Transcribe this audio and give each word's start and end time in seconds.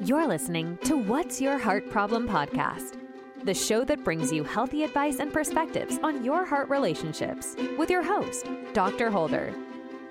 You're 0.00 0.26
listening 0.26 0.76
to 0.84 0.96
What's 0.96 1.40
Your 1.40 1.56
Heart 1.56 1.88
Problem 1.88 2.26
podcast, 2.28 2.98
the 3.44 3.54
show 3.54 3.84
that 3.84 4.02
brings 4.02 4.32
you 4.32 4.42
healthy 4.42 4.82
advice 4.82 5.20
and 5.20 5.32
perspectives 5.32 5.98
on 6.02 6.24
your 6.24 6.44
heart 6.44 6.68
relationships 6.68 7.54
with 7.78 7.90
your 7.90 8.02
host, 8.02 8.48
Dr. 8.72 9.10
Holder. 9.10 9.54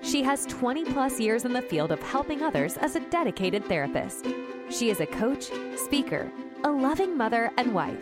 She 0.00 0.22
has 0.22 0.46
20 0.46 0.86
plus 0.86 1.20
years 1.20 1.44
in 1.44 1.52
the 1.52 1.60
field 1.62 1.92
of 1.92 2.02
helping 2.02 2.42
others 2.42 2.76
as 2.78 2.96
a 2.96 3.00
dedicated 3.10 3.64
therapist. 3.66 4.26
She 4.70 4.88
is 4.88 5.00
a 5.00 5.06
coach, 5.06 5.50
speaker, 5.76 6.30
a 6.62 6.70
loving 6.70 7.16
mother, 7.16 7.50
and 7.58 7.74
wife. 7.74 8.00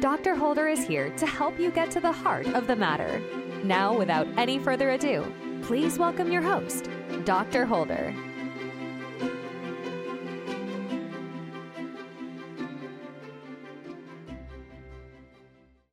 Dr. 0.00 0.34
Holder 0.34 0.68
is 0.68 0.86
here 0.86 1.10
to 1.16 1.26
help 1.26 1.58
you 1.58 1.70
get 1.70 1.90
to 1.90 2.00
the 2.00 2.12
heart 2.12 2.46
of 2.48 2.66
the 2.66 2.76
matter. 2.76 3.20
Now, 3.64 3.96
without 3.96 4.26
any 4.38 4.58
further 4.58 4.90
ado, 4.90 5.30
please 5.62 5.98
welcome 5.98 6.32
your 6.32 6.42
host, 6.42 6.88
Dr. 7.24 7.66
Holder. 7.66 8.14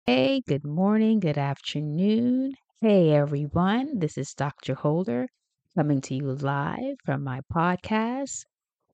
Hey, 0.08 0.44
good 0.48 0.64
morning, 0.64 1.20
good 1.20 1.40
afternoon. 1.40 2.54
Hey, 2.80 3.10
everyone. 3.10 3.98
This 3.98 4.20
is 4.20 4.36
Dr. 4.36 4.76
Holder 4.76 5.28
coming 5.76 6.00
to 6.02 6.14
you 6.14 6.32
live 6.32 6.98
from 7.04 7.24
my 7.24 7.42
podcast, 7.52 8.46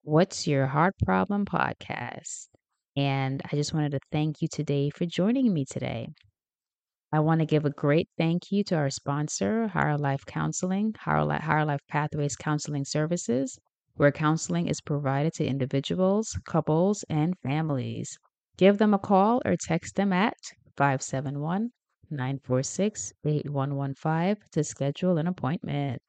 What's 0.04 0.48
Your 0.48 0.68
Heart 0.68 0.94
Problem 1.04 1.44
podcast. 1.44 2.48
And 2.96 3.42
I 3.44 3.58
just 3.58 3.74
wanted 3.74 3.92
to 3.92 4.00
thank 4.14 4.42
you 4.42 4.48
today 4.48 4.90
for 4.90 5.06
joining 5.06 5.54
me 5.54 5.66
today. 5.66 6.08
I 7.12 7.20
want 7.20 7.42
to 7.42 7.46
give 7.46 7.66
a 7.66 7.72
great 7.72 8.08
thank 8.18 8.50
you 8.50 8.64
to 8.68 8.76
our 8.76 8.90
sponsor, 8.90 9.68
Higher 9.68 9.98
Life 9.98 10.26
Counseling, 10.26 10.96
Higher 10.98 11.26
Life, 11.26 11.82
Pathways 11.90 12.38
Counseling 12.38 12.86
Services, 12.86 13.60
where 13.96 14.14
counseling 14.14 14.70
is 14.70 14.80
provided 14.80 15.34
to 15.34 15.46
individuals, 15.46 16.40
couples, 16.46 17.04
and 17.10 17.38
families. 17.44 18.18
Give 18.56 18.78
them 18.78 18.94
a 18.94 18.98
call 19.00 19.42
or 19.44 19.58
text 19.58 19.98
them 19.98 20.14
at 20.14 20.38
571 20.78 21.72
946 22.10 23.14
8115 23.24 24.38
to 24.52 24.64
schedule 24.64 25.18
an 25.18 25.28
appointment. 25.28 26.02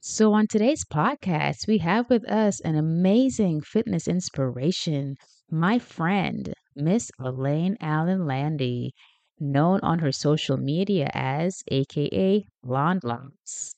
So, 0.00 0.32
on 0.32 0.46
today's 0.46 0.84
podcast, 0.84 1.66
we 1.66 1.78
have 1.78 2.08
with 2.08 2.26
us 2.30 2.60
an 2.60 2.76
amazing 2.76 3.60
fitness 3.60 4.08
inspiration, 4.08 5.16
my 5.50 5.78
friend, 5.78 6.54
Miss 6.74 7.10
Elaine 7.18 7.76
Allen 7.80 8.24
Landy, 8.24 8.94
known 9.38 9.80
on 9.82 9.98
her 9.98 10.12
social 10.12 10.56
media 10.56 11.10
as 11.12 11.62
AKA 11.68 12.46
Blonde 12.62 13.04
Locks. 13.04 13.74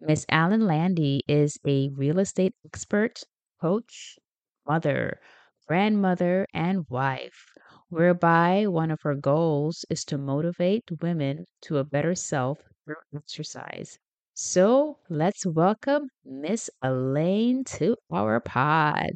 Miss 0.00 0.26
Allen 0.28 0.66
Landy 0.66 1.22
is 1.26 1.58
a 1.66 1.88
real 1.90 2.18
estate 2.18 2.54
expert, 2.64 3.22
coach, 3.60 4.18
mother, 4.66 5.20
grandmother, 5.66 6.46
and 6.52 6.86
wife 6.88 7.46
whereby 7.90 8.66
one 8.66 8.90
of 8.90 9.00
her 9.02 9.14
goals 9.14 9.84
is 9.90 10.04
to 10.06 10.18
motivate 10.18 10.84
women 11.02 11.44
to 11.62 11.78
a 11.78 11.84
better 11.84 12.14
self 12.14 12.58
through 12.84 12.96
exercise. 13.14 13.98
So 14.34 14.96
let's 15.08 15.44
welcome 15.44 16.08
Miss 16.24 16.70
Elaine 16.82 17.64
to 17.64 17.96
our 18.10 18.40
pod. 18.40 19.10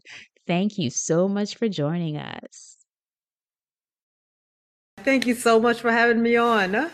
Thank 0.46 0.76
you 0.76 0.90
so 0.90 1.28
much 1.28 1.56
for 1.56 1.68
joining 1.68 2.18
us. 2.18 2.76
Thank 4.98 5.26
you 5.26 5.34
so 5.34 5.60
much 5.60 5.80
for 5.80 5.90
having 5.90 6.22
me 6.22 6.36
on. 6.36 6.90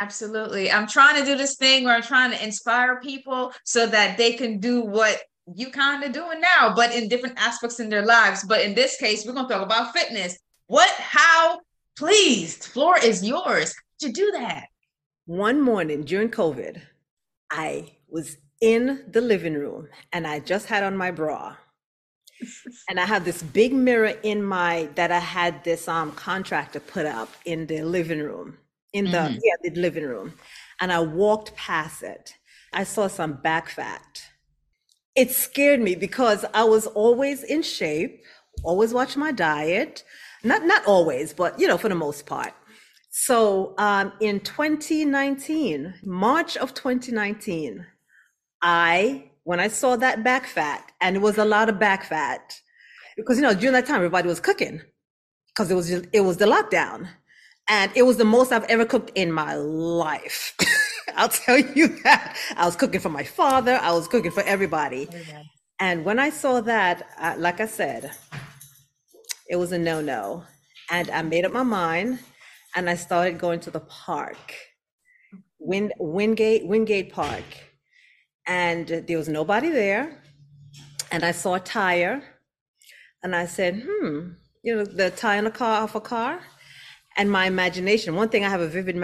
Absolutely. 0.00 0.70
I'm 0.70 0.86
trying 0.86 1.20
to 1.20 1.24
do 1.24 1.36
this 1.36 1.56
thing 1.56 1.84
where 1.84 1.94
I'm 1.94 2.02
trying 2.02 2.30
to 2.30 2.42
inspire 2.42 3.00
people 3.00 3.52
so 3.64 3.86
that 3.86 4.16
they 4.16 4.32
can 4.32 4.58
do 4.58 4.80
what 4.80 5.20
you 5.54 5.70
kind 5.70 6.02
of 6.04 6.12
doing 6.12 6.40
now, 6.40 6.74
but 6.74 6.94
in 6.94 7.08
different 7.08 7.38
aspects 7.38 7.80
in 7.80 7.88
their 7.88 8.04
lives. 8.04 8.44
But 8.44 8.62
in 8.62 8.74
this 8.74 8.96
case, 8.96 9.26
we're 9.26 9.32
going 9.32 9.46
to 9.46 9.52
talk 9.52 9.64
about 9.64 9.92
fitness. 9.92 10.38
What, 10.70 10.88
how, 11.00 11.62
please, 11.98 12.64
floor 12.64 12.96
is 12.96 13.24
yours. 13.24 13.74
to 13.98 14.06
you 14.06 14.12
do 14.12 14.30
that? 14.30 14.66
One 15.26 15.60
morning 15.60 16.02
during 16.02 16.28
COVID, 16.28 16.80
I 17.50 17.96
was 18.08 18.36
in 18.60 19.02
the 19.10 19.20
living 19.20 19.54
room 19.54 19.88
and 20.12 20.28
I 20.28 20.38
just 20.38 20.66
had 20.66 20.84
on 20.84 20.96
my 20.96 21.10
bra. 21.10 21.56
and 22.88 23.00
I 23.00 23.04
have 23.04 23.24
this 23.24 23.42
big 23.42 23.72
mirror 23.72 24.14
in 24.22 24.44
my 24.44 24.88
that 24.94 25.10
I 25.10 25.18
had 25.18 25.64
this 25.64 25.88
um 25.88 26.12
contractor 26.12 26.78
put 26.78 27.04
up 27.04 27.30
in 27.44 27.66
the 27.66 27.82
living 27.82 28.20
room, 28.20 28.56
in 28.92 29.06
the 29.06 29.24
mm-hmm. 29.26 29.38
yeah, 29.42 29.56
the 29.64 29.80
living 29.80 30.04
room. 30.04 30.34
And 30.80 30.92
I 30.92 31.00
walked 31.00 31.56
past 31.56 32.04
it. 32.04 32.36
I 32.72 32.84
saw 32.84 33.08
some 33.08 33.32
back 33.32 33.70
fat. 33.70 34.22
It 35.16 35.32
scared 35.32 35.80
me 35.80 35.96
because 35.96 36.44
I 36.54 36.62
was 36.62 36.86
always 36.86 37.42
in 37.42 37.62
shape, 37.62 38.22
always 38.62 38.94
watch 38.94 39.16
my 39.16 39.32
diet, 39.32 40.04
not 40.42 40.64
not 40.64 40.84
always, 40.86 41.32
but 41.32 41.58
you 41.58 41.66
know, 41.66 41.78
for 41.78 41.88
the 41.88 41.94
most 41.94 42.26
part. 42.26 42.54
So 43.10 43.74
um, 43.78 44.12
in 44.20 44.40
2019, 44.40 45.94
March 46.04 46.56
of 46.56 46.74
2019, 46.74 47.84
I 48.62 49.30
when 49.44 49.58
I 49.58 49.68
saw 49.68 49.96
that 49.96 50.22
back 50.22 50.46
fat, 50.46 50.92
and 51.00 51.16
it 51.16 51.18
was 51.20 51.38
a 51.38 51.44
lot 51.44 51.68
of 51.68 51.78
back 51.78 52.04
fat, 52.04 52.60
because 53.16 53.36
you 53.36 53.42
know 53.42 53.54
during 53.54 53.72
that 53.72 53.86
time 53.86 53.96
everybody 53.96 54.28
was 54.28 54.40
cooking, 54.40 54.80
because 55.48 55.70
it 55.70 55.74
was 55.74 55.88
just, 55.88 56.06
it 56.12 56.20
was 56.20 56.36
the 56.36 56.46
lockdown, 56.46 57.08
and 57.68 57.90
it 57.96 58.02
was 58.02 58.16
the 58.16 58.24
most 58.24 58.52
I've 58.52 58.64
ever 58.64 58.84
cooked 58.84 59.10
in 59.16 59.32
my 59.32 59.54
life. 59.54 60.56
I'll 61.16 61.28
tell 61.28 61.58
you 61.58 61.88
that 62.04 62.36
I 62.56 62.64
was 62.64 62.76
cooking 62.76 63.00
for 63.00 63.08
my 63.08 63.24
father, 63.24 63.78
I 63.82 63.92
was 63.92 64.06
cooking 64.06 64.30
for 64.30 64.44
everybody, 64.44 65.08
and 65.80 66.04
when 66.04 66.18
I 66.20 66.30
saw 66.30 66.60
that, 66.60 67.08
uh, 67.18 67.34
like 67.38 67.60
I 67.60 67.66
said, 67.66 68.12
it 69.50 69.56
was 69.56 69.72
a 69.72 69.78
no 69.78 70.00
no. 70.00 70.44
And 70.90 71.10
I 71.10 71.22
made 71.22 71.44
up 71.44 71.52
my 71.52 71.64
mind 71.64 72.20
and 72.76 72.88
I 72.88 72.94
started 72.94 73.38
going 73.38 73.58
to 73.60 73.70
the 73.70 73.80
park, 73.80 74.54
Wind, 75.58 75.92
Wingate, 75.98 76.66
Wingate 76.66 77.12
Park. 77.12 77.44
And 78.46 78.86
there 78.86 79.18
was 79.18 79.28
nobody 79.28 79.68
there. 79.68 80.22
And 81.10 81.24
I 81.24 81.32
saw 81.32 81.54
a 81.54 81.60
tire 81.60 82.22
and 83.24 83.34
I 83.34 83.46
said, 83.46 83.82
hmm, 83.84 84.30
you 84.62 84.76
know, 84.76 84.84
the 84.84 85.10
tire 85.10 85.38
in 85.38 85.44
the 85.44 85.50
car 85.50 85.82
off 85.82 85.96
a 85.96 86.00
car. 86.00 86.40
And 87.16 87.30
my 87.30 87.46
imagination, 87.46 88.14
one 88.14 88.28
thing 88.28 88.44
I 88.44 88.48
have 88.48 88.60
a 88.60 88.68
vivid 88.68 88.96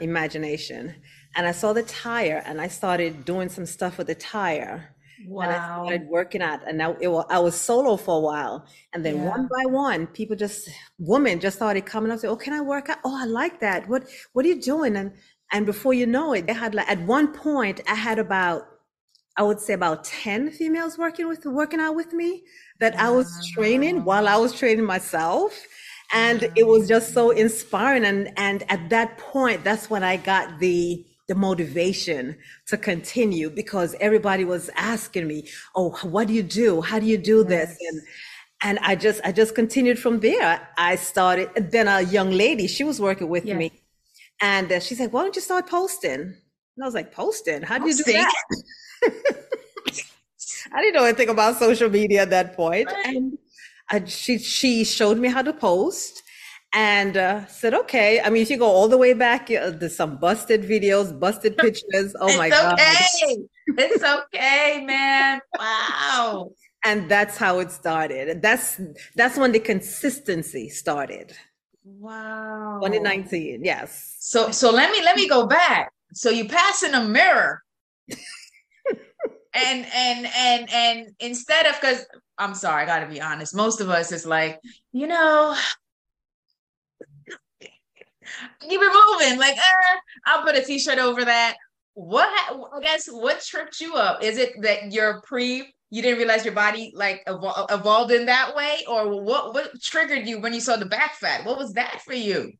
imagination. 0.00 0.94
And 1.36 1.46
I 1.46 1.52
saw 1.52 1.74
the 1.74 1.82
tire 1.82 2.42
and 2.46 2.62
I 2.62 2.68
started 2.68 3.26
doing 3.26 3.50
some 3.50 3.66
stuff 3.66 3.98
with 3.98 4.06
the 4.06 4.14
tire 4.14 4.94
Wow. 5.26 5.42
And 5.42 5.52
I 5.52 5.56
started 5.58 6.08
working 6.08 6.42
out, 6.42 6.60
and 6.66 6.78
now 6.78 6.96
it 7.00 7.08
was, 7.08 7.24
I 7.28 7.38
was 7.38 7.54
solo 7.54 7.96
for 7.96 8.16
a 8.16 8.20
while, 8.20 8.66
and 8.92 9.04
then 9.04 9.16
yeah. 9.16 9.28
one 9.28 9.48
by 9.48 9.70
one, 9.70 10.06
people 10.08 10.36
just 10.36 10.68
women 10.98 11.40
just 11.40 11.56
started 11.56 11.86
coming 11.86 12.10
up, 12.10 12.20
say, 12.20 12.28
"Oh, 12.28 12.36
can 12.36 12.52
I 12.52 12.60
work 12.60 12.88
out? 12.88 12.98
Oh, 13.04 13.16
I 13.20 13.24
like 13.24 13.60
that. 13.60 13.88
What 13.88 14.08
What 14.32 14.44
are 14.44 14.48
you 14.48 14.60
doing?" 14.60 14.96
And 14.96 15.12
and 15.52 15.66
before 15.66 15.94
you 15.94 16.06
know 16.06 16.32
it, 16.32 16.46
they 16.46 16.54
had 16.54 16.74
like 16.74 16.88
at 16.88 17.00
one 17.02 17.32
point, 17.32 17.80
I 17.88 17.94
had 17.94 18.18
about 18.18 18.62
I 19.36 19.42
would 19.42 19.60
say 19.60 19.72
about 19.72 20.04
10 20.04 20.50
females 20.50 20.98
working 20.98 21.26
with 21.28 21.44
working 21.46 21.80
out 21.80 21.94
with 21.94 22.12
me 22.12 22.42
that 22.80 22.94
wow. 22.94 23.08
I 23.08 23.10
was 23.10 23.50
training 23.54 24.04
while 24.04 24.28
I 24.28 24.36
was 24.36 24.52
training 24.52 24.84
myself. 24.84 25.66
And 26.14 26.42
it 26.56 26.66
was 26.66 26.88
just 26.88 27.14
so 27.14 27.30
inspiring. 27.30 28.04
And 28.04 28.32
and 28.36 28.64
at 28.68 28.90
that 28.90 29.16
point, 29.16 29.64
that's 29.64 29.88
when 29.88 30.04
I 30.04 30.18
got 30.18 30.58
the 30.58 31.06
the 31.32 31.38
motivation 31.38 32.36
to 32.66 32.76
continue 32.76 33.48
because 33.48 33.96
everybody 34.00 34.44
was 34.44 34.64
asking 34.92 35.26
me, 35.32 35.38
"Oh, 35.74 35.90
what 36.14 36.28
do 36.28 36.34
you 36.34 36.42
do? 36.42 36.82
How 36.82 36.98
do 36.98 37.06
you 37.06 37.18
do 37.34 37.38
this?" 37.54 37.70
And 37.88 38.02
and 38.66 38.78
I 38.90 38.92
just 39.06 39.18
I 39.24 39.30
just 39.32 39.54
continued 39.54 39.98
from 39.98 40.20
there. 40.20 40.68
I 40.76 40.96
started. 40.96 41.48
Then 41.74 41.88
a 41.88 42.02
young 42.02 42.30
lady, 42.44 42.66
she 42.76 42.84
was 42.84 43.00
working 43.00 43.28
with 43.36 43.44
me, 43.44 43.66
and 44.40 44.70
uh, 44.70 44.80
she 44.86 44.94
said, 44.94 45.08
"Why 45.12 45.22
don't 45.22 45.36
you 45.40 45.46
start 45.50 45.64
posting?" 45.78 46.20
And 46.74 46.80
I 46.82 46.86
was 46.90 46.96
like, 47.00 47.10
"Posting? 47.22 47.62
How 47.62 47.78
do 47.78 47.86
you 47.88 47.96
do 47.96 48.04
that?" 48.12 48.34
I 50.74 50.80
didn't 50.82 50.94
know 50.94 51.04
anything 51.04 51.30
about 51.36 51.58
social 51.58 51.90
media 51.90 52.22
at 52.22 52.30
that 52.30 52.48
point. 52.62 52.88
And 53.04 53.38
uh, 53.90 54.04
she 54.06 54.38
she 54.38 54.84
showed 54.84 55.18
me 55.24 55.28
how 55.28 55.42
to 55.42 55.54
post 55.54 56.22
and 56.72 57.16
uh, 57.16 57.46
said, 57.46 57.74
okay. 57.74 58.20
I 58.20 58.30
mean, 58.30 58.42
if 58.42 58.50
you 58.50 58.56
go 58.56 58.66
all 58.66 58.88
the 58.88 58.96
way 58.96 59.12
back, 59.12 59.50
uh, 59.50 59.70
there's 59.70 59.96
some 59.96 60.16
busted 60.16 60.62
videos, 60.62 61.18
busted 61.18 61.56
pictures. 61.58 62.14
Oh 62.20 62.36
my 62.36 62.48
god! 62.48 62.76
it's 62.78 63.22
okay. 63.22 63.36
It's 63.66 64.02
okay, 64.02 64.84
man. 64.84 65.40
Wow. 65.58 66.52
And 66.84 67.08
that's 67.08 67.36
how 67.36 67.60
it 67.60 67.70
started. 67.70 68.42
That's 68.42 68.80
that's 69.14 69.36
when 69.36 69.52
the 69.52 69.60
consistency 69.60 70.68
started. 70.68 71.32
Wow. 71.84 72.80
2019, 72.82 73.64
yes. 73.64 74.16
So 74.18 74.50
so 74.50 74.70
let 74.70 74.90
me 74.90 75.02
let 75.02 75.16
me 75.16 75.28
go 75.28 75.46
back. 75.46 75.92
So 76.14 76.30
you 76.30 76.48
pass 76.48 76.82
in 76.82 76.94
a 76.94 77.04
mirror. 77.04 77.62
and 79.54 79.86
and 79.94 80.28
and 80.34 80.72
and 80.72 81.08
instead 81.20 81.66
of 81.66 81.74
because 81.80 82.06
I'm 82.38 82.54
sorry, 82.54 82.82
I 82.82 82.86
gotta 82.86 83.06
be 83.06 83.20
honest. 83.20 83.54
Most 83.54 83.80
of 83.80 83.90
us 83.90 84.10
is 84.10 84.26
like, 84.26 84.58
you 84.92 85.06
know, 85.06 85.56
keep 88.68 88.80
it 88.82 89.20
moving. 89.20 89.38
Like, 89.38 89.56
eh, 89.56 89.96
I'll 90.26 90.42
put 90.42 90.56
a 90.56 90.64
t-shirt 90.64 90.98
over 90.98 91.24
that. 91.24 91.56
What 91.94 92.28
I 92.28 92.80
guess 92.80 93.06
what 93.06 93.42
tripped 93.42 93.80
you 93.80 93.94
up? 93.94 94.22
Is 94.22 94.38
it 94.38 94.52
that 94.62 94.92
your 94.92 95.20
pre 95.22 95.72
you 95.92 96.00
didn't 96.00 96.16
realize 96.16 96.42
your 96.42 96.54
body 96.54 96.90
like 96.94 97.22
evol- 97.26 97.70
evolved 97.70 98.10
in 98.10 98.24
that 98.26 98.56
way 98.56 98.78
or 98.88 99.22
what 99.22 99.52
what 99.52 99.80
triggered 99.80 100.26
you 100.26 100.40
when 100.40 100.54
you 100.54 100.60
saw 100.60 100.74
the 100.76 100.86
back 100.86 101.14
fat 101.16 101.44
what 101.44 101.58
was 101.58 101.74
that 101.74 102.00
for 102.00 102.14
you 102.14 102.50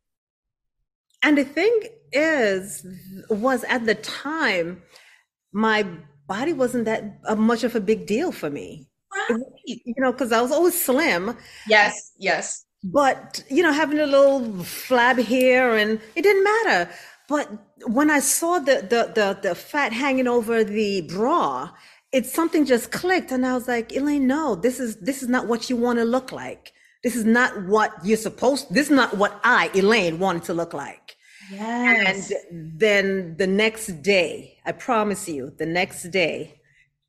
and 1.23 1.39
the 1.39 1.45
thing 1.45 1.81
is 2.13 2.87
was 3.31 3.65
at 3.65 3.87
the 3.87 3.95
time 3.95 4.83
my 5.53 5.85
body 6.29 6.53
wasn't 6.53 6.85
that 6.85 7.19
uh, 7.27 7.35
much 7.35 7.65
of 7.65 7.75
a 7.75 7.81
big 7.81 8.07
deal 8.07 8.33
for 8.33 8.51
me 8.51 8.87
right. 9.31 9.41
you 9.65 9.95
know 9.97 10.13
because 10.13 10.31
i 10.31 10.41
was 10.43 10.53
always 10.53 10.81
slim 10.81 11.35
yes 11.67 12.13
yes 12.19 12.67
but 12.83 13.45
you 13.49 13.63
know 13.63 13.73
having 13.73 13.99
a 13.99 14.07
little 14.07 14.41
flab 14.63 15.19
here 15.19 15.77
and 15.77 16.01
it 16.15 16.23
didn't 16.23 16.45
matter. 16.45 16.91
But 17.29 17.49
when 17.87 18.11
i 18.11 18.21
saw 18.21 18.59
the 18.59 18.77
the 18.83 19.13
the, 19.15 19.39
the 19.49 19.55
fat 19.55 19.93
hanging 19.93 20.29
over 20.29 20.65
the 20.65 21.03
bra 21.03 21.71
it's 22.13 22.33
something 22.33 22.65
just 22.67 22.93
clicked 22.93 23.33
and 23.33 23.47
i 23.47 23.55
was 23.55 23.67
like 23.67 23.93
elaine 23.93 24.27
no 24.27 24.55
this 24.55 24.79
is 24.79 24.97
this 24.97 25.23
is 25.23 25.29
not 25.29 25.47
what 25.47 25.71
you 25.71 25.77
want 25.77 25.99
to 25.99 26.05
look 26.05 26.33
like. 26.33 26.73
This 27.03 27.17
is 27.17 27.25
not 27.25 27.65
what 27.65 27.93
you're 28.05 28.17
supposed 28.17 28.73
this 28.73 28.87
is 28.87 28.97
not 28.97 29.17
what 29.17 29.41
i 29.45 29.71
elaine 29.75 30.19
wanted 30.19 30.45
to 30.45 30.55
look 30.55 30.73
like. 30.75 31.17
Yes. 31.51 32.31
and 32.31 32.81
then 32.81 33.37
the 33.37 33.47
next 33.47 34.03
day 34.03 34.59
i 34.65 34.73
promise 34.73 35.29
you 35.29 35.53
the 35.59 35.67
next 35.67 36.05
day 36.11 36.61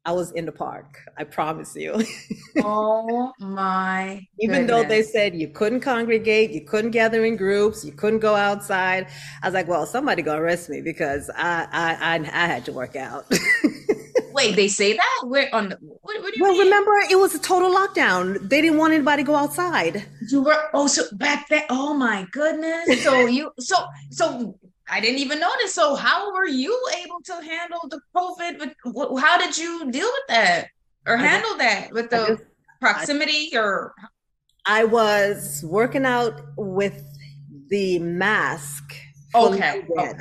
I 0.06 0.12
was 0.12 0.32
in 0.32 0.46
the 0.46 0.52
park. 0.52 1.00
I 1.18 1.24
promise 1.24 1.76
you. 1.76 2.04
oh 2.58 3.32
my! 3.40 4.28
Even 4.40 4.68
though 4.68 4.84
they 4.84 5.02
said 5.02 5.34
you 5.34 5.48
couldn't 5.48 5.80
congregate, 5.80 6.52
you 6.52 6.62
couldn't 6.62 6.92
gather 6.92 7.24
in 7.24 7.38
groups, 7.38 7.86
you 7.86 7.94
couldn't 7.94 8.20
go 8.20 8.36
outside, 8.36 9.08
I 9.42 9.48
was 9.48 9.54
like, 9.54 9.68
"Well, 9.68 9.86
somebody 9.86 10.22
gonna 10.22 10.42
arrest 10.42 10.70
me 10.70 10.82
because 10.82 11.30
I 11.36 11.68
I 11.72 12.16
I, 12.16 12.44
I 12.44 12.48
had 12.48 12.66
to 12.66 12.74
work 12.74 12.96
out." 12.98 13.26
Wait, 14.34 14.56
they 14.56 14.68
say 14.68 14.94
that? 14.94 15.22
We're 15.24 15.50
on? 15.54 15.70
The, 15.70 15.78
what, 15.80 16.22
what 16.22 16.34
do 16.34 16.38
you 16.38 16.44
well, 16.44 16.54
mean? 16.54 16.64
remember 16.64 16.92
it 17.10 17.18
was 17.18 17.36
a 17.36 17.40
total 17.40 17.74
lockdown. 17.74 18.50
They 18.50 18.62
didn't 18.62 18.80
want 18.80 18.94
anybody 18.94 19.24
to 19.24 19.28
go 19.28 19.36
outside. 19.36 20.06
You 20.30 20.42
were 20.42 20.70
oh 20.74 20.88
so 20.88 21.04
back 21.14 21.48
then. 21.50 21.64
Oh 21.70 21.94
my 21.94 22.28
goodness! 22.32 23.04
So 23.04 23.26
you 23.28 23.52
so 23.60 23.86
so 24.10 24.60
I 24.90 25.00
didn't 25.00 25.20
even 25.20 25.40
notice. 25.40 25.74
So 25.74 25.96
how 25.96 26.34
were 26.34 26.48
you 26.48 26.78
able 27.04 27.22
to 27.26 27.34
handle 27.34 27.88
the 27.90 28.00
COVID? 28.16 29.20
How 29.20 29.38
did 29.38 29.58
you 29.58 29.92
deal 29.92 30.08
with 30.08 30.28
that 30.30 30.68
or 31.08 31.18
handle 31.18 31.52
just, 31.52 31.60
that 31.60 31.92
with 31.92 32.10
the 32.10 32.26
just, 32.28 32.44
proximity 32.82 33.50
I, 33.54 33.60
or? 33.60 33.94
I 34.66 34.84
was 34.84 35.64
working 35.66 36.06
out 36.06 36.42
with 36.58 37.04
the 37.70 38.00
mask. 38.00 38.96
Okay. 39.36 39.84
okay. 39.90 40.14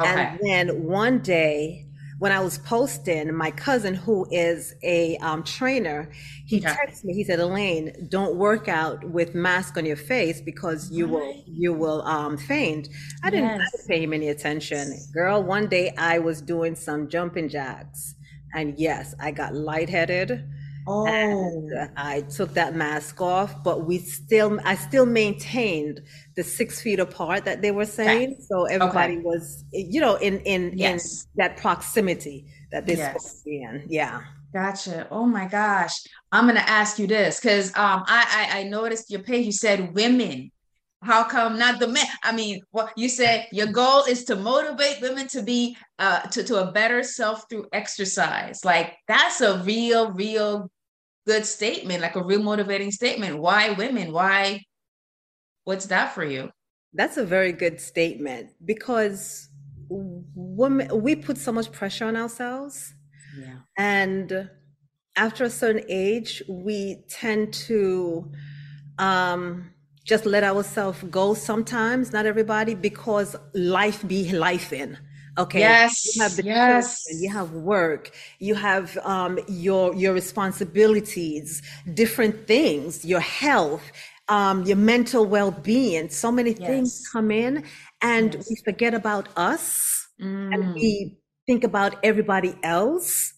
And 0.00 0.38
then 0.42 0.84
one 0.84 1.20
day 1.20 1.87
when 2.18 2.32
I 2.32 2.40
was 2.40 2.58
posting, 2.58 3.32
my 3.32 3.50
cousin, 3.50 3.94
who 3.94 4.26
is 4.30 4.74
a 4.82 5.16
um, 5.18 5.44
trainer, 5.44 6.10
he 6.46 6.60
texted 6.60 7.04
me. 7.04 7.14
He 7.14 7.24
said, 7.24 7.38
"Elaine, 7.38 8.08
don't 8.08 8.36
work 8.36 8.68
out 8.68 9.04
with 9.04 9.34
mask 9.34 9.76
on 9.76 9.86
your 9.86 9.96
face 9.96 10.40
because 10.40 10.90
you 10.90 11.06
right. 11.06 11.12
will 11.12 11.42
you 11.46 11.72
will 11.72 12.02
um, 12.02 12.36
faint." 12.36 12.88
I 13.22 13.30
didn't, 13.30 13.60
yes. 13.60 13.86
pay 13.86 14.02
him 14.02 14.12
any 14.12 14.28
attention, 14.28 14.98
girl. 15.14 15.42
One 15.42 15.68
day 15.68 15.94
I 15.96 16.18
was 16.18 16.42
doing 16.42 16.74
some 16.74 17.08
jumping 17.08 17.48
jacks, 17.48 18.14
and 18.54 18.78
yes, 18.78 19.14
I 19.20 19.30
got 19.30 19.54
lightheaded. 19.54 20.44
Oh. 20.86 21.06
And 21.06 21.90
I 21.96 22.22
took 22.22 22.54
that 22.54 22.74
mask 22.74 23.20
off, 23.20 23.62
but 23.62 23.86
we 23.86 23.98
still, 23.98 24.58
I 24.64 24.74
still 24.74 25.06
maintained 25.06 26.00
the 26.36 26.42
six 26.42 26.80
feet 26.80 27.00
apart 27.00 27.44
that 27.44 27.62
they 27.62 27.70
were 27.70 27.86
saying. 27.86 28.32
Okay. 28.32 28.40
So 28.48 28.64
everybody 28.64 29.14
okay. 29.14 29.22
was, 29.22 29.64
you 29.72 30.00
know, 30.00 30.16
in 30.16 30.40
in 30.40 30.72
yes. 30.76 31.24
in 31.24 31.42
that 31.42 31.56
proximity 31.56 32.46
that 32.72 32.86
they're 32.86 32.96
yes. 32.96 33.08
supposed 33.08 33.38
to 33.38 33.44
be 33.44 33.62
in. 33.62 33.84
Yeah. 33.88 34.20
Gotcha. 34.52 35.06
Oh 35.10 35.26
my 35.26 35.46
gosh. 35.46 35.94
I'm 36.32 36.46
gonna 36.46 36.60
ask 36.60 36.98
you 36.98 37.06
this 37.06 37.40
because 37.40 37.68
um 37.70 38.04
I, 38.06 38.48
I 38.52 38.60
I 38.60 38.62
noticed 38.64 39.10
your 39.10 39.20
page. 39.20 39.46
You 39.46 39.52
said 39.52 39.94
women. 39.94 40.50
How 41.02 41.22
come 41.24 41.58
not 41.58 41.78
the 41.78 41.86
men? 41.86 42.06
I 42.24 42.32
mean, 42.32 42.60
well, 42.72 42.90
you 42.96 43.08
said 43.08 43.46
your 43.52 43.68
goal 43.68 44.02
is 44.04 44.24
to 44.24 44.36
motivate 44.36 45.00
women 45.00 45.28
to 45.28 45.42
be 45.42 45.76
uh 45.98 46.20
to, 46.22 46.42
to 46.42 46.56
a 46.68 46.72
better 46.72 47.02
self 47.04 47.44
through 47.48 47.66
exercise. 47.72 48.64
Like 48.64 48.96
that's 49.06 49.40
a 49.40 49.58
real, 49.58 50.10
real 50.12 50.70
good 51.26 51.44
statement, 51.44 52.02
like 52.02 52.16
a 52.16 52.24
real 52.24 52.42
motivating 52.42 52.90
statement. 52.90 53.38
Why 53.38 53.70
women? 53.70 54.12
Why? 54.12 54.64
What's 55.64 55.86
that 55.86 56.14
for 56.14 56.24
you? 56.24 56.50
That's 56.94 57.16
a 57.16 57.24
very 57.24 57.52
good 57.52 57.80
statement 57.80 58.50
because 58.64 59.48
women 59.88 60.88
we 61.00 61.14
put 61.14 61.38
so 61.38 61.52
much 61.52 61.70
pressure 61.70 62.06
on 62.06 62.16
ourselves. 62.16 62.92
Yeah. 63.38 63.58
And 63.76 64.50
after 65.14 65.44
a 65.44 65.50
certain 65.50 65.84
age, 65.88 66.42
we 66.48 67.04
tend 67.08 67.52
to 67.68 68.32
um 68.98 69.70
just 70.08 70.24
let 70.24 70.42
ourselves 70.42 71.02
go 71.10 71.34
sometimes, 71.34 72.12
not 72.12 72.24
everybody, 72.24 72.74
because 72.74 73.36
life 73.52 74.00
be 74.08 74.32
life 74.32 74.72
in. 74.72 74.96
Okay. 75.36 75.60
Yes. 75.60 76.16
You 76.16 76.22
have 76.22 76.34
the 76.34 76.44
yes. 76.44 77.04
children, 77.04 77.22
you 77.22 77.30
have 77.30 77.52
work, 77.52 78.10
you 78.40 78.54
have 78.54 78.96
um, 79.04 79.38
your 79.46 79.94
your 79.94 80.14
responsibilities, 80.14 81.62
different 81.94 82.46
things, 82.46 83.04
your 83.04 83.20
health, 83.20 83.84
um, 84.28 84.64
your 84.64 84.80
mental 84.94 85.24
well-being. 85.26 86.08
So 86.08 86.32
many 86.32 86.52
yes. 86.54 86.68
things 86.68 87.08
come 87.12 87.30
in, 87.30 87.64
and 88.00 88.34
yes. 88.34 88.48
we 88.48 88.56
forget 88.64 88.94
about 88.94 89.28
us, 89.36 90.08
mm. 90.20 90.52
and 90.52 90.74
we 90.74 91.18
think 91.46 91.62
about 91.62 91.92
everybody 92.02 92.58
else. 92.62 93.34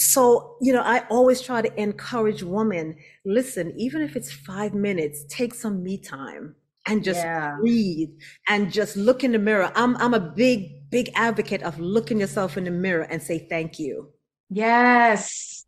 So, 0.00 0.56
you 0.62 0.72
know, 0.72 0.82
I 0.82 1.06
always 1.10 1.42
try 1.42 1.60
to 1.60 1.80
encourage 1.80 2.42
women 2.42 2.96
listen, 3.26 3.74
even 3.76 4.00
if 4.00 4.16
it's 4.16 4.32
five 4.32 4.72
minutes, 4.72 5.24
take 5.28 5.54
some 5.54 5.82
me 5.82 5.98
time 5.98 6.54
and 6.86 7.04
just 7.04 7.20
yeah. 7.20 7.56
breathe 7.60 8.08
and 8.48 8.72
just 8.72 8.96
look 8.96 9.24
in 9.24 9.32
the 9.32 9.38
mirror. 9.38 9.70
I'm, 9.74 9.96
I'm 9.98 10.14
a 10.14 10.20
big 10.20 10.90
big 10.90 11.10
advocate 11.14 11.62
of 11.62 11.78
looking 11.78 12.18
yourself 12.18 12.56
in 12.56 12.64
the 12.64 12.70
mirror 12.70 13.02
and 13.02 13.22
say 13.22 13.46
thank 13.48 13.78
you. 13.78 14.08
Yes. 14.48 15.66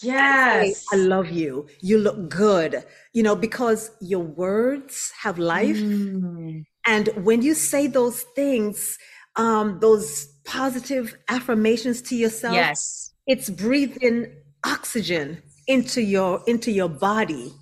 Yes. 0.00 0.84
I 0.92 0.96
love 0.96 1.28
you. 1.28 1.66
You 1.80 1.98
look 1.98 2.30
good. 2.30 2.84
You 3.12 3.24
know, 3.24 3.34
because 3.34 3.90
your 4.00 4.22
words 4.22 5.12
have 5.20 5.38
life. 5.38 5.76
Mm. 5.76 6.64
And 6.86 7.08
when 7.24 7.42
you 7.42 7.54
say 7.54 7.88
those 7.88 8.22
things, 8.22 8.96
um, 9.36 9.78
those 9.80 10.26
positive 10.44 11.18
affirmations 11.28 12.00
to 12.02 12.16
yourself, 12.16 12.54
yes, 12.54 13.07
it's 13.28 13.48
breathing 13.48 14.32
oxygen 14.64 15.40
into 15.68 16.02
your 16.02 16.42
into 16.48 16.72
your 16.72 16.88
body. 16.88 17.52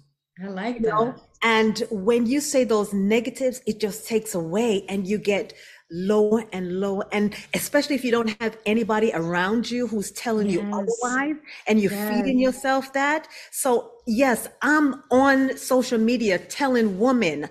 I 0.43 0.49
like 0.49 0.81
that. 0.83 0.89
Know? 0.89 1.15
And 1.43 1.83
when 1.91 2.27
you 2.27 2.41
say 2.41 2.65
those 2.65 2.93
negatives, 2.95 3.61
it 3.67 3.81
just 3.81 4.07
takes 4.07 4.35
away 4.35 4.85
and 4.89 5.07
you 5.07 5.19
get 5.19 5.53
lower 5.91 6.45
and 6.53 6.81
lower. 6.81 7.05
And 7.13 7.35
especially 7.55 7.95
if 7.95 8.05
you 8.05 8.11
don't 8.11 8.41
have 8.41 8.57
anybody 8.67 9.13
around 9.13 9.71
you 9.71 9.87
who's 9.87 10.11
telling 10.13 10.49
yes. 10.49 10.57
you 10.57 10.75
otherwise 10.75 11.37
and 11.67 11.81
you're 11.81 11.93
yes. 11.93 12.17
feeding 12.17 12.39
yourself 12.39 12.93
that. 12.95 13.29
So, 13.51 13.93
yes, 14.07 14.49
I'm 14.63 15.03
on 15.11 15.57
social 15.57 15.99
media 15.99 16.39
telling 16.39 16.99
women, 16.99 17.49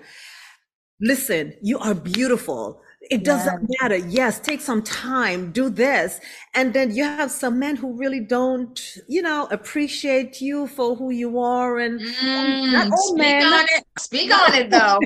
listen, 1.00 1.54
you 1.62 1.78
are 1.78 1.94
beautiful. 1.94 2.82
It 3.10 3.24
doesn't 3.24 3.68
matter. 3.80 3.96
Yes, 3.96 4.40
take 4.40 4.60
some 4.60 4.82
time, 4.82 5.52
do 5.52 5.70
this. 5.70 6.20
And 6.54 6.72
then 6.72 6.94
you 6.94 7.04
have 7.04 7.30
some 7.30 7.58
men 7.58 7.76
who 7.76 7.96
really 7.96 8.20
don't, 8.20 8.80
you 9.08 9.22
know, 9.22 9.46
appreciate 9.50 10.40
you 10.40 10.66
for 10.66 10.96
who 10.96 11.10
you 11.10 11.38
are. 11.38 11.78
And, 11.78 12.00
mm, 12.00 12.72
not 12.72 12.90
all 12.90 12.96
speak 12.96 13.18
men. 13.18 13.44
on 13.44 13.64
it. 13.64 13.84
Speak 13.98 14.32
on 14.32 14.54
it 14.54 14.70
though. 14.70 14.98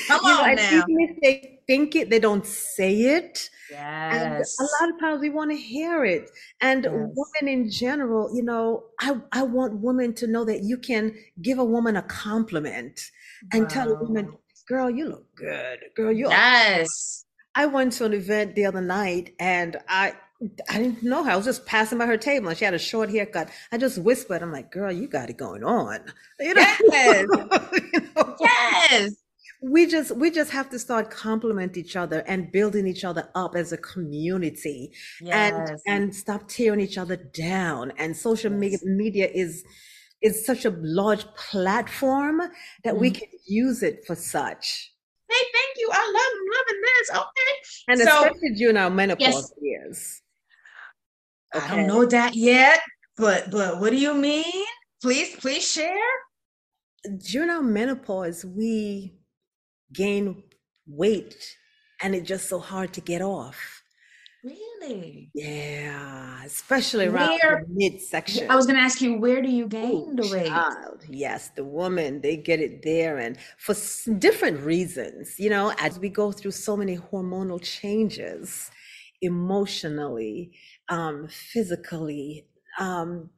Come 0.08 0.24
on 0.24 0.56
know, 0.56 0.62
now. 0.62 0.84
if 0.88 1.20
they 1.22 1.60
think 1.66 1.94
it, 1.94 2.10
they 2.10 2.18
don't 2.18 2.46
say 2.46 2.92
it. 2.94 3.50
Yes. 3.70 4.56
And 4.58 4.68
a 4.68 4.84
lot 4.84 4.94
of 4.94 5.00
times 5.00 5.20
we 5.20 5.30
want 5.30 5.50
to 5.50 5.56
hear 5.56 6.04
it. 6.04 6.30
And 6.60 6.84
yes. 6.84 6.92
women 6.92 7.52
in 7.52 7.70
general, 7.70 8.34
you 8.34 8.42
know, 8.42 8.84
I, 9.00 9.16
I 9.32 9.42
want 9.42 9.74
women 9.80 10.14
to 10.14 10.26
know 10.26 10.44
that 10.44 10.62
you 10.62 10.78
can 10.78 11.14
give 11.42 11.58
a 11.58 11.64
woman 11.64 11.96
a 11.96 12.02
compliment 12.02 13.00
and 13.52 13.68
tell 13.68 13.90
a 13.90 14.02
woman, 14.02 14.32
girl, 14.66 14.90
you 14.90 15.08
look 15.08 15.26
good. 15.36 15.80
Girl, 15.94 16.12
you 16.12 16.28
Yes. 16.28 17.24
I 17.58 17.66
went 17.66 17.92
to 17.94 18.04
an 18.04 18.14
event 18.14 18.54
the 18.54 18.66
other 18.66 18.80
night 18.80 19.34
and 19.40 19.76
I 19.88 20.14
I 20.70 20.78
didn't 20.78 21.02
know 21.02 21.24
her. 21.24 21.32
I 21.32 21.36
was 21.36 21.44
just 21.44 21.66
passing 21.66 21.98
by 21.98 22.06
her 22.06 22.16
table 22.16 22.48
and 22.48 22.56
she 22.56 22.64
had 22.64 22.72
a 22.72 22.78
short 22.78 23.10
haircut. 23.10 23.48
I 23.72 23.78
just 23.78 23.98
whispered, 23.98 24.40
I'm 24.40 24.52
like, 24.52 24.70
girl, 24.70 24.92
you 24.92 25.08
got 25.08 25.28
it 25.28 25.36
going 25.36 25.64
on. 25.64 25.98
You 26.40 26.54
know? 26.54 26.62
Yes. 26.92 27.26
you 27.92 28.00
know? 28.14 28.36
Yes. 28.38 29.16
We 29.60 29.86
just 29.86 30.14
we 30.14 30.30
just 30.30 30.52
have 30.52 30.70
to 30.70 30.78
start 30.78 31.10
compliment 31.10 31.76
each 31.76 31.96
other 31.96 32.20
and 32.28 32.52
building 32.52 32.86
each 32.86 33.02
other 33.02 33.28
up 33.34 33.56
as 33.56 33.72
a 33.72 33.76
community 33.76 34.92
yes. 35.20 35.34
and 35.34 35.80
and 35.84 36.14
stop 36.14 36.46
tearing 36.46 36.78
each 36.78 36.96
other 36.96 37.16
down. 37.16 37.92
And 37.98 38.16
social 38.16 38.52
yes. 38.52 38.60
media 38.60 38.78
media 38.84 39.28
is 39.34 39.64
is 40.22 40.46
such 40.46 40.64
a 40.64 40.70
large 40.80 41.24
platform 41.34 42.38
that 42.84 42.92
mm-hmm. 42.92 43.00
we 43.00 43.10
can 43.10 43.28
use 43.48 43.82
it 43.82 44.06
for 44.06 44.14
such. 44.14 44.92
Hey, 45.28 45.44
thank 45.52 45.76
you. 45.76 45.90
I 45.92 46.04
love 46.20 46.37
loving 46.58 46.82
this. 46.82 47.10
Okay. 47.10 47.52
And 47.88 48.00
so, 48.00 48.24
especially 48.24 48.54
during 48.56 48.76
our 48.76 48.90
menopause 48.90 49.20
yes. 49.20 49.52
years. 49.60 50.22
Okay. 51.54 51.66
I 51.66 51.76
don't 51.76 51.86
know 51.86 52.04
that 52.06 52.34
yet. 52.34 52.80
But 53.16 53.50
but 53.50 53.80
what 53.80 53.90
do 53.90 53.96
you 53.96 54.14
mean? 54.14 54.64
Please 55.02 55.34
please 55.36 55.68
share. 55.68 55.96
During 57.30 57.50
our 57.50 57.62
menopause, 57.62 58.44
we 58.44 59.14
gain 59.92 60.42
weight 60.86 61.56
and 62.02 62.14
it's 62.14 62.28
just 62.28 62.48
so 62.48 62.58
hard 62.58 62.92
to 62.94 63.00
get 63.00 63.22
off. 63.22 63.77
Really? 64.42 65.30
Yeah, 65.34 66.44
especially 66.44 67.06
around 67.06 67.40
Where- 67.42 67.64
the 67.66 67.66
midsection. 67.68 68.50
I 68.50 68.56
was 68.56 68.66
gonna 68.66 68.78
ask 68.80 69.00
you, 69.00 69.18
where 69.18 69.42
do 69.42 69.48
you 69.50 69.66
gain 69.68 70.16
the 70.16 70.26
weight? 70.26 70.48
child. 70.48 71.04
Yes, 71.08 71.50
the 71.50 71.64
woman, 71.64 72.20
they 72.20 72.36
get 72.36 72.60
it 72.60 72.82
there 72.82 73.18
and 73.18 73.36
for 73.58 73.74
different 74.18 74.60
reasons. 74.60 75.38
You 75.38 75.50
know, 75.50 75.72
as 75.78 75.98
we 75.98 76.08
go 76.08 76.32
through 76.32 76.52
so 76.52 76.76
many 76.76 76.96
hormonal 76.96 77.60
changes, 77.62 78.70
emotionally, 79.20 80.52
um, 80.88 81.28
physically, 81.28 82.46
um, 82.78 83.30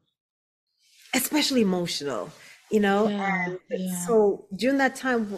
especially 1.13 1.61
emotional, 1.61 2.29
you 2.69 2.79
know. 2.79 3.07
Yeah, 3.07 3.45
and 3.45 3.59
yeah. 3.69 4.05
so 4.05 4.47
during 4.55 4.77
that 4.77 4.95
time, 4.95 5.37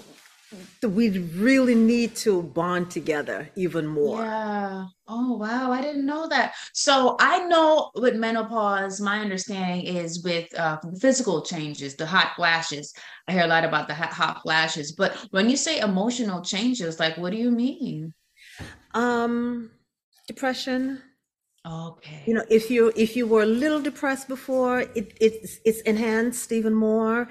we 0.81 1.09
really 1.09 1.75
need 1.75 2.15
to 2.17 2.43
bond 2.43 2.91
together 2.91 3.49
even 3.55 3.87
more. 3.87 4.23
Yeah. 4.23 4.85
Oh, 5.07 5.37
wow. 5.37 5.71
I 5.71 5.81
didn't 5.81 6.05
know 6.05 6.27
that. 6.27 6.55
So 6.73 7.15
I 7.19 7.45
know 7.45 7.91
with 7.95 8.15
menopause, 8.15 8.99
my 8.99 9.19
understanding 9.19 9.85
is 9.85 10.23
with 10.23 10.53
uh, 10.57 10.79
physical 10.99 11.41
changes, 11.41 11.95
the 11.95 12.05
hot 12.05 12.33
flashes. 12.35 12.93
I 13.27 13.33
hear 13.33 13.43
a 13.43 13.47
lot 13.47 13.63
about 13.63 13.87
the 13.87 13.93
hot, 13.93 14.11
hot 14.11 14.41
flashes, 14.41 14.91
but 14.91 15.15
when 15.31 15.49
you 15.49 15.57
say 15.57 15.79
emotional 15.79 16.41
changes, 16.41 16.99
like 16.99 17.17
what 17.17 17.31
do 17.31 17.37
you 17.37 17.51
mean? 17.51 18.13
Um, 18.93 19.71
depression, 20.27 21.01
Okay. 21.65 22.23
you 22.25 22.33
know 22.33 22.43
if 22.49 22.69
you 22.69 22.91
if 22.95 23.15
you 23.15 23.27
were 23.27 23.43
a 23.43 23.45
little 23.45 23.81
depressed 23.81 24.27
before 24.27 24.81
it 24.81 25.13
it's 25.19 25.59
it's 25.65 25.81
enhanced 25.81 26.51
even 26.51 26.73
more 26.73 27.27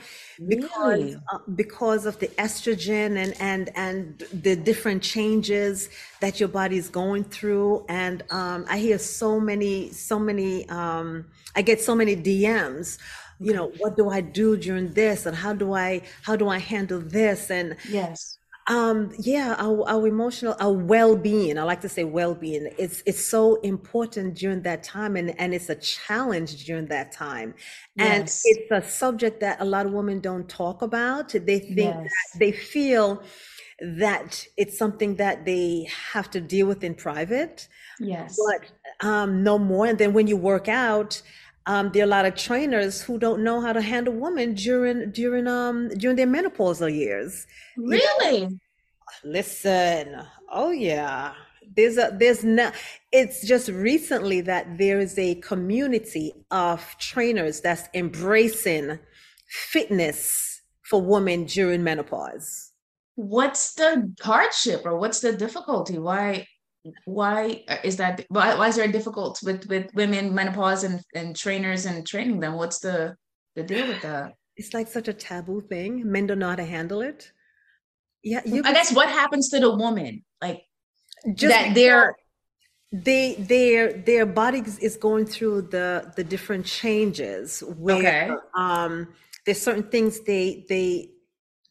because 0.48 1.00
Really? 1.00 1.24
uh, 1.32 1.38
because 1.54 2.04
of 2.04 2.18
the 2.18 2.28
estrogen 2.38 3.16
and 3.16 3.34
and 3.40 3.70
and 3.74 4.22
the 4.32 4.54
different 4.54 5.02
changes 5.02 5.88
that 6.20 6.38
your 6.40 6.48
body's 6.48 6.88
going 6.90 7.24
through 7.24 7.84
and 7.88 8.22
um 8.30 8.64
i 8.68 8.78
hear 8.78 8.98
so 8.98 9.40
many 9.40 9.90
so 9.92 10.18
many 10.18 10.68
um 10.68 11.24
i 11.56 11.62
get 11.62 11.80
so 11.80 11.94
many 11.94 12.14
dms 12.14 12.98
you 13.40 13.54
know 13.54 13.72
what 13.78 13.96
do 13.96 14.10
i 14.10 14.20
do 14.20 14.56
during 14.58 14.92
this 14.92 15.24
and 15.26 15.36
how 15.36 15.54
do 15.54 15.72
i 15.72 16.02
how 16.22 16.36
do 16.36 16.48
i 16.48 16.58
handle 16.58 17.00
this 17.00 17.50
and 17.50 17.76
Yes. 17.84 18.38
Um, 18.68 19.12
yeah, 19.18 19.56
our, 19.58 19.88
our 19.88 20.06
emotional, 20.06 20.54
our 20.60 20.72
well-being. 20.72 21.58
I 21.58 21.62
like 21.64 21.80
to 21.82 21.88
say 21.88 22.04
well-being. 22.04 22.70
It's 22.78 23.02
it's 23.06 23.24
so 23.24 23.56
important 23.62 24.34
during 24.36 24.62
that 24.62 24.82
time, 24.82 25.16
and 25.16 25.38
and 25.40 25.52
it's 25.54 25.68
a 25.68 25.74
challenge 25.74 26.64
during 26.64 26.86
that 26.86 27.12
time, 27.12 27.54
and 27.98 28.24
Yes. 28.24 28.42
it's 28.44 28.70
a 28.70 28.82
subject 28.88 29.40
that 29.40 29.60
a 29.60 29.64
lot 29.64 29.86
of 29.86 29.92
women 29.92 30.20
don't 30.20 30.48
talk 30.48 30.82
about. 30.82 31.30
They 31.30 31.58
think 31.58 31.76
Yes. 31.78 32.10
that 32.32 32.38
they 32.38 32.52
feel 32.52 33.22
that 33.80 34.46
it's 34.56 34.78
something 34.78 35.16
that 35.16 35.44
they 35.44 35.88
have 36.12 36.30
to 36.30 36.40
deal 36.40 36.66
with 36.68 36.84
in 36.84 36.94
private, 36.94 37.66
Yes. 37.98 38.38
but 38.38 39.06
um, 39.06 39.42
no 39.42 39.58
more. 39.58 39.86
And 39.86 39.98
then 39.98 40.12
when 40.12 40.26
you 40.28 40.36
work 40.36 40.68
out. 40.68 41.20
Um, 41.66 41.90
there 41.92 42.02
are 42.02 42.06
a 42.06 42.08
lot 42.08 42.24
of 42.24 42.34
trainers 42.34 43.00
who 43.00 43.18
don't 43.18 43.44
know 43.44 43.60
how 43.60 43.72
to 43.72 43.80
handle 43.80 44.14
women 44.14 44.54
during 44.54 45.12
during 45.12 45.46
um 45.46 45.88
during 45.90 46.16
their 46.16 46.26
menopausal 46.26 46.94
years. 46.94 47.46
Really? 47.76 48.58
Listen, 49.24 50.22
oh 50.50 50.70
yeah. 50.70 51.34
There's 51.74 51.96
a 51.96 52.14
there's 52.18 52.44
no 52.44 52.70
it's 53.12 53.46
just 53.46 53.68
recently 53.68 54.40
that 54.42 54.78
there 54.78 54.98
is 54.98 55.18
a 55.18 55.36
community 55.36 56.32
of 56.50 56.96
trainers 56.98 57.60
that's 57.60 57.88
embracing 57.94 58.98
fitness 59.48 60.60
for 60.82 61.00
women 61.00 61.44
during 61.44 61.82
menopause. 61.84 62.72
What's 63.14 63.74
the 63.74 64.12
hardship 64.20 64.82
or 64.84 64.98
what's 64.98 65.20
the 65.20 65.32
difficulty? 65.32 65.98
Why 65.98 66.46
why 67.04 67.64
is 67.84 67.96
that 67.96 68.24
why, 68.28 68.54
why 68.54 68.68
is 68.68 68.76
there 68.76 68.88
a 68.88 68.92
difficult 68.92 69.38
with 69.42 69.66
with 69.68 69.94
women 69.94 70.34
menopause 70.34 70.84
and, 70.84 71.00
and 71.14 71.36
trainers 71.36 71.86
and 71.86 72.06
training 72.06 72.40
them? 72.40 72.54
What's 72.54 72.80
the 72.80 73.16
the 73.54 73.62
deal 73.62 73.86
with 73.86 74.02
that? 74.02 74.32
It's 74.56 74.74
like 74.74 74.88
such 74.88 75.08
a 75.08 75.12
taboo 75.12 75.60
thing. 75.60 76.10
Men 76.10 76.26
don't 76.26 76.38
know 76.38 76.50
how 76.50 76.56
to 76.56 76.64
handle 76.64 77.00
it. 77.00 77.32
Yeah, 78.22 78.40
you 78.44 78.62
I 78.64 78.72
guess 78.72 78.92
what 78.92 79.08
happens 79.08 79.48
to 79.50 79.60
the 79.60 79.74
woman? 79.74 80.24
Like 80.40 80.62
just 81.34 81.54
that 81.54 81.74
they're 81.74 82.16
they 82.92 83.34
their 83.34 83.92
their 83.92 84.26
bodies 84.26 84.78
is 84.78 84.96
going 84.96 85.26
through 85.26 85.62
the 85.62 86.12
the 86.16 86.24
different 86.24 86.66
changes 86.66 87.60
where 87.78 87.98
Okay. 87.98 88.30
um 88.56 89.08
there's 89.46 89.60
certain 89.60 89.88
things 89.88 90.20
they 90.20 90.64
they 90.68 91.10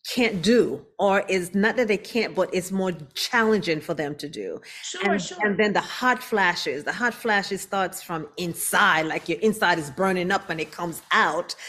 can't 0.09 0.41
do 0.41 0.83
or 0.97 1.23
is 1.29 1.53
not 1.53 1.75
that 1.75 1.87
they 1.87 1.97
can't 1.97 2.33
but 2.33 2.49
it's 2.53 2.71
more 2.71 2.91
challenging 3.13 3.79
for 3.79 3.93
them 3.93 4.15
to 4.15 4.27
do. 4.27 4.59
Sure, 4.83 5.11
and, 5.11 5.21
sure. 5.21 5.37
and 5.41 5.59
then 5.59 5.73
the 5.73 5.81
hot 5.81 6.23
flashes 6.23 6.83
the 6.83 6.91
hot 6.91 7.13
flashes 7.13 7.61
starts 7.61 8.01
from 8.01 8.27
inside 8.37 9.05
like 9.05 9.29
your 9.29 9.39
inside 9.39 9.77
is 9.77 9.91
burning 9.91 10.31
up 10.31 10.49
and 10.49 10.59
it 10.59 10.71
comes 10.71 11.01
out. 11.11 11.55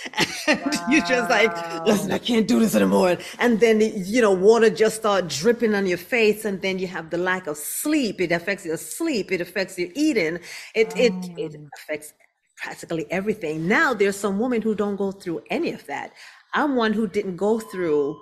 And 0.48 0.60
you're 0.90 1.04
just 1.04 1.30
like 1.30 1.52
listen 1.86 2.10
i 2.10 2.18
can't 2.18 2.48
do 2.48 2.58
this 2.58 2.74
anymore. 2.74 3.16
And 3.38 3.60
then 3.60 3.80
you 3.80 4.22
know 4.22 4.32
water 4.32 4.70
just 4.70 4.96
start 4.96 5.28
dripping 5.28 5.74
on 5.74 5.86
your 5.86 5.98
face 5.98 6.44
and 6.44 6.60
then 6.62 6.78
you 6.78 6.86
have 6.86 7.10
the 7.10 7.18
lack 7.18 7.46
of 7.46 7.56
sleep. 7.56 8.20
It 8.20 8.32
affects 8.32 8.64
your 8.64 8.78
sleep. 8.78 9.30
It 9.30 9.40
affects 9.40 9.78
your 9.78 9.90
eating. 9.94 10.38
It 10.74 10.96
it, 10.96 11.12
it 11.36 11.54
oh. 11.58 11.68
affects 11.76 12.14
practically 12.56 13.06
everything. 13.10 13.68
Now 13.68 13.92
there's 13.92 14.16
some 14.16 14.38
women 14.38 14.62
who 14.62 14.74
don't 14.74 14.96
go 14.96 15.12
through 15.12 15.42
any 15.50 15.72
of 15.72 15.86
that 15.86 16.12
i'm 16.54 16.76
one 16.76 16.92
who 16.92 17.06
didn't 17.06 17.36
go 17.36 17.58
through 17.58 18.18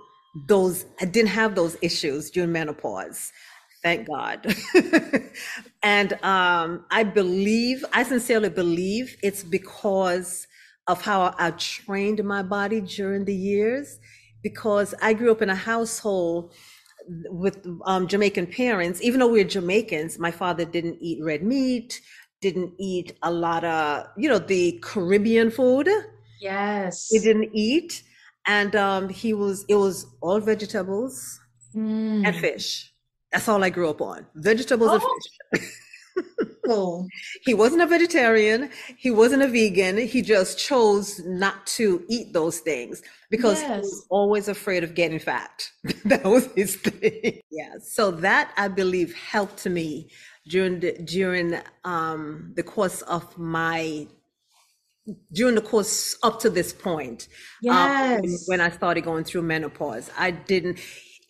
those 0.46 0.84
i 1.00 1.04
didn't 1.04 1.30
have 1.30 1.54
those 1.54 1.76
issues 1.82 2.30
during 2.30 2.52
menopause. 2.52 3.32
Thank 3.82 4.08
god. 4.08 4.54
And 5.82 6.12
um 6.22 6.84
i 6.90 7.02
believe 7.02 7.84
i 7.92 8.02
sincerely 8.02 8.50
believe 8.50 9.16
it's 9.22 9.42
because 9.42 10.46
of 10.86 11.02
how 11.02 11.34
i 11.38 11.50
trained 11.52 12.22
my 12.24 12.42
body 12.42 12.80
during 12.80 13.24
the 13.24 13.34
years 13.34 13.98
because 14.42 14.94
i 15.00 15.12
grew 15.14 15.32
up 15.32 15.42
in 15.42 15.50
a 15.50 15.54
household 15.54 16.52
with 17.30 17.66
um, 17.86 18.06
jamaican 18.06 18.46
parents. 18.46 19.02
Even 19.02 19.20
though 19.20 19.26
we 19.28 19.42
we're 19.42 19.48
jamaicans 19.48 20.18
my 20.18 20.30
father 20.30 20.64
didn't 20.64 20.98
eat 21.00 21.24
red 21.24 21.42
meat 21.42 22.00
didn't 22.40 22.72
eat 22.78 23.16
a 23.22 23.30
lot 23.30 23.64
of 23.64 24.06
you 24.16 24.28
know 24.28 24.38
the 24.38 24.78
caribbean 24.82 25.50
food. 25.50 25.88
Yes. 26.40 27.08
he 27.10 27.18
didn't 27.18 27.50
eat 27.52 28.02
and 28.46 28.74
um 28.76 29.08
he 29.08 29.32
was 29.34 29.64
it 29.68 29.76
was 29.76 30.06
all 30.20 30.40
vegetables 30.40 31.38
Mm. 31.76 32.26
and 32.26 32.34
fish. 32.36 32.92
That's 33.32 33.46
all 33.48 33.62
i 33.62 33.70
grew 33.70 33.88
up 33.90 34.00
on. 34.00 34.26
Vegetables 34.34 34.90
and 34.92 35.02
Oh. 35.04 35.18
fish. 35.52 35.62
Cool. 36.66 37.08
he 37.42 37.52
wasn't 37.54 37.82
a 37.82 37.86
vegetarian. 37.86 38.70
He 38.96 39.10
wasn't 39.10 39.42
a 39.42 39.48
vegan. 39.48 39.96
He 39.98 40.22
just 40.22 40.56
chose 40.58 41.18
not 41.24 41.66
to 41.78 42.04
eat 42.08 42.32
those 42.32 42.60
things 42.60 43.02
because 43.28 43.60
he 43.60 43.68
was 43.68 44.06
always 44.08 44.46
afraid 44.46 44.84
of 44.84 44.94
getting 44.94 45.18
fat. 45.18 45.68
That 46.04 46.24
was 46.24 46.48
his 46.54 46.76
thing. 46.76 47.40
Yeah. 47.50 47.74
So 47.82 48.10
that 48.26 48.52
i 48.56 48.68
believe 48.68 49.14
helped 49.14 49.66
me 49.66 50.10
during 50.48 50.80
the 50.80 50.92
during 51.16 51.48
um 51.84 52.52
the 52.56 52.62
course 52.62 53.02
of 53.02 53.36
my 53.38 54.06
during 55.32 55.54
the 55.54 55.60
course 55.60 56.16
up 56.22 56.40
to 56.40 56.50
this 56.50 56.72
point 56.72 57.28
um, 57.68 57.90
Yes. 58.22 58.44
when 58.46 58.60
I 58.60 58.70
started 58.70 59.02
going 59.04 59.24
through 59.24 59.42
menopause. 59.42 60.10
I 60.18 60.30
didn't 60.32 60.78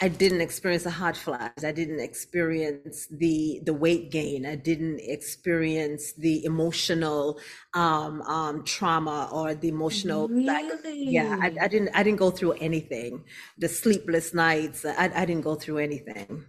I 0.02 0.08
didn't 0.08 0.40
experience 0.40 0.86
a 0.86 0.90
hot 0.90 1.14
flash. 1.16 1.52
I 1.62 1.72
didn't 1.72 2.00
experience 2.00 3.06
the 3.10 3.60
the 3.64 3.74
weight 3.74 4.10
gain. 4.10 4.46
I 4.46 4.56
didn't 4.56 5.00
experience 5.00 6.14
the 6.14 6.44
emotional 6.44 7.38
um, 7.74 8.22
um, 8.22 8.64
trauma 8.64 9.28
or 9.30 9.54
the 9.54 9.68
emotional 9.68 10.28
lack 10.32 10.64
of- 10.72 10.80
yeah, 10.84 11.36
I, 11.40 11.52
I 11.60 11.68
didn't 11.68 11.90
I 11.94 12.02
didn't 12.02 12.18
go 12.18 12.30
through 12.30 12.52
anything. 12.52 13.24
The 13.58 13.68
sleepless 13.68 14.32
nights. 14.32 14.84
I, 14.86 15.10
I 15.14 15.24
didn't 15.26 15.42
go 15.42 15.54
through 15.54 15.78
anything. 15.78 16.44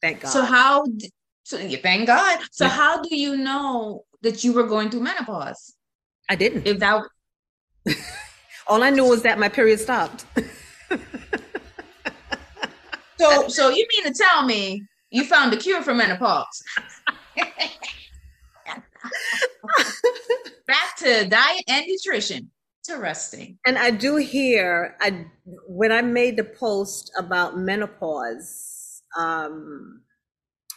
Thank 0.00 0.22
God. 0.22 0.30
So 0.30 0.42
how 0.42 0.84
so 1.44 1.58
thank 1.58 2.06
God. 2.06 2.40
So 2.52 2.64
Yeah. 2.64 2.70
how 2.70 3.02
do 3.02 3.14
you 3.16 3.36
know 3.36 4.04
that 4.22 4.44
you 4.44 4.52
were 4.54 4.66
going 4.66 4.88
through 4.90 5.00
menopause? 5.02 5.74
I 6.28 6.36
didn't. 6.36 6.66
If 6.66 6.78
that 6.80 7.02
All 8.66 8.82
I 8.82 8.90
knew 8.90 9.04
was 9.04 9.22
that 9.22 9.38
my 9.38 9.48
period 9.48 9.78
stopped. 9.78 10.24
so 13.18 13.48
so 13.48 13.68
you 13.68 13.86
mean 13.96 14.12
to 14.12 14.18
tell 14.18 14.44
me 14.44 14.82
you 15.10 15.24
found 15.24 15.52
a 15.54 15.56
cure 15.56 15.82
for 15.82 15.94
menopause? 15.94 16.62
Back 20.66 20.96
to 20.98 21.28
diet 21.28 21.64
and 21.68 21.84
nutrition. 21.86 22.50
Interesting. 22.88 23.58
And 23.66 23.78
I 23.78 23.90
do 23.90 24.16
hear, 24.16 24.96
I 25.00 25.26
when 25.66 25.92
I 25.92 26.02
made 26.02 26.36
the 26.36 26.44
post 26.44 27.12
about 27.18 27.56
menopause, 27.58 29.02
um, 29.16 30.02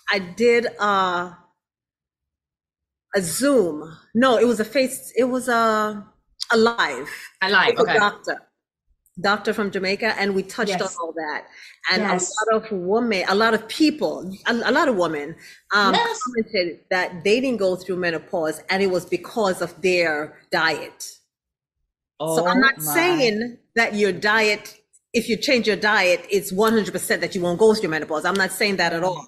I 0.10 0.20
did 0.20 0.68
uh, 0.80 1.32
a 3.17 3.21
Zoom. 3.21 3.75
No, 4.24 4.38
it 4.38 4.45
was 4.51 4.59
a 4.59 4.65
face. 4.65 5.12
It 5.15 5.25
was 5.25 5.47
a. 5.47 6.05
Alive, 6.50 7.09
With 7.43 7.51
a 7.79 7.81
okay. 7.81 7.97
doctor, 7.97 8.36
doctor 9.19 9.51
from 9.53 9.69
Jamaica, 9.69 10.09
and 10.17 10.33
we 10.33 10.43
touched 10.43 10.79
on 10.81 10.88
all 11.01 11.12
that. 11.24 11.41
And 11.91 12.03
Yes. 12.03 12.31
a 12.31 12.55
lot 12.55 12.63
of 12.63 12.71
women, 12.71 13.25
a 13.27 13.36
lot 13.36 13.53
of 13.53 13.67
people, 13.67 14.13
a, 14.45 14.53
a 14.71 14.71
lot 14.71 14.88
of 14.88 14.95
women 14.95 15.36
um, 15.75 15.93
Yes. 15.93 16.19
commented 16.24 16.79
that 16.89 17.07
they 17.25 17.41
didn't 17.41 17.57
go 17.67 17.75
through 17.75 17.97
menopause, 17.97 18.62
and 18.69 18.81
it 18.81 18.88
was 18.97 19.03
because 19.05 19.62
of 19.62 19.81
their 19.81 20.38
diet. 20.51 21.00
Oh 22.21 22.38
so 22.38 22.47
I'm 22.47 22.57
Oh 22.57 22.62
not 22.62 22.77
my- 22.77 22.93
saying 22.93 23.57
that 23.75 23.93
your 23.95 24.13
diet, 24.13 24.63
if 25.13 25.27
you 25.27 25.36
change 25.38 25.67
your 25.67 25.75
diet, 25.93 26.25
it's 26.31 26.51
100% 26.53 27.19
that 27.21 27.36
you 27.36 27.41
won't 27.41 27.59
go 27.59 27.74
through 27.74 27.89
menopause. 27.89 28.24
I'm 28.24 28.36
not 28.45 28.51
saying 28.53 28.77
that 28.77 28.93
at 28.93 29.03
all. 29.03 29.25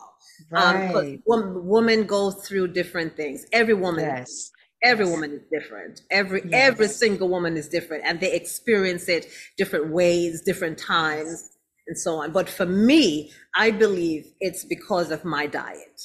Um, 0.53 0.75
Right. 0.93 1.21
wom- 1.25 1.67
women 1.67 2.05
go 2.05 2.31
through 2.31 2.69
different 2.69 3.15
things. 3.15 3.45
Every 3.51 3.75
woman, 3.75 4.05
Yes. 4.05 4.51
every 4.83 5.05
yes. 5.05 5.13
woman 5.13 5.31
is 5.33 5.41
different. 5.51 6.01
Every 6.09 6.41
Yes. 6.41 6.51
every 6.53 6.87
single 6.87 7.29
woman 7.29 7.55
is 7.57 7.69
different, 7.69 8.03
and 8.05 8.19
they 8.19 8.33
experience 8.33 9.07
it 9.09 9.27
different 9.57 9.91
ways, 9.91 10.41
different 10.41 10.77
times, 10.79 11.49
and 11.87 11.97
so 11.97 12.15
on. 12.15 12.31
But 12.31 12.49
for 12.49 12.65
me, 12.65 13.31
I 13.55 13.71
believe 13.71 14.31
it's 14.39 14.63
because 14.65 15.11
of 15.11 15.23
my 15.23 15.45
diet. 15.47 16.01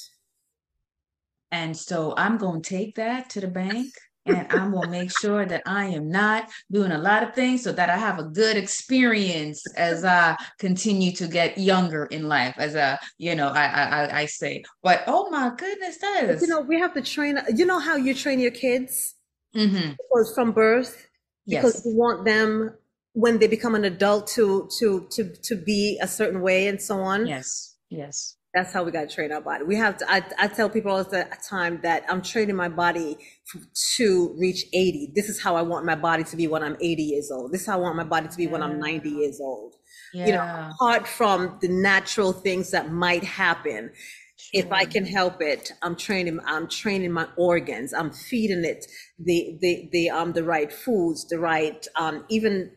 And 1.51 1.75
so 1.77 2.13
I'm 2.17 2.37
going 2.37 2.61
to 2.61 2.69
take 2.69 2.95
that 2.95 3.29
to 3.31 3.41
the 3.41 3.47
bank 3.47 3.93
and 4.25 4.47
I'm 4.49 4.71
to 4.73 4.85
make 4.87 5.11
sure 5.11 5.45
that 5.45 5.61
I 5.65 5.85
am 5.85 6.09
not 6.09 6.49
doing 6.71 6.91
a 6.91 6.97
lot 6.97 7.23
of 7.23 7.33
things 7.35 7.63
so 7.63 7.71
that 7.71 7.89
I 7.89 7.97
have 7.97 8.19
a 8.19 8.23
good 8.23 8.57
experience 8.57 9.63
as 9.75 10.03
I 10.03 10.35
continue 10.59 11.11
to 11.13 11.27
get 11.27 11.57
younger 11.57 12.05
in 12.05 12.27
life, 12.27 12.55
as 12.57 12.75
a, 12.75 12.99
you 13.17 13.35
know, 13.35 13.49
I, 13.49 13.65
I, 13.65 14.19
I- 14.21 14.25
say, 14.25 14.63
but 14.81 15.03
oh 15.07 15.29
my 15.29 15.51
goodness, 15.55 15.97
that 15.99 16.23
is, 16.25 16.41
you 16.41 16.47
know, 16.47 16.61
we 16.61 16.79
have 16.79 16.93
to 16.95 17.01
train. 17.01 17.39
You 17.55 17.65
know 17.65 17.79
how 17.79 17.95
you 17.95 18.13
train 18.13 18.39
your 18.39 18.51
kids 18.51 19.13
Mhm. 19.55 19.95
because 19.97 20.33
from 20.33 20.51
birth, 20.51 21.07
because 21.47 21.75
yes, 21.75 21.85
you 21.85 21.95
want 21.95 22.25
them 22.25 22.75
when 23.13 23.37
they 23.39 23.47
become 23.47 23.75
an 23.75 23.85
adult 23.85 24.27
to 24.27 24.67
to 24.79 25.07
to 25.11 25.29
to 25.43 25.55
be 25.55 25.97
a 26.01 26.07
certain 26.07 26.41
way 26.41 26.67
and 26.67 26.81
so 26.81 26.99
on. 26.99 27.27
yes, 27.27 27.77
yes. 27.89 28.35
That's 28.55 28.71
how 28.71 28.85
we 28.85 28.91
got 28.91 29.09
to 29.09 29.13
train 29.13 29.33
our 29.33 29.41
body. 29.41 29.65
We 29.65 29.75
have 29.75 29.97
to. 29.97 30.09
I, 30.09 30.23
I 30.39 30.47
tell 30.47 30.69
people 30.69 30.89
all 30.91 31.03
the 31.03 31.27
time 31.47 31.81
that 31.83 32.05
I'm 32.07 32.21
training 32.21 32.55
my 32.55 32.69
body 32.69 33.17
to 33.97 34.35
reach 34.39 34.63
80. 34.73 35.11
This 35.13 35.27
is 35.27 35.41
how 35.41 35.57
I 35.57 35.61
want 35.61 35.85
my 35.85 35.95
body 35.95 36.23
to 36.23 36.37
be 36.37 36.47
when 36.47 36.63
I'm 36.63 36.77
80 36.79 37.03
years 37.03 37.31
old. 37.31 37.51
This 37.51 37.61
is 37.61 37.67
how 37.67 37.79
I 37.79 37.81
want 37.81 37.97
my 37.97 38.05
body 38.05 38.29
to 38.29 38.37
be 38.37 38.47
when 38.47 38.63
I'm 38.63 38.79
90 38.79 39.09
years 39.09 39.41
old. 39.41 39.75
Yeah. 40.13 40.25
You 40.25 40.31
know, 40.31 40.71
apart 40.73 41.05
from 41.05 41.57
the 41.61 41.67
natural 41.67 42.31
things 42.31 42.71
that 42.71 42.93
might 42.93 43.25
happen, 43.25 43.91
if 44.53 44.71
I 44.71 44.85
can 44.85 45.05
help 45.05 45.41
it, 45.41 45.73
I'm 45.81 45.97
training. 45.97 46.39
I'm 46.45 46.69
training 46.69 47.11
my 47.11 47.27
organs. 47.35 47.93
I'm 47.93 48.11
feeding 48.11 48.63
it 48.63 48.85
the 49.19 49.57
the 49.59 49.89
the 49.91 50.09
um 50.09 50.31
the 50.31 50.45
right 50.45 50.71
foods, 50.71 51.27
the 51.27 51.39
right 51.39 51.85
um 51.97 52.23
even 52.29 52.71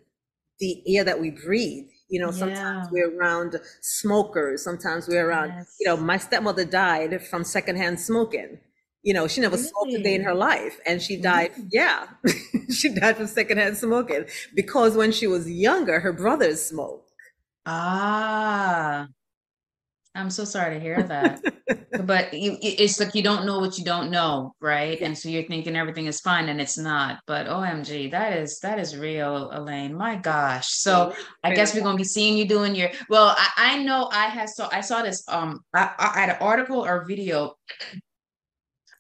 the 0.58 0.82
air 0.96 1.04
that 1.04 1.20
we 1.20 1.30
breathe. 1.30 1.86
You 2.08 2.20
know, 2.20 2.30
sometimes 2.30 2.86
Yeah. 2.86 2.88
we're 2.90 3.16
around 3.18 3.56
smokers. 3.80 4.62
Sometimes 4.64 5.08
we're 5.08 5.26
around. 5.28 5.52
You 5.80 5.86
know, 5.88 5.96
my 5.96 6.16
stepmother 6.18 6.64
died 6.64 7.22
from 7.26 7.44
secondhand 7.44 8.00
smoking. 8.00 8.60
You 9.02 9.14
know, 9.14 9.28
she 9.28 9.40
never 9.40 9.56
smoked 9.56 9.94
a 9.94 9.98
day 9.98 10.14
in 10.14 10.22
her 10.22 10.34
life, 10.34 10.80
and 10.86 11.00
she 11.00 11.16
died. 11.20 11.52
Yeah, 11.70 12.08
she 12.70 12.88
died 12.94 13.16
from 13.16 13.26
secondhand 13.26 13.76
smoking 13.76 14.26
because 14.54 14.96
when 14.96 15.12
she 15.12 15.26
was 15.26 15.50
younger, 15.50 16.00
her 16.00 16.12
brothers 16.12 16.64
smoked. 16.66 17.12
Ah, 17.66 19.08
I'm 20.18 20.30
so 20.30 20.44
sorry 20.44 20.74
to 20.74 20.80
hear 20.80 21.02
that. 21.02 21.42
But 22.04 22.32
you, 22.32 22.56
it's 22.62 23.00
like 23.00 23.14
you 23.14 23.22
don't 23.22 23.44
know 23.44 23.58
what 23.58 23.76
you 23.76 23.84
don't 23.84 24.10
know, 24.10 24.54
right? 24.60 25.00
And 25.00 25.16
so 25.16 25.28
you're 25.28 25.44
thinking 25.44 25.76
everything 25.76 26.06
is 26.06 26.20
fine 26.20 26.48
and 26.48 26.60
it's 26.60 26.78
not. 26.78 27.20
But 27.26 27.46
OMG, 27.46 28.10
that 28.10 28.32
is 28.34 28.58
that 28.60 28.78
is 28.78 28.96
real, 28.96 29.50
Elaine. 29.52 29.94
My 29.94 30.16
gosh. 30.16 30.68
So 30.68 31.14
I 31.44 31.54
guess 31.54 31.74
we're 31.74 31.82
gonna 31.82 31.98
be 31.98 32.04
seeing 32.04 32.38
you 32.38 32.46
doing 32.46 32.74
your 32.74 32.90
well, 33.10 33.34
I, 33.36 33.50
I 33.56 33.82
know 33.82 34.08
I 34.12 34.26
had 34.26 34.48
saw 34.48 34.68
I 34.72 34.80
saw 34.80 35.02
this 35.02 35.22
um 35.28 35.60
I, 35.74 35.90
I 35.98 36.20
had 36.20 36.30
an 36.30 36.36
article 36.40 36.84
or 36.84 37.04
video. 37.04 37.56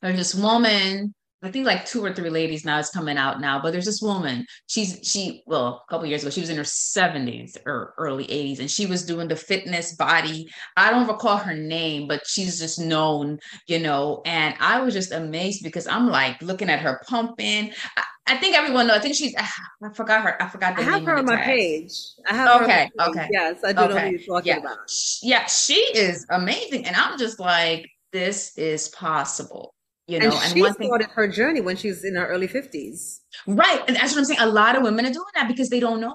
There's 0.02 0.16
this 0.16 0.34
woman, 0.34 1.14
I 1.42 1.50
think 1.52 1.66
like 1.66 1.84
two 1.84 2.04
or 2.04 2.12
three 2.12 2.30
ladies 2.30 2.64
now 2.64 2.80
it's 2.80 2.90
coming 2.90 3.16
out 3.16 3.40
now, 3.40 3.60
but 3.60 3.70
there's 3.70 3.84
this 3.84 4.02
woman. 4.02 4.44
She's 4.66 4.98
she 5.02 5.42
well, 5.46 5.84
a 5.86 5.90
couple 5.90 6.06
years 6.06 6.22
ago, 6.22 6.30
she 6.30 6.40
was 6.40 6.50
in 6.50 6.56
her 6.56 6.64
70s 6.64 7.56
or 7.64 7.94
early 7.96 8.24
80s, 8.26 8.58
and 8.58 8.70
she 8.70 8.86
was 8.86 9.04
doing 9.04 9.28
the 9.28 9.36
fitness 9.36 9.94
body. 9.94 10.48
I 10.76 10.90
don't 10.90 11.06
recall 11.06 11.36
her 11.36 11.54
name, 11.54 12.08
but 12.08 12.26
she's 12.26 12.58
just 12.58 12.80
known, 12.80 13.38
you 13.68 13.78
know. 13.78 14.22
And 14.26 14.56
I 14.58 14.80
was 14.80 14.94
just 14.94 15.12
amazed 15.12 15.62
because 15.62 15.86
I'm 15.86 16.08
like 16.08 16.42
looking 16.42 16.70
at 16.70 16.80
her 16.80 17.00
pumping. 17.08 17.72
I, 17.96 18.02
I 18.26 18.36
think 18.36 18.56
everyone 18.56 18.88
knows. 18.88 18.96
I 18.98 19.00
think 19.00 19.14
she's 19.14 19.34
ah, 19.38 19.52
I 19.82 19.92
forgot 19.94 20.22
her, 20.22 20.42
I 20.42 20.48
forgot 20.48 20.76
the 20.76 20.82
I 20.82 20.84
have 20.86 20.94
name 20.96 21.04
her 21.06 21.16
on 21.18 21.24
my 21.24 21.36
page. 21.36 21.92
I 22.28 22.34
have 22.34 22.58
her 22.58 22.64
Okay, 22.64 22.90
page. 22.98 23.08
okay. 23.08 23.28
Yes, 23.30 23.60
I 23.64 23.72
do 23.72 23.88
know 23.88 23.98
who 23.98 24.10
you're 24.10 24.20
talking 24.20 24.52
yeah. 24.52 24.58
about. 24.58 24.78
Yeah, 25.22 25.46
she 25.46 25.76
is 25.94 26.26
amazing. 26.30 26.84
And 26.86 26.96
I'm 26.96 27.18
just 27.18 27.38
like, 27.40 27.88
this 28.12 28.56
is 28.58 28.88
possible, 28.88 29.74
you 30.08 30.18
know. 30.18 30.26
and 30.26 30.34
And, 30.34 30.52
she 30.54 30.60
one 30.60 30.74
thing, 30.74 30.88
started 30.88 31.10
her 31.10 31.28
journey 31.28 31.60
when 31.60 31.76
she 31.76 31.88
was 31.88 32.04
in 32.04 32.16
her 32.16 32.26
early 32.26 32.48
50s. 32.48 33.20
right. 33.46 33.82
And 33.86 33.96
that's 33.96 34.12
what 34.12 34.18
I'm 34.18 34.24
saying. 34.24 34.40
A 34.40 34.46
lot 34.46 34.76
of 34.76 34.82
women 34.82 35.06
are 35.06 35.12
doing 35.12 35.26
that 35.36 35.48
because 35.48 35.68
they 35.68 35.80
don't 35.80 36.00
know. 36.00 36.14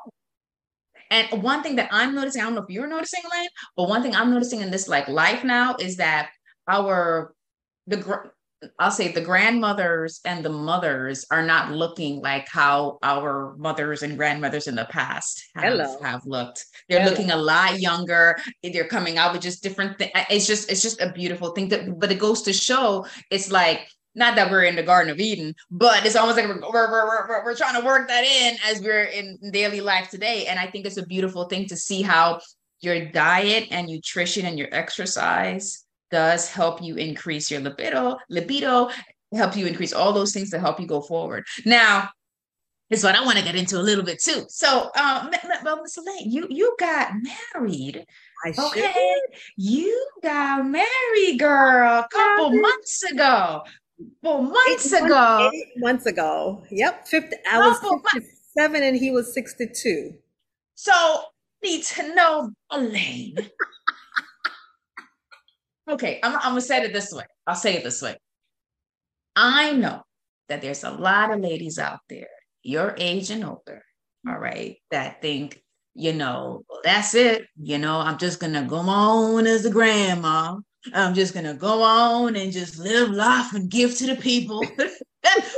And 1.11 1.43
one 1.43 1.61
thing 1.61 1.75
that 1.75 1.89
I'm 1.91 2.15
noticing, 2.15 2.41
I 2.41 2.45
don't 2.45 2.55
know 2.55 2.63
if 2.63 2.69
you're 2.69 2.87
noticing, 2.87 3.21
Elaine, 3.31 3.47
but 3.77 3.87
one 3.87 4.01
thing 4.01 4.15
I'm 4.15 4.31
noticing 4.31 4.61
in 4.61 4.71
this 4.71 4.87
like 4.87 5.07
life 5.07 5.43
now 5.43 5.75
is 5.79 5.97
that 5.97 6.31
our 6.67 7.33
the 7.85 8.31
I'll 8.79 8.91
say 8.91 9.11
the 9.11 9.21
grandmothers 9.21 10.19
and 10.25 10.43
the 10.43 10.49
mothers 10.49 11.25
are 11.31 11.45
not 11.45 11.71
looking 11.71 12.21
like 12.21 12.47
how 12.47 12.99
our 13.03 13.55
mothers 13.57 14.03
and 14.03 14.17
grandmothers 14.17 14.67
in 14.67 14.75
the 14.75 14.85
past 14.85 15.43
have, 15.55 16.01
have 16.01 16.25
looked. 16.25 16.65
They're 16.89 17.01
Hello. 17.01 17.11
looking 17.11 17.31
a 17.31 17.37
lot 17.37 17.79
younger. 17.79 18.37
They're 18.61 18.87
coming 18.87 19.17
out 19.17 19.33
with 19.33 19.41
just 19.41 19.63
different 19.63 19.97
things. 19.97 20.11
It's 20.29 20.47
just 20.47 20.71
it's 20.71 20.81
just 20.81 21.01
a 21.01 21.11
beautiful 21.11 21.51
thing. 21.51 21.69
That, 21.69 21.99
but 21.99 22.11
it 22.11 22.19
goes 22.19 22.41
to 22.43 22.53
show 22.53 23.05
it's 23.29 23.51
like 23.51 23.87
not 24.15 24.35
that 24.35 24.51
we're 24.51 24.63
in 24.63 24.75
the 24.75 24.83
Garden 24.83 25.11
of 25.11 25.19
Eden, 25.19 25.55
but 25.71 26.05
it's 26.05 26.15
almost 26.15 26.37
like 26.37 26.47
we're, 26.47 26.59
we're, 26.61 27.27
we're, 27.27 27.43
we're 27.43 27.55
trying 27.55 27.79
to 27.79 27.85
work 27.85 28.07
that 28.07 28.23
in 28.23 28.57
as 28.65 28.81
we're 28.81 29.05
in 29.05 29.39
daily 29.51 29.81
life 29.81 30.09
today. 30.09 30.45
And 30.45 30.59
I 30.59 30.67
think 30.67 30.85
it's 30.85 30.97
a 30.97 31.05
beautiful 31.05 31.45
thing 31.45 31.65
to 31.67 31.75
see 31.75 32.03
how 32.03 32.39
your 32.81 33.05
diet 33.05 33.69
and 33.71 33.87
nutrition 33.87 34.45
and 34.45 34.59
your 34.59 34.67
exercise 34.71 35.82
does 36.13 36.47
help 36.47 36.79
you 36.81 36.95
increase 36.95 37.49
your 37.49 37.59
libido, 37.59 38.17
libido, 38.29 38.89
help 39.33 39.55
you 39.57 39.65
increase 39.65 39.93
all 39.93 40.13
those 40.13 40.31
things 40.31 40.51
to 40.51 40.59
help 40.59 40.79
you 40.79 40.85
go 40.85 41.01
forward. 41.01 41.43
Now, 41.65 42.09
this 42.91 42.99
is 42.99 43.03
what 43.03 43.15
I 43.15 43.25
want 43.25 43.39
to 43.39 43.43
get 43.43 43.55
into 43.55 43.79
a 43.79 43.81
little 43.81 44.03
bit 44.03 44.21
too. 44.21 44.45
So, 44.47 44.91
um, 44.95 45.31
well, 45.63 45.81
Miss 45.81 45.97
Elaine, 45.97 46.29
you 46.29 46.45
you 46.51 46.75
got 46.79 47.13
married, 47.55 48.05
I 48.45 48.49
okay? 48.67 49.15
You 49.57 50.07
got 50.21 50.67
married, 50.67 51.39
girl, 51.39 52.01
a 52.01 52.07
couple 52.11 52.51
months 52.61 53.03
ago. 53.11 53.63
Couple 54.23 54.45
Eight 54.45 54.51
months 54.51 54.91
months- 54.91 55.05
ago. 55.05 55.49
Eight 55.53 55.73
months 55.77 56.05
ago. 56.05 56.63
Yep. 56.69 57.07
50, 57.07 57.35
I 57.51 57.57
was 57.67 57.79
Couple 57.79 57.97
months. 58.13 58.27
57 58.55 58.83
and 58.83 58.95
he 58.97 59.09
was 59.11 59.33
62. 59.33 60.13
So 60.75 60.93
need 61.63 61.83
to 61.83 62.13
know, 62.13 62.51
Elaine. 62.69 63.35
Okay, 65.89 66.19
I'm, 66.23 66.35
I'm 66.35 66.41
gonna 66.51 66.61
say 66.61 66.83
it 66.83 66.93
this 66.93 67.11
way. 67.11 67.25
I'll 67.47 67.55
say 67.55 67.75
it 67.75 67.83
this 67.83 68.01
way. 68.01 68.15
I 69.35 69.73
know 69.73 70.03
that 70.49 70.61
there's 70.61 70.83
a 70.83 70.91
lot 70.91 71.33
of 71.33 71.39
ladies 71.39 71.79
out 71.79 71.99
there, 72.09 72.27
your 72.61 72.95
age 72.97 73.29
and 73.31 73.43
older, 73.43 73.83
all 74.27 74.37
right, 74.37 74.77
that 74.91 75.21
think, 75.21 75.61
you 75.95 76.13
know, 76.13 76.63
well, 76.69 76.81
that's 76.83 77.15
it. 77.15 77.47
You 77.61 77.77
know, 77.77 77.99
I'm 77.99 78.17
just 78.17 78.39
gonna 78.39 78.63
go 78.65 78.77
on 78.77 79.47
as 79.47 79.65
a 79.65 79.71
grandma. 79.71 80.57
I'm 80.93 81.13
just 81.13 81.33
gonna 81.33 81.53
go 81.53 81.81
on 81.81 82.35
and 82.35 82.51
just 82.51 82.77
live 82.77 83.09
life 83.09 83.53
and 83.53 83.69
give 83.69 83.95
to 83.97 84.07
the 84.07 84.15
people. 84.15 84.65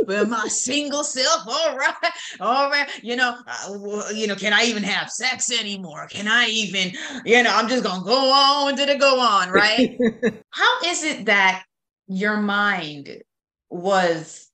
with 0.07 0.29
my 0.29 0.47
single 0.47 1.03
self. 1.03 1.47
All 1.47 1.75
right, 1.75 1.93
all 2.39 2.69
right. 2.69 2.89
You 3.03 3.15
know, 3.15 3.35
uh, 3.47 4.03
you 4.13 4.27
know, 4.27 4.35
can 4.35 4.53
I 4.53 4.63
even 4.65 4.83
have 4.83 5.09
sex 5.09 5.51
anymore? 5.51 6.07
Can 6.07 6.27
I 6.27 6.47
even, 6.47 6.91
you 7.25 7.41
know, 7.43 7.51
I'm 7.53 7.67
just 7.67 7.83
gonna 7.83 8.05
go 8.05 8.31
on 8.31 8.75
to 8.77 8.85
the 8.85 8.95
go 8.95 9.19
on, 9.19 9.49
right? 9.49 9.97
How 10.51 10.81
is 10.85 11.03
it 11.03 11.25
that 11.25 11.63
your 12.07 12.37
mind 12.37 13.09
was, 13.69 14.49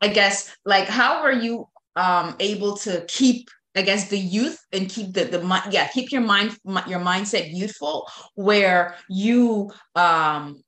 I 0.00 0.08
guess, 0.08 0.54
like, 0.64 0.88
how 0.88 1.22
were 1.22 1.32
you 1.32 1.68
um 1.96 2.36
able 2.40 2.76
to 2.78 3.04
keep? 3.08 3.48
I 3.74 3.82
guess 3.82 4.08
the 4.08 4.18
youth 4.18 4.58
and 4.72 4.88
keep 4.88 5.14
the 5.14 5.24
the 5.24 5.40
mind, 5.42 5.72
yeah, 5.72 5.88
keep 5.88 6.12
your 6.12 6.20
mind 6.20 6.56
your 6.86 7.00
mindset 7.00 7.54
youthful, 7.54 8.08
where 8.34 8.96
you 9.08 9.72
um, 9.94 10.62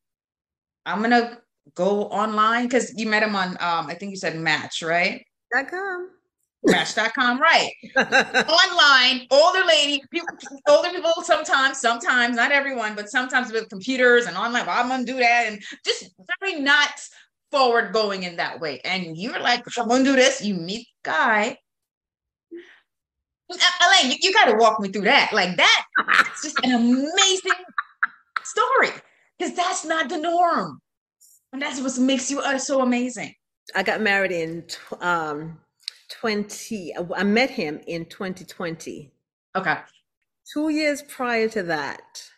I'm 0.86 1.02
gonna 1.02 1.38
go 1.74 2.04
online 2.04 2.64
because 2.64 2.94
you 2.96 3.06
met 3.06 3.22
him 3.22 3.36
on 3.36 3.50
um 3.60 3.86
I 3.88 3.94
think 3.94 4.10
you 4.10 4.16
said 4.16 4.36
Match, 4.38 4.82
right? 4.82 5.24
Dot 5.52 5.68
com. 5.68 6.10
Match.com, 6.66 7.40
right? 7.40 7.70
Online, 7.96 9.26
older 9.30 9.66
lady, 9.66 10.02
people, 10.10 10.28
older 10.66 10.88
people 10.88 11.12
sometimes, 11.22 11.78
sometimes, 11.78 12.36
not 12.36 12.52
everyone, 12.52 12.94
but 12.94 13.10
sometimes 13.10 13.52
with 13.52 13.68
computers 13.68 14.24
and 14.24 14.34
online, 14.36 14.64
well, 14.64 14.80
I'm 14.80 14.88
gonna 14.88 15.04
do 15.04 15.18
that, 15.18 15.44
and 15.46 15.62
just 15.84 16.10
very 16.40 16.60
not 16.60 16.88
forward 17.50 17.92
going 17.92 18.22
in 18.22 18.36
that 18.36 18.60
way. 18.60 18.80
And 18.84 19.16
you're 19.16 19.40
like, 19.40 19.62
I'm 19.78 19.88
gonna 19.88 20.04
do 20.04 20.16
this. 20.16 20.42
You 20.42 20.54
meet 20.54 20.88
the 21.04 21.10
guy, 21.10 21.58
Elaine, 23.54 24.12
you, 24.12 24.16
you 24.22 24.32
got 24.32 24.46
to 24.46 24.56
walk 24.56 24.80
me 24.80 24.88
through 24.88 25.02
that. 25.02 25.32
Like 25.32 25.56
that, 25.56 25.84
it's 26.20 26.42
just 26.42 26.58
an 26.64 26.72
amazing 26.74 27.52
story 28.42 28.90
because 29.38 29.54
that's 29.54 29.84
not 29.84 30.08
the 30.08 30.18
norm, 30.18 30.80
and 31.52 31.62
that's 31.62 31.80
what 31.80 31.98
makes 31.98 32.30
you 32.30 32.40
uh, 32.40 32.58
so 32.58 32.80
amazing. 32.80 33.34
I 33.74 33.82
got 33.82 34.00
married 34.00 34.32
in 34.32 34.64
um, 35.00 35.58
20, 36.20 36.94
I 37.16 37.22
met 37.22 37.50
him 37.50 37.80
in 37.86 38.06
2020. 38.06 39.10
Okay. 39.56 39.76
Two 40.52 40.68
years 40.68 41.02
prior 41.02 41.48
to 41.48 41.62
that, 41.64 42.30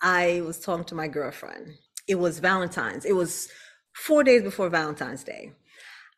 I 0.00 0.42
was 0.44 0.58
talking 0.58 0.84
to 0.86 0.94
my 0.94 1.08
girlfriend. 1.08 1.74
It 2.06 2.16
was 2.16 2.38
Valentine's. 2.38 3.04
It 3.04 3.14
was 3.14 3.48
four 3.94 4.24
days 4.24 4.42
before 4.42 4.68
Valentine's 4.68 5.24
Day. 5.24 5.52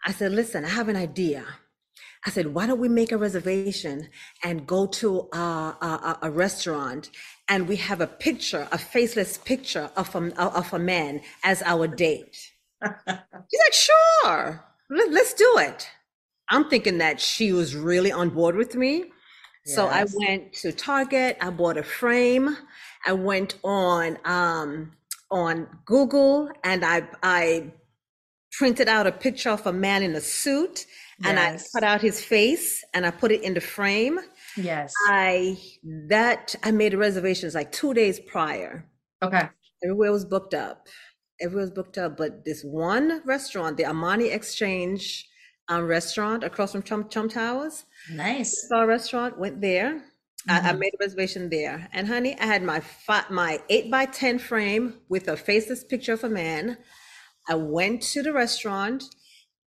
I 0.07 0.13
said, 0.13 0.33
listen, 0.33 0.65
I 0.65 0.69
have 0.69 0.89
an 0.89 0.97
idea. 0.97 1.45
I 2.27 2.31
said, 2.31 2.53
why 2.55 2.67
don't 2.67 2.79
we 2.79 2.89
make 2.89 3.13
a 3.13 3.17
reservation 3.17 4.09
and 4.45 4.67
go 4.67 4.87
to 4.87 5.29
a, 5.33 5.37
a, 5.37 6.19
a 6.23 6.31
restaurant 6.31 7.11
and 7.49 7.67
we 7.67 7.77
have 7.77 8.01
a 8.01 8.07
picture, 8.07 8.69
a 8.73 8.79
faceless 8.79 9.39
picture 9.39 9.91
of 9.97 10.15
a, 10.15 10.41
of 10.41 10.73
a 10.73 10.79
man 10.79 11.23
as 11.45 11.63
our 11.63 11.87
date. 11.87 12.37
She's 12.85 13.61
like, 13.65 13.73
sure, 13.73 14.65
Let, 14.91 15.11
let's 15.11 15.33
do 15.33 15.57
it. 15.59 15.89
I'm 16.51 16.69
thinking 16.69 16.99
that 16.99 17.21
she 17.21 17.53
was 17.53 17.75
really 17.75 18.13
on 18.13 18.31
board 18.31 18.55
with 18.57 18.75
me. 18.75 19.05
Yes. 19.65 19.77
So 19.77 19.87
I 19.87 20.05
went 20.13 20.53
to 20.55 20.73
Target, 20.73 21.39
I 21.41 21.51
bought 21.51 21.79
a 21.79 21.83
frame. 21.83 22.57
I 23.07 23.13
went 23.13 23.57
on 23.63 24.19
um, 24.25 24.93
on 25.31 25.69
Google 25.85 26.51
and 26.65 26.85
I 26.85 27.09
I 27.23 27.73
printed 28.53 28.89
out 28.89 29.07
a 29.07 29.13
picture 29.13 29.51
of 29.51 29.67
a 29.67 29.73
man 29.73 30.03
in 30.03 30.15
a 30.15 30.21
suit 30.21 30.87
and 31.25 31.39
I 31.39 31.59
cut 31.73 31.85
out 31.85 32.01
his 32.01 32.23
face 32.23 32.85
and 32.95 33.05
I 33.05 33.11
put 33.11 33.33
it 33.33 33.43
in 33.43 33.55
the 33.55 33.61
frame. 33.61 34.21
Yes. 34.57 34.93
I 35.07 35.59
that 36.09 36.55
I 36.63 36.71
made 36.71 36.95
reservations 36.95 37.55
like 37.55 37.73
two 37.73 37.95
days 37.95 38.21
prior. 38.21 38.87
Okay. 39.23 39.49
Everywhere 39.83 40.13
was 40.13 40.25
booked 40.25 40.55
up. 40.55 40.89
Everywhere 41.41 41.65
was 41.65 41.71
booked 41.71 41.99
up, 41.99 42.17
but 42.17 42.45
this 42.45 42.63
one 42.63 43.23
restaurant, 43.25 43.77
the 43.77 43.85
Armani 43.85 44.33
Exchange 44.33 45.27
um, 45.69 45.87
restaurant 45.87 46.45
across 46.45 46.73
from 46.73 46.83
Trump, 46.83 47.11
Trump 47.11 47.33
Towers. 47.33 47.87
Nice. 48.13 48.69
A 48.73 48.87
restaurant, 48.87 49.39
went 49.39 49.61
there. 49.61 50.03
Mm-hmm. 50.49 50.51
I, 50.51 50.57
I, 50.57 50.61
mm-hmm. 50.61 50.79
made 50.79 50.95
a 50.95 51.05
reservation 51.05 51.49
there. 51.49 51.89
And 51.93 52.07
honey, 52.09 52.39
I 52.39 52.47
had 52.47 52.63
my 52.63 52.81
fi- 52.81 53.25
my 53.31 53.61
eight 53.69 53.91
by 53.91 54.07
ten 54.07 54.39
frame 54.39 54.95
with 55.09 55.29
a 55.29 55.37
faceless 55.37 55.85
picture 55.85 56.15
of 56.15 56.25
a 56.25 56.29
man. 56.29 56.79
I 57.49 57.55
went 57.55 58.03
to 58.03 58.23
the 58.23 58.33
restaurant 58.33 59.05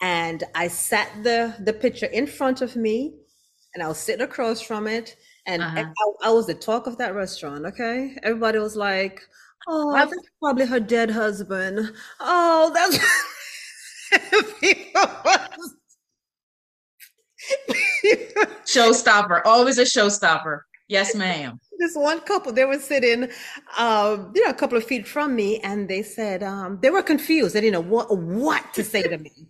and 0.02 0.44
I 0.54 0.68
sat 0.68 1.10
the 1.22 1.54
the 1.60 1.72
picture 1.72 2.06
in 2.06 2.26
front 2.26 2.60
of 2.60 2.76
me, 2.76 3.14
and 3.74 3.82
I 3.82 3.88
was 3.88 3.98
sitting 3.98 4.22
across 4.22 4.60
from 4.60 4.86
it, 4.86 5.16
and 5.46 5.62
uh-huh. 5.62 5.86
I, 6.22 6.28
I, 6.28 6.30
was 6.30 6.46
the 6.46 6.54
talk 6.54 6.86
of 6.86 6.98
that 6.98 7.14
restaurant. 7.14 7.64
Okay, 7.64 8.16
everybody 8.22 8.58
was 8.58 8.76
like, 8.76 9.22
"Oh, 9.68 9.94
that's 9.94 10.12
probably 10.40 10.66
her 10.66 10.80
dead 10.80 11.10
husband." 11.10 11.92
Oh, 12.20 12.70
that's 12.74 12.98
showstopper, 18.66 19.40
always 19.44 19.78
a 19.78 19.84
showstopper. 19.84 20.60
Yes, 20.88 21.14
ma'am. 21.14 21.58
This 21.78 21.96
one 21.96 22.20
couple, 22.20 22.52
they 22.52 22.64
were 22.64 22.78
sitting, 22.78 23.28
um, 23.76 24.30
you 24.36 24.44
know, 24.44 24.50
a 24.50 24.54
couple 24.54 24.78
of 24.78 24.84
feet 24.84 25.08
from 25.08 25.34
me, 25.34 25.58
and 25.64 25.88
they 25.88 26.04
said 26.04 26.44
um, 26.44 26.78
they 26.80 26.90
were 26.90 27.02
confused. 27.02 27.56
They 27.56 27.60
didn't 27.60 27.72
know 27.72 27.90
what 27.90 28.16
what 28.16 28.72
to 28.74 28.84
say 28.84 29.02
to 29.02 29.18
me. 29.18 29.48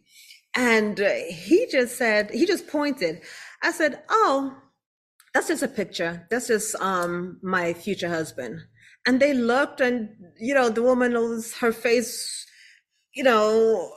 And 0.55 1.01
uh, 1.01 1.11
he 1.29 1.67
just 1.71 1.97
said, 1.97 2.31
he 2.31 2.47
just 2.47 2.69
pointed. 2.69 3.23
I 3.63 3.73
said, 3.73 4.03
Oh, 4.09 4.57
that's 5.33 5.49
just 5.49 5.63
a 5.63 5.69
picture. 5.69 6.27
That's 6.31 6.49
just 6.49 6.75
um, 6.77 7.39
my 7.43 7.73
future 7.73 8.09
husband. 8.09 8.61
And 9.07 9.21
they 9.21 9.35
looked, 9.35 9.81
and, 9.81 10.11
you 10.39 10.55
know, 10.55 10.69
the 10.69 10.83
woman 10.83 11.15
was, 11.15 11.55
her 11.57 11.73
face, 11.73 12.47
you 13.15 13.25
know, 13.25 13.91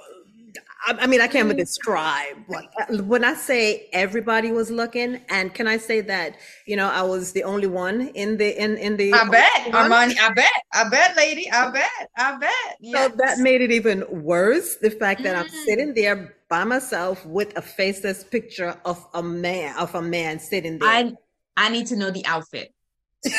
I, 0.87 1.07
mean, 1.07 1.19
I 1.19 1.27
can't 1.27 1.45
even 1.45 1.57
describe 1.57 2.35
what, 2.47 2.65
when 3.05 3.23
I 3.23 3.33
say 3.33 3.89
everybody 3.91 4.51
was 4.51 4.69
looking. 4.69 5.21
And 5.29 5.53
can 5.53 5.67
I 5.67 5.77
say 5.77 6.01
that 6.01 6.37
you 6.67 6.75
know 6.75 6.89
I 6.89 7.01
was 7.01 7.31
the 7.31 7.43
only 7.43 7.67
one 7.67 8.09
in 8.09 8.37
the 8.37 8.61
in 8.61 8.77
in 8.77 8.95
the? 8.97 9.11
I 9.13 9.27
bet, 9.27 9.51
Armani. 9.73 10.15
I 10.19 10.33
bet. 10.33 10.51
I 10.73 10.87
bet, 10.89 11.17
lady. 11.17 11.51
I 11.51 11.71
bet. 11.71 12.11
I 12.17 12.37
bet. 12.37 12.77
Yes. 12.81 13.11
So 13.11 13.17
that 13.17 13.39
made 13.39 13.61
it 13.61 13.71
even 13.71 14.03
worse. 14.09 14.75
The 14.75 14.91
fact 14.91 15.23
that 15.23 15.35
mm. 15.35 15.39
I'm 15.39 15.49
sitting 15.49 15.93
there 15.95 16.34
by 16.49 16.63
myself 16.63 17.25
with 17.25 17.57
a 17.57 17.61
faceless 17.61 18.23
picture 18.23 18.79
of 18.85 19.05
a 19.13 19.23
man 19.23 19.75
of 19.77 19.95
a 19.95 20.01
man 20.01 20.39
sitting 20.39 20.79
there. 20.79 20.89
I 20.89 21.13
I 21.57 21.69
need 21.69 21.87
to 21.87 21.95
know 21.95 22.11
the 22.11 22.25
outfit. 22.25 22.73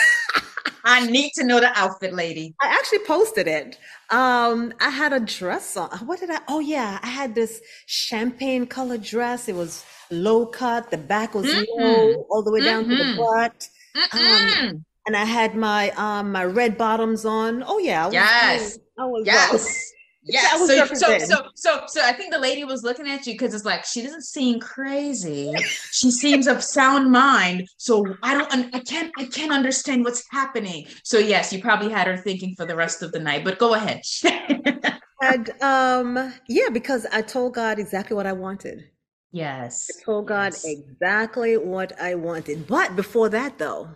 I 0.88 1.05
need 1.05 1.33
to 1.35 1.45
know 1.45 1.59
the 1.59 1.77
outfit, 1.77 2.14
lady. 2.14 2.55
I 2.62 2.69
actually 2.69 3.01
posted 3.01 3.49
it. 3.49 3.77
Um, 4.11 4.73
I 4.81 4.90
had 4.90 5.12
a 5.12 5.19
dress 5.19 5.77
on. 5.77 5.90
What 6.07 6.21
did 6.21 6.31
I? 6.31 6.38
Oh 6.47 6.61
yeah, 6.61 7.01
I 7.03 7.09
had 7.09 7.35
this 7.35 7.61
champagne 7.87 8.66
color 8.66 8.97
dress. 8.97 9.49
It 9.49 9.57
was 9.57 9.85
low 10.12 10.47
cut. 10.47 10.92
The 10.92 10.99
back 10.99 11.35
was 11.35 11.47
mm-hmm. 11.47 11.83
low, 11.83 12.27
all 12.31 12.45
the 12.45 12.53
way 12.53 12.61
down 12.61 12.85
mm-hmm. 12.85 12.90
to 12.92 12.97
the 12.97 13.03
mm-hmm. 13.03 13.19
butt. 13.19 13.69
Um, 14.12 14.85
and 15.07 15.16
I 15.16 15.25
had 15.25 15.57
my 15.57 15.90
um 15.92 16.31
my 16.31 16.45
red 16.45 16.79
bottoms 16.79 17.25
on. 17.25 17.64
Oh 17.66 17.79
yeah. 17.79 18.05
I 18.05 18.07
was, 18.07 18.14
yes. 18.14 18.79
I 18.99 19.05
was, 19.07 19.27
yes. 19.27 19.92
Yeah. 20.28 20.56
So, 20.56 20.86
so, 20.86 21.18
so, 21.18 21.48
so, 21.54 21.80
so 21.86 22.00
I 22.02 22.12
think 22.12 22.32
the 22.32 22.38
lady 22.38 22.64
was 22.64 22.82
looking 22.82 23.08
at 23.08 23.26
you 23.26 23.34
because 23.34 23.54
it's 23.54 23.64
like 23.64 23.84
she 23.84 24.02
doesn't 24.02 24.24
seem 24.24 24.58
crazy. 24.58 25.52
She 25.92 26.10
seems 26.10 26.48
of 26.48 26.64
sound 26.64 27.12
mind. 27.12 27.68
So 27.76 28.04
I 28.22 28.34
don't, 28.36 28.74
I 28.74 28.80
can't, 28.80 29.12
I 29.18 29.26
can't 29.26 29.52
understand 29.52 30.04
what's 30.04 30.24
happening. 30.30 30.86
So 31.04 31.18
yes, 31.18 31.52
you 31.52 31.62
probably 31.62 31.90
had 31.90 32.08
her 32.08 32.16
thinking 32.16 32.54
for 32.56 32.66
the 32.66 32.74
rest 32.74 33.02
of 33.02 33.12
the 33.12 33.20
night. 33.20 33.44
But 33.44 33.58
go 33.58 33.74
ahead. 33.74 34.02
and 35.22 35.62
um, 35.62 36.34
yeah, 36.48 36.70
because 36.72 37.06
I 37.12 37.22
told 37.22 37.54
God 37.54 37.78
exactly 37.78 38.16
what 38.16 38.26
I 38.26 38.32
wanted. 38.32 38.84
Yes. 39.30 39.88
I 39.90 40.04
told 40.04 40.26
God 40.26 40.54
yes. 40.54 40.64
exactly 40.64 41.56
what 41.56 41.98
I 42.00 42.14
wanted. 42.16 42.66
But 42.66 42.96
before 42.96 43.28
that, 43.28 43.58
though, 43.58 43.90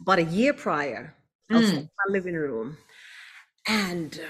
about 0.00 0.18
a 0.18 0.24
year 0.24 0.52
prior, 0.52 1.14
I 1.50 1.58
was 1.58 1.70
mm. 1.70 1.76
in 1.78 1.82
my 1.84 2.12
living 2.12 2.34
room, 2.34 2.76
and 3.68 4.20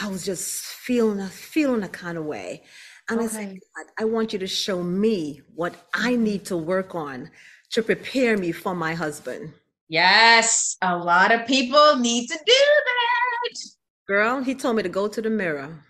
I 0.00 0.08
was 0.08 0.24
just 0.24 0.64
feeling 0.64 1.20
a 1.20 1.28
feeling 1.28 1.82
a 1.82 1.88
kind 1.88 2.16
of 2.16 2.24
way. 2.24 2.62
And 3.08 3.18
okay. 3.20 3.26
I 3.26 3.28
said, 3.28 3.58
God, 3.76 3.86
I 3.98 4.04
want 4.04 4.32
you 4.32 4.38
to 4.38 4.46
show 4.46 4.82
me 4.82 5.42
what 5.54 5.74
I 5.94 6.16
need 6.16 6.44
to 6.46 6.56
work 6.56 6.94
on 6.94 7.30
to 7.70 7.82
prepare 7.82 8.36
me 8.36 8.52
for 8.52 8.74
my 8.74 8.94
husband. 8.94 9.52
Yes, 9.88 10.76
a 10.82 10.96
lot 10.96 11.32
of 11.32 11.46
people 11.46 11.96
need 11.96 12.28
to 12.28 12.38
do 12.46 12.52
that. 12.52 13.58
Girl, 14.06 14.42
he 14.42 14.54
told 14.54 14.76
me 14.76 14.82
to 14.82 14.88
go 14.88 15.08
to 15.08 15.20
the 15.20 15.30
mirror. 15.30 15.84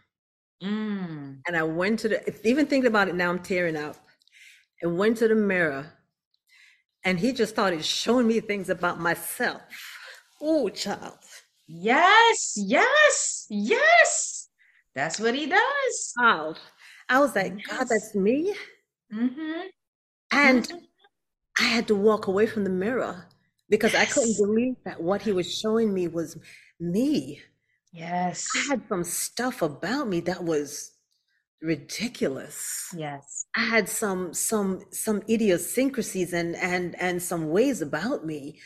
Mm. 0.62 1.40
And 1.46 1.56
I 1.56 1.62
went 1.62 2.00
to 2.00 2.08
the, 2.08 2.48
even 2.48 2.66
thinking 2.66 2.88
about 2.88 3.08
it 3.08 3.14
now, 3.14 3.30
I'm 3.30 3.38
tearing 3.38 3.76
up. 3.76 3.96
I 4.82 4.86
went 4.86 5.18
to 5.18 5.28
the 5.28 5.34
mirror 5.34 5.92
and 7.04 7.18
he 7.18 7.32
just 7.32 7.52
started 7.52 7.84
showing 7.84 8.26
me 8.26 8.40
things 8.40 8.68
about 8.70 8.98
myself. 8.98 9.62
Oh, 10.40 10.68
child. 10.70 11.18
Yes, 11.72 12.54
yes, 12.56 13.46
yes. 13.48 14.48
That's 14.94 15.20
what 15.20 15.36
he 15.36 15.46
does. 15.46 16.14
Wow. 16.18 16.56
I 17.08 17.20
was 17.20 17.36
like, 17.36 17.54
yes. 17.56 17.66
God, 17.68 17.88
that's 17.88 18.14
me. 18.14 18.54
Mm-hmm. 19.14 19.68
And 20.32 20.64
mm-hmm. 20.64 20.76
I 21.60 21.62
had 21.62 21.86
to 21.88 21.94
walk 21.94 22.26
away 22.26 22.46
from 22.46 22.64
the 22.64 22.70
mirror 22.70 23.26
because 23.68 23.92
yes. 23.92 24.02
I 24.02 24.12
couldn't 24.12 24.36
believe 24.36 24.74
that 24.84 25.00
what 25.00 25.22
he 25.22 25.30
was 25.30 25.52
showing 25.56 25.94
me 25.94 26.08
was 26.08 26.36
me. 26.80 27.40
Yes. 27.92 28.48
I 28.56 28.70
had 28.70 28.82
some 28.88 29.04
stuff 29.04 29.62
about 29.62 30.08
me 30.08 30.20
that 30.22 30.42
was 30.42 30.90
ridiculous. 31.62 32.92
Yes. 32.96 33.46
I 33.54 33.64
had 33.64 33.88
some 33.88 34.34
some 34.34 34.82
some 34.90 35.22
idiosyncrasies 35.28 36.32
and 36.32 36.56
and 36.56 37.00
and 37.00 37.22
some 37.22 37.48
ways 37.48 37.80
about 37.80 38.26
me 38.26 38.58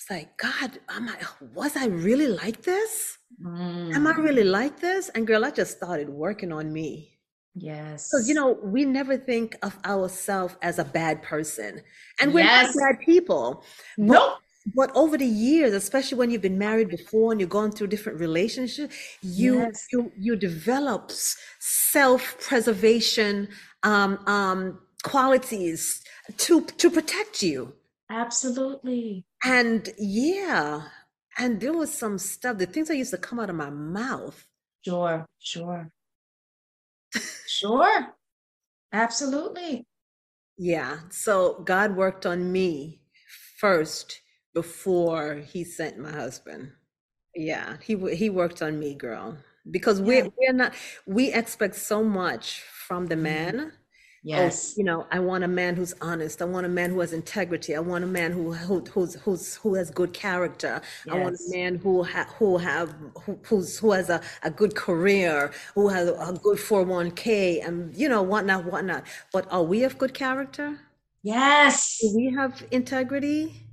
it's 0.00 0.08
like, 0.10 0.34
God, 0.38 0.78
am 0.88 1.10
I, 1.10 1.16
was 1.54 1.76
I 1.76 1.86
really 1.86 2.28
like 2.28 2.62
this? 2.62 3.18
Mm. 3.44 3.94
Am 3.94 4.06
I 4.06 4.12
really 4.12 4.44
mm. 4.44 4.50
like 4.50 4.80
this? 4.80 5.10
And 5.10 5.26
girl, 5.26 5.44
I 5.44 5.50
just 5.50 5.76
started 5.76 6.08
working 6.08 6.52
on 6.52 6.72
me. 6.72 7.18
Yes. 7.54 8.08
Because, 8.08 8.26
you 8.26 8.34
know, 8.34 8.58
we 8.62 8.86
never 8.86 9.18
think 9.18 9.56
of 9.62 9.76
ourselves 9.84 10.56
as 10.62 10.78
a 10.78 10.84
bad 10.84 11.22
person. 11.22 11.82
And 12.18 12.32
we're 12.32 12.44
yes. 12.44 12.74
not 12.74 12.82
bad 12.82 13.00
people. 13.04 13.62
But, 13.98 14.04
nope. 14.06 14.38
But 14.74 14.90
over 14.96 15.18
the 15.18 15.26
years, 15.26 15.74
especially 15.74 16.16
when 16.16 16.30
you've 16.30 16.40
been 16.40 16.58
married 16.58 16.88
before 16.88 17.32
and 17.32 17.40
you're 17.40 17.48
going 17.48 17.72
through 17.72 17.88
different 17.88 18.20
relationships, 18.20 18.96
you 19.22 19.58
yes. 19.58 19.86
you 19.90 20.12
you 20.18 20.36
develop 20.36 21.10
self-preservation 21.58 23.48
um, 23.82 24.18
um, 24.26 24.78
qualities 25.02 26.02
to 26.36 26.60
to 26.62 26.90
protect 26.90 27.42
you. 27.42 27.74
Absolutely. 28.10 29.24
And 29.44 29.88
yeah, 29.98 30.82
and 31.38 31.60
there 31.60 31.72
was 31.72 31.92
some 31.92 32.18
stuff, 32.18 32.58
the 32.58 32.66
things 32.66 32.88
that 32.88 32.96
used 32.96 33.12
to 33.12 33.18
come 33.18 33.38
out 33.40 33.50
of 33.50 33.56
my 33.56 33.70
mouth. 33.70 34.46
Sure, 34.84 35.26
sure. 35.38 35.90
sure. 37.46 38.14
Absolutely. 38.92 39.86
Yeah. 40.58 41.00
So 41.10 41.62
God 41.64 41.96
worked 41.96 42.26
on 42.26 42.52
me 42.52 43.00
first 43.58 44.20
before 44.54 45.36
he 45.36 45.64
sent 45.64 45.98
my 45.98 46.10
husband. 46.12 46.72
Yeah, 47.34 47.76
he 47.82 47.96
he 48.16 48.30
worked 48.30 48.60
on 48.62 48.78
me, 48.78 48.94
girl, 48.94 49.38
because 49.70 50.00
we're 50.00 50.24
Yeah. 50.24 50.30
we're 50.36 50.52
not 50.52 50.74
we 51.06 51.32
expect 51.32 51.76
so 51.76 52.02
much 52.02 52.62
from 52.62 53.06
the 53.06 53.14
mm-hmm. 53.14 53.22
man. 53.22 53.72
Oh, 54.32 54.48
Yes. 54.48 54.74
you 54.76 54.84
know, 54.84 55.06
I 55.10 55.18
want 55.18 55.42
a 55.44 55.48
man 55.48 55.74
who's 55.74 55.92
honest. 56.00 56.40
I 56.40 56.44
want 56.44 56.64
a 56.64 56.68
man 56.68 56.90
who 56.90 57.00
has 57.00 57.12
integrity. 57.12 57.74
I 57.74 57.80
want 57.80 58.04
a 58.04 58.06
man 58.06 58.30
who 58.32 58.52
who 58.52 58.80
who's 58.92 59.14
who's 59.16 59.56
who 59.56 59.74
has 59.74 59.90
good 59.90 60.12
character. 60.12 60.80
I 61.08 61.16
want 61.16 61.34
a 61.36 61.50
man 61.56 61.76
who 61.76 62.04
ha, 62.04 62.26
who 62.38 62.58
have 62.58 62.94
who 63.24 63.40
who's 63.44 63.78
who 63.78 63.90
has 63.92 64.08
a, 64.08 64.20
a 64.44 64.50
good 64.50 64.76
career, 64.76 65.52
who 65.74 65.88
has 65.88 66.08
a 66.08 66.38
good 66.42 66.58
401k 66.58 67.60
and 67.66 67.94
you 67.96 68.08
know 68.08 68.22
whatnot, 68.22 68.64
whatnot. 68.66 69.04
But 69.32 69.50
are 69.52 69.64
we 69.64 69.82
of 69.84 69.98
good 69.98 70.14
character? 70.14 70.78
Yes. 71.22 71.98
Do 72.00 72.12
we 72.14 72.32
have 72.36 72.66
integrity? 72.70 73.66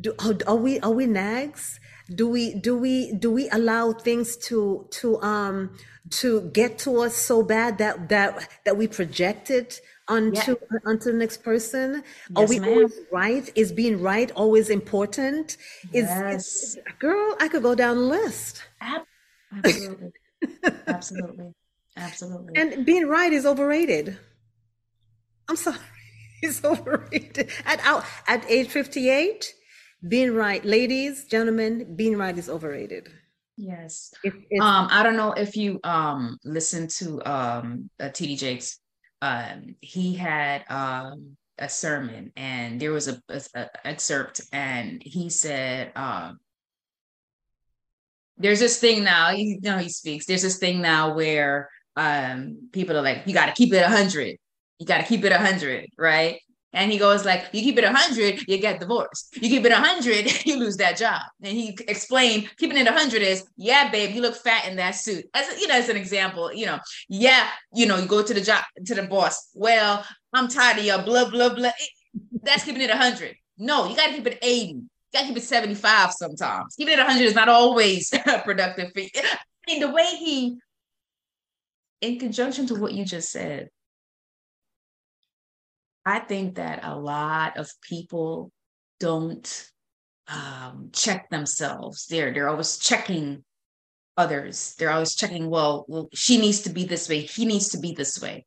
Do, 0.00 0.14
are 0.20 0.34
are 0.48 0.56
we 0.56 0.80
are 0.80 0.90
we 0.92 1.06
nags? 1.06 1.80
Do 2.14 2.28
we 2.28 2.54
do 2.54 2.76
we 2.76 3.12
do 3.14 3.30
we 3.30 3.48
allow 3.50 3.92
things 3.92 4.36
to 4.48 4.88
to 4.92 5.20
um 5.22 5.76
to 6.10 6.42
get 6.52 6.78
to 6.80 7.00
us 7.02 7.16
so 7.16 7.42
bad 7.42 7.78
that 7.78 8.08
that 8.08 8.48
that 8.64 8.76
we 8.76 8.86
project 8.86 9.50
it 9.50 9.80
onto 10.08 10.56
onto 10.86 11.12
the 11.12 11.18
next 11.18 11.42
person? 11.42 12.02
Are 12.36 12.46
we 12.46 12.58
ma'am. 12.60 12.68
always 12.70 12.92
right? 13.12 13.50
Is 13.54 13.72
being 13.72 14.00
right 14.00 14.30
always 14.32 14.70
important? 14.70 15.56
Is, 15.92 16.08
is 16.08 16.76
Yes. 16.76 16.76
girl, 16.98 17.36
I 17.40 17.48
could 17.48 17.62
go 17.62 17.74
down 17.74 17.96
the 17.96 18.02
list. 18.02 18.62
Absolutely. 19.52 20.12
Absolutely. 20.86 21.52
Absolutely. 21.96 22.52
And 22.56 22.84
being 22.84 23.08
right 23.08 23.32
is 23.32 23.46
overrated. 23.46 24.18
I'm 25.48 25.56
sorry, 25.56 25.78
it's 26.42 26.64
overrated. 26.64 27.50
At 27.64 27.80
out 27.84 28.04
at 28.28 28.44
age 28.50 28.68
58, 28.68 29.54
being 30.08 30.34
right, 30.34 30.64
ladies, 30.64 31.24
gentlemen, 31.24 31.96
being 31.96 32.16
right 32.16 32.36
is 32.36 32.48
overrated. 32.48 33.08
Yes. 33.56 34.12
It, 34.22 34.32
Um, 34.60 34.88
I 34.90 35.02
don't 35.02 35.16
know 35.16 35.32
if 35.32 35.56
you 35.56 35.80
um 35.84 36.38
listened 36.44 36.90
to 36.98 37.22
um 37.24 37.90
uh, 38.00 38.10
TD 38.10 38.36
Jakes. 38.36 38.78
Um, 39.22 39.76
he 39.80 40.14
had 40.14 40.64
um 40.70 41.36
a 41.58 41.68
sermon, 41.68 42.32
and 42.36 42.80
there 42.80 42.92
was 42.92 43.08
a, 43.08 43.20
a, 43.28 43.40
a 43.54 43.86
excerpt, 43.86 44.42
and 44.52 45.02
he 45.02 45.30
said, 45.30 45.92
um, 45.96 46.38
"There's 48.38 48.60
this 48.60 48.78
thing 48.80 49.04
now." 49.04 49.30
You 49.30 49.60
know, 49.60 49.78
he 49.78 49.88
speaks. 49.88 50.26
There's 50.26 50.42
this 50.42 50.58
thing 50.58 50.80
now 50.80 51.14
where 51.14 51.70
um 51.96 52.68
people 52.72 52.96
are 52.96 53.02
like, 53.02 53.22
"You 53.26 53.34
got 53.34 53.46
to 53.46 53.52
keep 53.52 53.72
it 53.72 53.82
a 53.82 53.88
hundred. 53.88 54.36
You 54.78 54.86
got 54.86 54.98
to 54.98 55.04
keep 55.06 55.24
it 55.24 55.32
a 55.32 55.38
hundred, 55.38 55.86
right?" 55.98 56.40
And 56.72 56.92
he 56.92 56.98
goes 56.98 57.24
like, 57.24 57.46
"You 57.52 57.62
keep 57.62 57.78
it 57.78 57.84
a 57.84 57.92
hundred, 57.92 58.46
you 58.46 58.58
get 58.58 58.80
divorced. 58.80 59.36
You 59.40 59.48
keep 59.48 59.64
it 59.64 59.72
a 59.72 59.76
hundred, 59.76 60.30
you 60.46 60.58
lose 60.58 60.76
that 60.76 60.96
job." 60.96 61.22
And 61.42 61.56
he 61.56 61.78
explained, 61.88 62.50
keeping 62.58 62.76
it 62.76 62.86
a 62.86 62.92
hundred 62.92 63.22
is, 63.22 63.44
yeah, 63.56 63.90
babe, 63.90 64.14
you 64.14 64.20
look 64.20 64.36
fat 64.36 64.68
in 64.68 64.76
that 64.76 64.94
suit. 64.94 65.24
As 65.32 65.58
you 65.60 65.68
know, 65.68 65.74
as 65.74 65.88
an 65.88 65.96
example, 65.96 66.52
you 66.52 66.66
know, 66.66 66.78
yeah, 67.08 67.48
you 67.72 67.86
know, 67.86 67.96
you 67.96 68.06
go 68.06 68.22
to 68.22 68.34
the 68.34 68.40
job 68.40 68.64
to 68.84 68.94
the 68.94 69.04
boss. 69.04 69.50
Well, 69.54 70.04
I'm 70.32 70.48
tired 70.48 70.78
of 70.78 70.84
your 70.84 71.02
blah 71.02 71.30
blah 71.30 71.54
blah. 71.54 71.70
That's 72.42 72.64
keeping 72.64 72.82
it 72.82 72.90
a 72.90 72.96
hundred. 72.96 73.36
No, 73.58 73.88
you 73.88 73.96
got 73.96 74.08
to 74.08 74.14
keep 74.14 74.26
it 74.26 74.38
eighty. 74.42 74.72
You 74.74 74.88
got 75.12 75.22
to 75.22 75.28
keep 75.28 75.36
it 75.38 75.44
seventy-five. 75.44 76.12
Sometimes 76.12 76.74
keeping 76.76 76.94
it 76.94 77.00
a 77.00 77.04
hundred 77.04 77.24
is 77.24 77.34
not 77.34 77.48
always 77.48 78.10
productive 78.44 78.92
for 78.92 79.00
you. 79.00 79.10
I 79.14 79.72
mean, 79.72 79.80
the 79.80 79.90
way 79.90 80.06
he, 80.18 80.58
in 82.00 82.18
conjunction 82.18 82.66
to 82.66 82.74
what 82.74 82.92
you 82.92 83.04
just 83.04 83.30
said, 83.30 83.70
I 86.06 86.20
think 86.20 86.54
that 86.54 86.84
a 86.84 86.96
lot 86.96 87.58
of 87.58 87.68
people 87.82 88.52
don't 89.00 89.70
um, 90.28 90.90
check 90.92 91.28
themselves. 91.30 92.06
They're 92.06 92.32
they're 92.32 92.48
always 92.48 92.78
checking 92.78 93.44
others. 94.16 94.76
They're 94.78 94.92
always 94.92 95.16
checking. 95.16 95.50
Well, 95.50 95.84
well, 95.88 96.08
she 96.14 96.38
needs 96.38 96.60
to 96.62 96.70
be 96.70 96.84
this 96.84 97.08
way. 97.08 97.20
He 97.20 97.44
needs 97.44 97.70
to 97.70 97.78
be 97.78 97.92
this 97.92 98.22
way. 98.22 98.46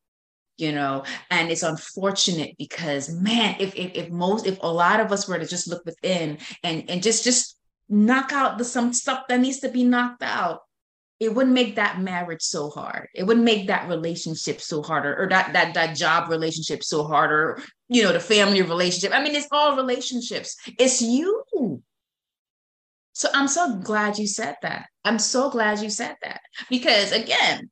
You 0.58 0.72
know, 0.72 1.04
and 1.30 1.52
it's 1.52 1.63
unfortunate 1.63 2.56
because 2.58 3.10
man, 3.10 3.58
if 3.60 3.76
if, 3.76 3.91
if 3.93 4.10
most 4.10 4.48
if 4.48 4.58
a 4.62 4.72
lot 4.72 5.02
of 5.02 5.12
us 5.12 5.28
were 5.28 5.38
to 5.38 5.45
just 5.45 5.67
look 5.67 5.86
within 5.86 6.38
and 6.63 6.89
and 6.89 7.04
just 7.04 7.26
just 7.26 7.58
knock 7.89 8.32
out 8.32 8.58
the 8.58 8.63
some 8.63 8.93
stuff 8.93 9.24
that 9.28 9.39
needs 9.39 9.60
to 9.60 9.69
be 9.69 9.84
knocked 9.84 10.24
out, 10.24 10.62
it 11.19 11.36
wouldn't 11.36 11.53
make 11.53 11.75
that 11.75 11.99
marriage 11.99 12.41
so 12.41 12.69
hard. 12.69 13.10
It 13.13 13.23
wouldn't 13.23 13.45
make 13.45 13.67
that 13.67 13.89
relationship 13.89 14.62
so 14.62 14.82
harder, 14.82 15.15
or 15.17 15.27
that 15.29 15.53
that 15.53 15.73
that 15.73 15.95
job 15.95 16.29
relationship 16.29 16.84
so 16.84 17.03
harder. 17.03 17.62
You 17.89 18.03
know, 18.03 18.13
the 18.13 18.19
family 18.19 18.62
relationship. 18.62 19.12
I 19.13 19.21
mean, 19.21 19.36
it's 19.36 19.47
all 19.51 19.75
relationships. 19.75 20.55
It's 20.77 21.01
you. 21.01 21.43
So 23.13 23.27
I'm 23.34 23.49
so 23.49 23.75
glad 23.75 24.17
you 24.17 24.27
said 24.27 24.55
that. 24.62 24.86
I'm 25.03 25.19
so 25.19 25.49
glad 25.49 25.79
you 25.79 25.89
said 25.89 26.15
that 26.23 26.39
because 26.69 27.12
again, 27.12 27.69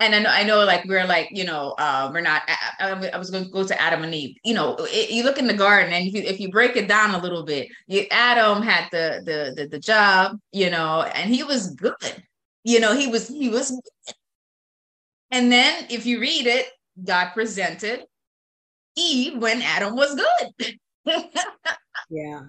and 0.00 0.14
I 0.14 0.18
know, 0.18 0.30
I 0.30 0.42
know, 0.44 0.64
like 0.64 0.86
we're 0.86 1.04
like, 1.04 1.28
you 1.30 1.44
know, 1.44 1.74
uh, 1.78 2.10
we're 2.12 2.22
not. 2.22 2.42
I, 2.80 3.10
I, 3.12 3.18
was 3.18 3.30
going 3.30 3.44
to 3.44 3.50
go 3.50 3.64
to 3.64 3.80
Adam 3.80 4.02
and 4.02 4.14
Eve. 4.14 4.36
You 4.42 4.54
know, 4.54 4.76
it, 4.80 5.10
you 5.10 5.24
look 5.24 5.38
in 5.38 5.46
the 5.46 5.54
garden, 5.54 5.92
and 5.92 6.08
if 6.08 6.14
you 6.14 6.22
if 6.22 6.40
you 6.40 6.50
break 6.50 6.74
it 6.74 6.88
down 6.88 7.14
a 7.14 7.22
little 7.22 7.44
bit, 7.44 7.68
you, 7.86 8.06
Adam 8.10 8.62
had 8.62 8.88
the, 8.90 9.20
the 9.24 9.62
the 9.62 9.68
the 9.68 9.78
job, 9.78 10.38
you 10.52 10.70
know, 10.70 11.02
and 11.02 11.32
he 11.32 11.44
was 11.44 11.74
good. 11.74 12.24
You 12.64 12.80
know, 12.80 12.94
he 12.96 13.06
was 13.06 13.28
he 13.28 13.48
was. 13.48 13.78
And 15.30 15.50
then 15.52 15.86
if 15.90 16.06
you 16.06 16.20
read 16.20 16.46
it, 16.46 16.66
God 17.02 17.30
presented 17.34 18.04
Eve 18.96 19.38
when 19.40 19.62
Adam 19.62 19.94
was 19.96 20.14
good, 20.14 20.78
yeah, 22.10 22.40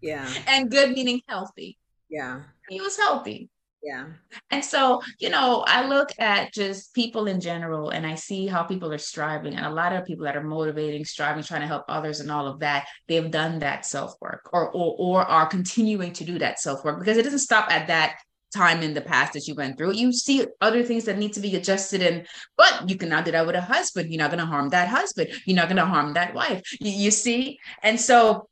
yeah, 0.00 0.30
and 0.46 0.70
good 0.70 0.90
meaning 0.92 1.22
healthy. 1.28 1.78
yeah, 2.10 2.42
He 2.68 2.80
was 2.80 2.96
healthy. 2.98 3.48
yeah. 3.82 4.06
And 4.50 4.62
so, 4.64 5.00
you 5.18 5.30
know, 5.30 5.64
I 5.66 5.86
look 5.88 6.10
at 6.18 6.52
just 6.52 6.94
people 6.94 7.26
in 7.26 7.40
general 7.40 7.88
and 7.90 8.06
I 8.06 8.14
see 8.16 8.46
how 8.46 8.62
people 8.64 8.92
are 8.92 8.98
striving. 8.98 9.54
And 9.54 9.64
a 9.66 9.70
lot 9.70 9.94
of 9.94 10.04
people 10.04 10.24
that 10.26 10.36
are 10.36 10.42
motivating, 10.42 11.04
striving, 11.06 11.42
trying 11.42 11.62
to 11.62 11.66
help 11.66 11.84
others 11.88 12.20
and 12.20 12.30
all 12.30 12.46
of 12.46 12.60
that, 12.60 12.86
they've 13.08 13.30
done 13.30 13.60
that 13.60 13.86
self 13.86 14.14
work 14.20 14.50
or, 14.52 14.70
or, 14.70 14.94
or 14.98 15.22
are 15.22 15.46
continuing 15.46 16.12
to 16.14 16.24
do 16.24 16.38
that 16.38 16.60
self 16.60 16.84
work 16.84 16.98
because 16.98 17.16
it 17.16 17.22
doesn't 17.24 17.38
stop 17.38 17.70
at 17.72 17.86
that 17.88 18.16
time 18.54 18.82
in 18.82 18.94
the 18.94 19.00
past 19.00 19.32
that 19.34 19.46
you 19.48 19.54
went 19.54 19.76
through. 19.76 19.92
You 19.92 20.12
see 20.12 20.46
other 20.60 20.82
things 20.82 21.04
that 21.04 21.18
need 21.18 21.32
to 21.34 21.40
be 21.40 21.54
adjusted 21.56 22.02
and 22.02 22.26
but 22.56 22.88
you 22.88 22.96
can 22.96 23.08
now 23.08 23.22
do 23.22 23.32
that 23.32 23.46
with 23.46 23.56
a 23.56 23.60
husband. 23.60 24.10
You're 24.10 24.22
not 24.22 24.30
going 24.30 24.40
to 24.40 24.46
harm 24.46 24.70
that 24.70 24.88
husband. 24.88 25.30
You're 25.44 25.56
not 25.56 25.68
going 25.68 25.82
to 25.84 25.86
harm 25.86 26.14
that 26.14 26.34
wife. 26.34 26.62
You, 26.80 26.90
you 26.90 27.10
see? 27.10 27.58
And 27.82 28.00
so 28.00 28.48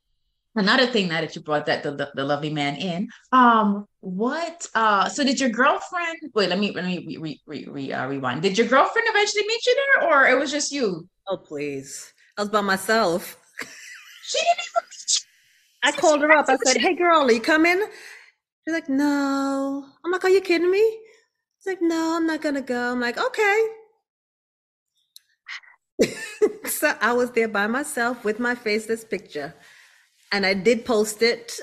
another 0.54 0.86
thing 0.86 1.08
now 1.08 1.20
that 1.22 1.34
you 1.34 1.42
brought 1.42 1.66
that 1.66 1.82
the, 1.82 1.92
the, 1.92 2.10
the 2.14 2.24
lovely 2.24 2.50
man 2.50 2.76
in 2.76 3.08
um 3.32 3.86
what 4.00 4.66
uh 4.74 5.08
so 5.08 5.24
did 5.24 5.40
your 5.40 5.48
girlfriend 5.48 6.18
wait 6.34 6.50
let 6.50 6.58
me 6.58 6.72
let 6.72 6.84
me 6.84 6.98
re, 7.06 7.16
re, 7.16 7.40
re, 7.46 7.66
re, 7.70 7.92
uh, 7.92 8.06
rewind 8.06 8.42
did 8.42 8.58
your 8.58 8.66
girlfriend 8.66 9.06
eventually 9.08 9.44
meet 9.46 9.64
you 9.64 9.74
there 9.80 10.10
or 10.10 10.28
it 10.28 10.38
was 10.38 10.50
just 10.50 10.70
you 10.70 11.08
Oh 11.28 11.36
please, 11.36 12.12
I 12.36 12.42
was 12.42 12.50
by 12.50 12.60
myself. 12.62 13.38
she 14.24 14.38
didn't 14.38 14.66
even 14.70 14.82
meet 14.90 15.14
you. 15.14 15.20
I 15.84 15.92
called 15.92 16.20
her 16.22 16.32
up. 16.32 16.48
I 16.48 16.56
said, 16.64 16.80
"Hey, 16.80 16.94
girl, 16.94 17.22
are 17.22 17.32
you 17.32 17.40
coming?" 17.40 17.80
She's 18.64 18.74
like, 18.74 18.88
"No." 18.88 19.84
I'm 20.04 20.10
like, 20.10 20.24
"Are 20.24 20.30
you 20.30 20.40
kidding 20.40 20.70
me?" 20.70 21.00
She's 21.58 21.66
like, 21.66 21.82
"No, 21.82 22.16
I'm 22.16 22.26
not 22.26 22.42
gonna 22.42 22.62
go." 22.62 22.92
I'm 22.92 23.00
like, 23.00 23.18
"Okay." 23.18 23.68
so 26.64 26.94
I 27.00 27.12
was 27.12 27.30
there 27.32 27.48
by 27.48 27.66
myself 27.66 28.24
with 28.24 28.38
my 28.38 28.54
faceless 28.54 29.04
picture, 29.04 29.54
and 30.32 30.46
I 30.46 30.54
did 30.54 30.84
post 30.84 31.22
it. 31.22 31.58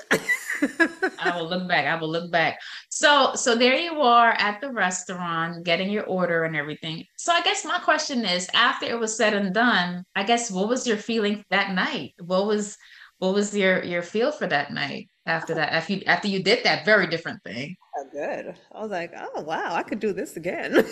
I 1.18 1.32
will 1.36 1.48
look 1.48 1.66
back. 1.68 1.86
I 1.86 1.98
will 1.98 2.10
look 2.10 2.30
back. 2.30 2.58
So, 2.90 3.34
so 3.34 3.56
there 3.56 3.78
you 3.78 4.00
are 4.02 4.32
at 4.32 4.60
the 4.60 4.70
restaurant 4.70 5.64
getting 5.64 5.90
your 5.90 6.04
order 6.04 6.44
and 6.44 6.54
everything. 6.54 7.04
So, 7.16 7.32
I 7.32 7.42
guess 7.42 7.64
my 7.64 7.78
question 7.78 8.24
is, 8.24 8.48
after 8.54 8.86
it 8.86 8.98
was 8.98 9.16
said 9.16 9.34
and 9.34 9.54
done, 9.54 10.04
I 10.14 10.22
guess 10.24 10.50
what 10.50 10.68
was 10.68 10.86
your 10.86 10.98
feeling 10.98 11.44
that 11.50 11.74
night? 11.74 12.12
What 12.18 12.46
was, 12.46 12.76
what 13.20 13.34
was 13.34 13.54
your 13.56 13.84
your 13.84 14.02
feel 14.02 14.32
for 14.32 14.46
that 14.46 14.72
night 14.72 15.08
after 15.26 15.54
that? 15.54 15.72
After 15.72 15.92
you 15.92 16.02
after 16.06 16.26
you 16.26 16.42
did 16.42 16.64
that 16.64 16.84
very 16.84 17.06
different 17.06 17.42
thing. 17.44 17.76
Oh, 17.96 18.06
good. 18.10 18.54
I 18.72 18.80
was 18.80 18.90
like, 18.90 19.12
oh 19.16 19.42
wow, 19.42 19.74
I 19.74 19.82
could 19.82 20.00
do 20.00 20.12
this 20.12 20.36
again. 20.36 20.84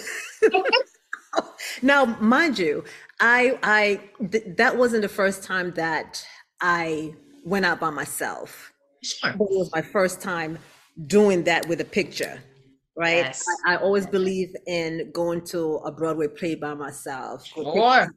now, 1.83 2.05
mind 2.05 2.59
you, 2.59 2.85
I 3.19 3.59
I 3.63 4.01
th- 4.31 4.57
that 4.57 4.77
wasn't 4.77 5.03
the 5.03 5.09
first 5.09 5.43
time 5.43 5.73
that 5.73 6.25
I 6.61 7.15
went 7.45 7.65
out 7.65 7.81
by 7.81 7.91
myself. 7.91 8.73
Sure. 9.03 9.33
But 9.33 9.45
it 9.45 9.59
was 9.59 9.71
my 9.75 9.83
first 9.83 10.21
time 10.21 10.59
doing 11.07 11.45
that 11.45 11.67
with 11.67 11.81
a 11.81 11.85
picture, 11.85 12.43
right? 12.99 13.27
Yes. 13.27 13.45
I, 13.67 13.75
I 13.75 13.77
always 13.79 14.07
believe 14.07 14.55
in 14.67 15.11
going 15.13 15.43
to 15.47 15.77
a 15.85 15.93
Broadway 15.93 16.29
play 16.29 16.57
by 16.57 16.75
myself. 16.75 17.47
Sure. 17.47 18.09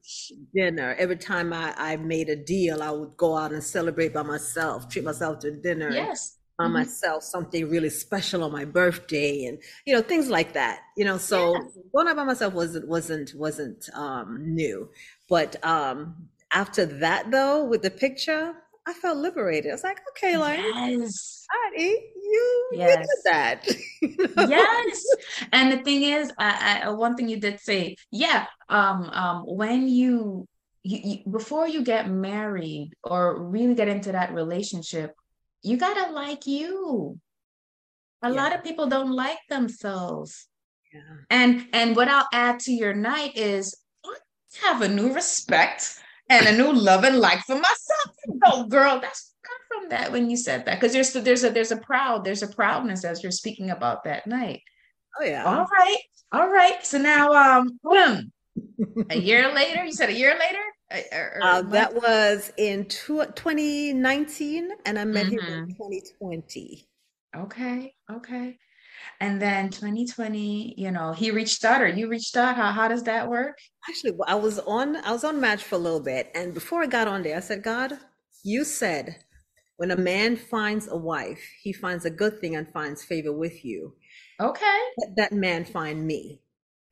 dinner. 0.54 0.96
Every 0.98 1.18
time 1.18 1.54
I, 1.54 1.74
I 1.78 1.98
made 1.98 2.30
a 2.30 2.36
deal, 2.36 2.82
I 2.84 2.92
would 2.92 3.16
go 3.18 3.38
out 3.38 3.54
and 3.54 3.64
celebrate 3.64 4.14
by 4.14 4.24
myself, 4.24 4.90
treat 4.90 5.06
myself 5.06 5.40
to 5.40 5.52
dinner. 5.52 5.92
Yes. 5.94 6.38
buy 6.58 6.68
Mhm. 6.68 6.74
myself 6.74 7.24
something 7.24 7.70
really 7.70 7.90
special 7.90 8.44
on 8.44 8.52
my 8.52 8.66
birthday 8.66 9.46
and 9.46 9.58
you 9.86 9.94
know 9.96 10.02
things 10.02 10.30
like 10.30 10.54
that 10.54 10.82
you 10.98 11.06
know 11.06 11.18
so 11.18 11.54
Yeah. 11.54 11.82
going 11.94 12.08
out 12.10 12.16
by 12.18 12.24
myself 12.26 12.54
wasn't 12.54 12.88
wasn't 12.88 13.34
wasn't 13.36 13.90
um 13.96 14.30
new 14.56 14.90
But 15.30 15.56
um, 15.66 16.28
after 16.52 16.86
that, 16.86 17.32
though, 17.32 17.64
with 17.64 17.82
the 17.84 17.90
picture, 17.92 18.54
I 18.92 18.94
felt 18.94 19.18
liberated. 19.18 19.72
I 19.72 19.74
was 19.76 19.84
like, 19.84 20.02
okay, 20.12 20.38
like, 20.38 20.60
yes. 20.60 21.48
You, 21.78 22.70
Yes. 22.74 22.90
you 22.90 22.98
did 22.98 23.34
that. 23.34 23.68
You 24.02 24.18
know? 24.36 24.48
yes 24.48 25.06
and 25.52 25.72
the 25.72 25.78
thing 25.84 26.02
is 26.02 26.32
I, 26.40 26.82
I 26.86 26.90
one 26.90 27.16
thing 27.16 27.30
you 27.30 27.40
did 27.40 27.60
say 27.60 27.96
yeah 28.10 28.48
um 28.68 29.04
um 29.14 29.44
when 29.46 29.88
you, 29.88 30.48
you 30.84 31.00
you 31.04 31.32
before 31.32 31.68
you 31.68 31.84
get 31.84 32.10
married 32.10 32.94
or 33.04 33.40
really 33.44 33.76
get 33.76 33.88
into 33.90 34.12
that 34.14 34.34
relationship 34.34 35.14
you 35.62 35.78
gotta 35.78 36.12
like 36.14 36.48
you 36.48 37.20
a 38.24 38.30
Yeah. 38.32 38.42
lot 38.42 38.56
of 38.56 38.64
people 38.64 38.88
don't 38.88 39.12
like 39.12 39.38
themselves 39.50 40.48
Yeah. 40.92 41.16
and 41.30 41.68
and 41.74 41.96
what 41.96 42.08
i'll 42.08 42.28
add 42.34 42.60
to 42.62 42.72
your 42.72 42.96
night 42.96 43.38
is 43.38 43.76
have 44.64 44.82
a 44.82 44.88
new 44.90 45.14
respect 45.14 46.00
and 46.32 46.48
a 46.48 46.58
new 46.62 46.72
love 46.74 47.04
and 47.04 47.18
like 47.28 47.42
for 47.50 47.56
myself 47.56 48.10
oh 48.46 48.60
girl 48.68 49.00
that's 49.02 49.34
come 49.48 49.62
from 49.82 49.90
that 49.90 50.12
when 50.12 50.30
you 50.30 50.38
said 50.38 50.66
that 50.66 50.76
because 50.80 50.94
there's 50.94 51.12
there's 51.28 51.44
a 51.44 51.50
there's 51.50 51.72
a 51.72 51.78
proud 51.90 52.24
there's 52.26 52.44
a 52.44 52.48
proudness 52.60 53.04
as 53.06 53.22
you're 53.22 53.32
speaking 53.44 53.70
about 53.72 54.04
that 54.06 54.26
night 54.26 54.62
Oh 55.20 55.26
yeah. 55.26 55.44
all 55.44 55.66
right. 55.80 55.98
All 56.32 56.50
right. 56.50 56.80
So 56.86 56.98
now 56.98 57.26
um 57.34 57.78
boom. 57.84 58.32
a 59.10 59.18
year 59.30 59.54
later, 59.54 59.84
you 59.84 59.92
said 59.92 60.08
a 60.10 60.14
year 60.24 60.34
later? 60.40 60.66
Uh, 60.90 61.16
or- 61.18 61.32
or 61.36 61.44
Uh, 61.44 61.62
that 61.76 61.94
was 61.94 62.52
in 62.58 62.86
two, 62.86 63.20
2019, 63.36 64.70
and 64.86 64.98
I 64.98 65.04
met 65.04 65.26
him 65.28 65.40
Mhm. 65.42 65.68
in 65.68 65.76
2020. 65.76 66.88
okay, 67.36 67.94
okay. 68.10 68.58
And 69.20 69.42
then 69.42 69.70
2020, 69.70 70.76
you 70.78 70.92
know, 70.92 71.14
he 71.14 71.32
reached 71.32 71.64
out 71.66 71.82
or 71.82 71.88
you 71.88 72.08
reached 72.08 72.36
out. 72.38 72.56
How 72.56 72.72
how 72.72 72.88
does 72.88 73.04
that 73.04 73.30
work? 73.30 73.58
Actually, 73.90 74.14
I 74.28 74.36
was 74.36 74.60
on 74.60 74.96
I 74.98 75.12
was 75.12 75.24
on 75.24 75.40
Match 75.42 75.64
for 75.64 75.76
a 75.76 75.80
little 75.80 76.00
bit, 76.00 76.32
and 76.36 76.54
before 76.54 76.84
I 76.84 76.88
got 76.88 77.08
on 77.08 77.24
there, 77.24 77.38
I 77.38 77.40
said, 77.42 77.64
God, 77.64 77.98
you 78.44 78.64
said 78.64 79.18
when 79.78 79.92
a 79.92 79.98
man 79.98 80.36
finds 80.36 80.88
a 80.88 80.96
wife, 80.98 81.42
he 81.64 81.74
finds 81.74 82.06
a 82.06 82.10
good 82.12 82.40
thing 82.40 82.56
and 82.56 82.72
finds 82.72 83.04
favor 83.04 83.34
with 83.34 83.66
you. 83.66 83.96
Okay. 84.40 84.80
Let 84.98 85.16
that 85.18 85.32
man 85.34 85.66
find 85.66 86.06
me. 86.06 86.42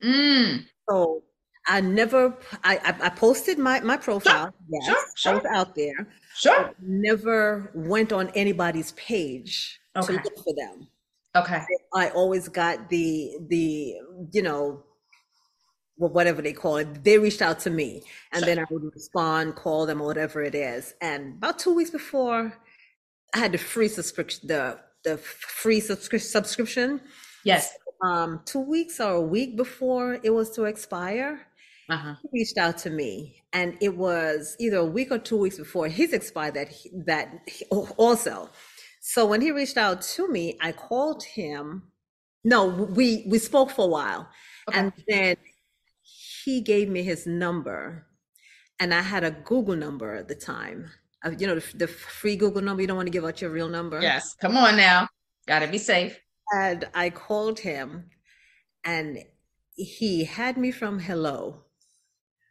Mm. 0.02 0.66
So 0.88 1.22
I 1.66 1.80
never 1.80 2.36
I 2.64 2.78
I, 2.78 3.06
I 3.06 3.08
posted 3.10 3.58
my 3.58 3.80
my 3.80 3.96
profile. 3.96 4.52
yes, 4.68 5.04
sure, 5.16 5.32
I 5.32 5.34
was 5.36 5.44
out 5.54 5.74
there. 5.76 6.08
Sure. 6.34 6.72
Never 6.80 7.70
went 7.74 8.12
on 8.12 8.30
anybody's 8.30 8.92
page 8.92 9.80
Okay. 9.96 10.06
to 10.06 10.12
look 10.22 10.36
for 10.44 10.54
them. 10.56 10.88
Okay. 11.36 11.62
I 11.94 12.10
always 12.10 12.48
got 12.48 12.88
the 12.90 13.36
the 13.48 13.94
you 14.32 14.42
know 14.42 14.82
wh- 15.96 16.12
whatever 16.14 16.42
they 16.42 16.52
call 16.52 16.76
it. 16.78 17.04
They 17.04 17.18
reached 17.18 17.42
out 17.42 17.60
to 17.60 17.70
me, 17.70 18.02
and 18.32 18.42
then 18.44 18.58
I 18.58 18.64
would 18.70 18.92
respond, 18.94 19.54
call 19.54 19.86
them, 19.86 20.00
or 20.00 20.06
whatever 20.06 20.42
it 20.42 20.54
is. 20.54 20.94
And 21.00 21.34
about 21.36 21.58
two 21.58 21.74
weeks 21.74 21.90
before, 21.90 22.52
I 23.34 23.38
had 23.38 23.52
the 23.52 23.58
free 23.58 23.88
subscription. 23.88 24.48
The 24.48 24.78
the 25.04 25.16
free 25.18 25.80
subscri- 25.80 26.20
subscription. 26.20 27.00
Yes. 27.44 27.74
Um, 28.02 28.40
two 28.44 28.60
weeks 28.60 28.98
or 28.98 29.12
a 29.12 29.20
week 29.20 29.56
before 29.56 30.18
it 30.22 30.30
was 30.30 30.50
to 30.56 30.64
expire, 30.64 31.46
Uh-huh. 31.88 32.14
he 32.22 32.28
reached 32.40 32.56
out 32.58 32.76
to 32.78 32.90
me, 32.90 33.42
and 33.52 33.76
it 33.80 33.96
was 33.96 34.56
either 34.58 34.78
a 34.78 34.84
week 34.84 35.10
or 35.12 35.18
two 35.18 35.36
weeks 35.36 35.58
before 35.58 35.86
his 35.88 36.12
expired 36.12 36.54
that 36.54 36.68
he, 36.68 36.90
that 37.06 37.28
he, 37.46 37.64
also. 37.98 38.48
So 39.00 39.26
when 39.26 39.40
he 39.40 39.50
reached 39.50 39.76
out 39.76 40.02
to 40.02 40.28
me, 40.28 40.56
I 40.60 40.72
called 40.72 41.24
him. 41.24 41.90
No, 42.44 42.66
we 42.66 43.24
we 43.26 43.38
spoke 43.38 43.70
for 43.70 43.84
a 43.84 43.88
while, 43.88 44.28
Okay. 44.68 44.78
and 44.78 44.92
then 45.08 45.36
he 46.02 46.60
gave 46.62 46.88
me 46.88 47.02
his 47.02 47.26
number, 47.26 48.06
and 48.78 48.94
I 48.94 49.02
had 49.02 49.24
a 49.24 49.30
Google 49.30 49.76
number 49.76 50.14
at 50.14 50.28
the 50.28 50.34
time. 50.34 50.90
Uh, 51.24 51.32
you 51.38 51.46
know, 51.46 51.54
the, 51.56 51.76
the 51.76 51.86
free 51.86 52.36
Google 52.36 52.62
number. 52.62 52.80
You 52.82 52.88
don't 52.88 52.96
want 52.96 53.06
to 53.08 53.12
give 53.12 53.24
out 53.26 53.40
your 53.42 53.50
real 53.50 53.68
number. 53.68 54.00
Yes. 54.00 54.34
Come 54.40 54.56
on 54.56 54.76
now. 54.76 55.08
Gotta 55.46 55.66
be 55.66 55.76
safe. 55.78 56.18
And 56.54 56.88
I 56.94 57.10
called 57.10 57.58
him, 57.58 58.08
and 58.84 59.18
he 59.74 60.24
had 60.24 60.56
me 60.56 60.70
from 60.72 60.98
hello. 60.98 61.64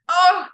Oh, 0.08 0.48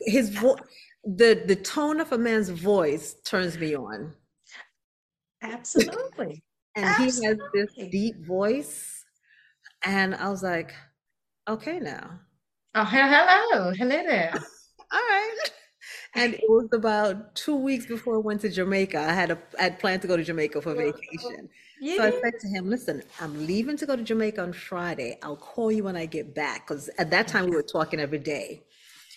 his 0.00 0.28
vo- 0.30 0.58
the 1.04 1.42
the 1.46 1.56
tone 1.56 2.00
of 2.00 2.12
a 2.12 2.18
man's 2.18 2.48
voice 2.48 3.16
turns 3.24 3.58
me 3.58 3.74
on. 3.74 4.14
Absolutely. 5.42 6.42
and 6.76 6.94
he 6.96 7.04
has 7.24 7.38
this 7.54 7.74
deep 7.90 8.24
voice. 8.24 9.04
And 9.84 10.14
i 10.14 10.28
was 10.28 10.42
like 10.42 10.72
okay 11.48 11.80
now. 11.80 12.20
Oh, 12.74 12.84
hello. 12.84 13.72
Hello 13.72 13.88
there. 13.88 14.32
all 14.92 15.00
right. 15.00 15.38
And 16.14 16.34
it 16.34 16.48
was 16.48 16.68
about 16.72 17.34
two 17.34 17.56
weeks 17.56 17.86
before 17.86 18.14
i 18.14 18.18
went 18.18 18.40
to 18.42 18.48
jamaica. 18.48 19.00
I 19.00 19.12
had 19.12 19.32
a 19.32 19.38
I 19.58 19.64
had 19.64 19.80
planned 19.80 20.02
to 20.02 20.08
go 20.08 20.16
to 20.16 20.22
jamaica 20.22 20.62
for 20.62 20.74
vacation. 20.74 21.48
You 21.80 21.96
so 21.96 22.04
i 22.04 22.10
said 22.10 22.34
to 22.40 22.48
him 22.48 22.70
listen 22.70 23.02
i'm 23.20 23.44
leaving 23.44 23.76
to 23.76 23.86
go 23.86 23.96
to 23.96 24.04
jamaica 24.04 24.40
on 24.40 24.52
friday. 24.52 25.18
I'll 25.20 25.36
call 25.36 25.72
you 25.72 25.82
when 25.82 25.96
i 25.96 26.06
get 26.06 26.32
back. 26.32 26.68
Because 26.68 26.88
at 26.96 27.10
that 27.10 27.26
time 27.26 27.46
we 27.46 27.56
were 27.56 27.64
talking 27.64 27.98
every 27.98 28.20
day 28.20 28.62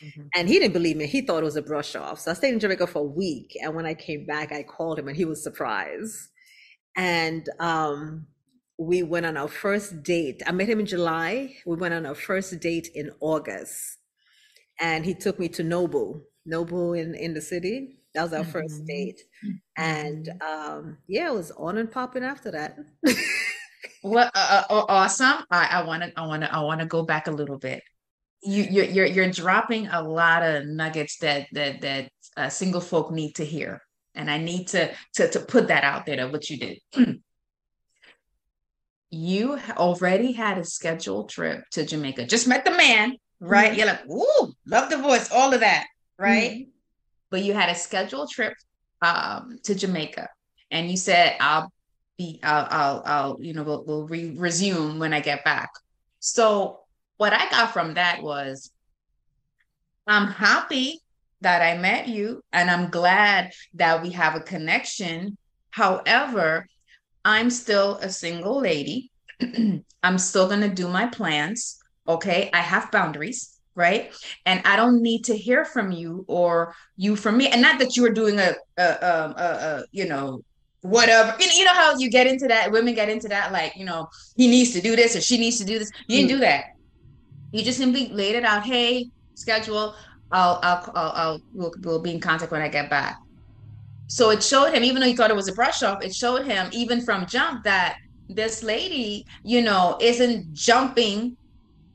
Mhm. 0.04 0.30
And 0.36 0.48
he 0.48 0.60
didn't 0.60 0.74
believe 0.74 0.98
me. 0.98 1.08
He 1.08 1.22
thought 1.22 1.42
it 1.44 1.46
was 1.46 1.56
a 1.56 1.62
brush 1.62 1.96
off. 1.96 2.20
So 2.20 2.32
I 2.32 2.34
stayed 2.34 2.54
in 2.54 2.60
Jamaica 2.60 2.88
for 2.88 3.00
a 3.00 3.04
week. 3.04 3.56
And 3.62 3.76
when 3.76 3.86
I 3.86 3.94
came 3.94 4.26
back, 4.26 4.52
I 4.52 4.64
called 4.64 5.00
him 5.00 5.08
and 5.08 5.18
he 5.18 5.26
was 5.26 5.44
surprised. 5.44 6.30
And 6.98 7.48
um, 7.60 8.28
we 8.78 9.04
went 9.04 9.26
on 9.26 9.38
our 9.38 9.48
first 9.48 10.04
date. 10.04 10.42
I 10.46 10.52
met 10.52 10.70
him 10.70 10.80
in 10.80 10.86
July. 10.86 11.56
We 11.66 11.76
went 11.78 11.94
on 11.94 12.06
our 12.06 12.16
first 12.16 12.60
date 12.60 12.90
in 12.96 13.12
August. 13.20 13.98
And 14.80 15.06
he 15.06 15.14
took 15.14 15.40
me 15.40 15.48
to 15.50 15.64
Nobu, 15.64 16.22
Nobu 16.48 17.00
in, 17.00 17.16
in 17.16 17.34
the 17.34 17.42
city. 17.42 18.00
That 18.14 18.24
was 18.24 18.34
our 18.34 18.44
first 18.44 18.84
Mhm. 18.84 18.88
date. 18.88 19.22
And 19.78 20.30
um, 20.42 20.98
yeah, 21.08 21.28
it 21.30 21.34
was 21.34 21.52
on 21.52 21.78
and 21.78 21.92
popping 21.92 22.24
after 22.24 22.52
that. 22.52 22.78
Well, 24.04 24.30
uh, 24.36 24.64
uh, 24.70 24.86
awesome. 24.88 25.46
I, 25.50 25.68
I 25.72 25.84
want 25.84 26.04
to, 26.04 26.14
I 26.16 26.28
want 26.28 26.44
to, 26.44 26.54
I 26.54 26.60
want 26.62 26.80
to 26.80 26.86
go 26.86 27.04
back 27.04 27.28
a 27.28 27.32
little 27.32 27.58
bit. 27.58 27.84
You, 28.46 28.64
you're, 28.64 28.86
you're, 28.86 29.06
you're 29.06 29.32
dropping 29.32 29.88
a 29.88 30.02
lot 30.02 30.44
of 30.44 30.68
nuggets 30.68 31.18
that 31.18 31.48
that 31.54 31.82
that 31.82 32.10
uh, 32.38 32.50
single 32.50 32.82
folk 32.82 33.12
need 33.12 33.34
to 33.36 33.46
hear, 33.46 33.82
and 34.14 34.30
I 34.30 34.38
need 34.38 34.68
to 34.70 34.94
to 35.16 35.30
to 35.32 35.40
put 35.40 35.68
that 35.70 35.84
out 35.84 36.06
there. 36.06 36.18
That 36.18 36.32
what 36.32 36.50
you 36.50 36.58
did. 36.58 36.80
you 39.10 39.58
already 39.78 40.32
had 40.32 40.58
a 40.58 40.64
scheduled 40.64 41.30
trip 41.30 41.64
to 41.72 41.86
Jamaica. 41.86 42.26
Just 42.28 42.48
met 42.48 42.66
the 42.66 42.72
man, 42.72 43.18
right? 43.40 43.72
Mhm. 43.72 43.78
You're 43.78 43.88
like, 43.88 44.06
ooh, 44.10 44.54
love 44.68 44.90
the 44.90 44.98
voice, 44.98 45.32
all 45.32 45.54
of 45.54 45.62
that, 45.62 45.88
right? 46.18 46.68
But 47.30 47.44
you 47.44 47.54
had 47.54 47.70
a 47.70 47.76
scheduled 47.76 48.30
trip 48.30 48.54
um, 49.02 49.60
to 49.64 49.76
Jamaica, 49.76 50.30
and 50.72 50.90
you 50.90 50.98
said, 50.98 51.36
"I'll 51.40 51.72
be, 52.18 52.40
I'll, 52.44 52.68
I'll, 52.70 53.04
I'll 53.06 53.38
you 53.42 53.54
know, 53.54 53.64
we'll, 53.64 53.84
we'll 53.86 54.08
re- 54.08 54.36
resume 54.38 55.00
when 55.00 55.14
I 55.14 55.20
get 55.20 55.44
back." 55.44 55.70
So 56.20 56.82
what 57.18 57.34
I 57.34 57.50
got 57.50 57.74
from 57.74 57.96
that 57.96 58.22
was, 58.22 58.72
I'm 60.08 60.28
happy 60.28 61.02
that 61.42 61.62
I 61.62 61.78
met 61.78 62.08
you, 62.08 62.42
and 62.52 62.70
I'm 62.70 62.90
glad 62.90 63.52
that 63.76 64.02
we 64.02 64.12
have 64.12 64.36
a 64.36 64.40
connection. 64.40 65.38
However, 65.72 66.68
I'm 67.24 67.50
still 67.50 67.98
a 67.98 68.10
single 68.10 68.60
lady. 68.60 69.12
I'm 70.04 70.18
still 70.18 70.48
going 70.48 70.62
to 70.62 70.70
do 70.70 70.88
my 70.88 71.08
plans. 71.08 71.80
Okay. 72.08 72.50
I 72.54 72.60
have 72.60 72.92
boundaries, 72.92 73.60
right? 73.74 74.14
And 74.46 74.62
I 74.64 74.76
don't 74.76 75.02
need 75.02 75.26
to 75.26 75.36
hear 75.36 75.66
from 75.66 75.92
you 75.92 76.24
or 76.28 76.76
you 76.98 77.16
from 77.16 77.38
me. 77.38 77.48
And 77.48 77.62
not 77.62 77.80
that 77.80 77.98
you 77.98 78.06
are 78.06 78.14
doing 78.14 78.40
a, 78.40 78.54
a, 78.78 78.84
a, 78.84 79.34
a 79.38 79.84
you 79.92 80.08
know, 80.08 80.44
whatever. 80.82 81.36
You 81.40 81.48
know, 81.48 81.54
you 81.54 81.66
know 81.66 81.74
how 81.74 81.98
you 81.98 82.10
get 82.10 82.28
into 82.28 82.48
that, 82.48 82.72
women 82.72 82.94
get 82.94 83.10
into 83.10 83.28
that, 83.30 83.52
like, 83.52 83.76
you 83.76 83.86
know, 83.86 84.08
he 84.38 84.48
needs 84.48 84.72
to 84.74 84.82
do 84.82 84.96
this 84.96 85.16
or 85.16 85.22
she 85.22 85.40
needs 85.40 85.58
to 85.58 85.66
do 85.66 85.80
this. 85.80 85.90
You 86.08 86.18
didn't 86.18 86.30
mm. 86.30 86.34
do 86.36 86.40
that. 86.42 86.66
You 87.56 87.64
just 87.64 87.78
simply 87.78 88.10
laid 88.10 88.36
it 88.36 88.44
out. 88.44 88.66
Hey, 88.66 89.10
schedule. 89.36 89.96
I'll, 90.30 90.60
I'll, 90.62 90.92
I'll, 90.94 91.12
I'll 91.16 91.40
we'll, 91.54 91.72
we'll 91.84 92.02
be 92.02 92.12
in 92.12 92.20
contact 92.20 92.52
when 92.52 92.62
I 92.62 92.68
get 92.68 92.90
back. 92.90 93.16
So 94.08 94.30
it 94.32 94.44
showed 94.44 94.74
him, 94.74 94.84
even 94.84 95.00
though 95.02 95.08
he 95.08 95.16
thought 95.16 95.30
it 95.30 95.38
was 95.38 95.48
a 95.48 95.54
brush 95.54 95.82
off, 95.82 96.04
it 96.04 96.14
showed 96.14 96.46
him 96.46 96.68
even 96.74 97.06
from 97.06 97.26
jump 97.28 97.64
that 97.64 97.96
this 98.28 98.62
lady, 98.62 99.24
you 99.46 99.62
know, 99.62 99.98
isn't 100.02 100.52
jumping 100.52 101.38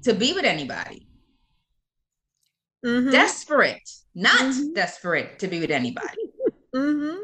to 0.05 0.15
be 0.15 0.33
with 0.33 0.47
anybody. 0.47 1.07
Mhm, 2.83 3.13
Desperate, 3.13 3.83
not 4.15 4.41
Mhm. 4.41 4.75
desperate 4.75 5.41
to 5.41 5.47
be 5.47 5.61
with 5.61 5.71
anybody. 5.71 6.17
mhm. 6.75 7.19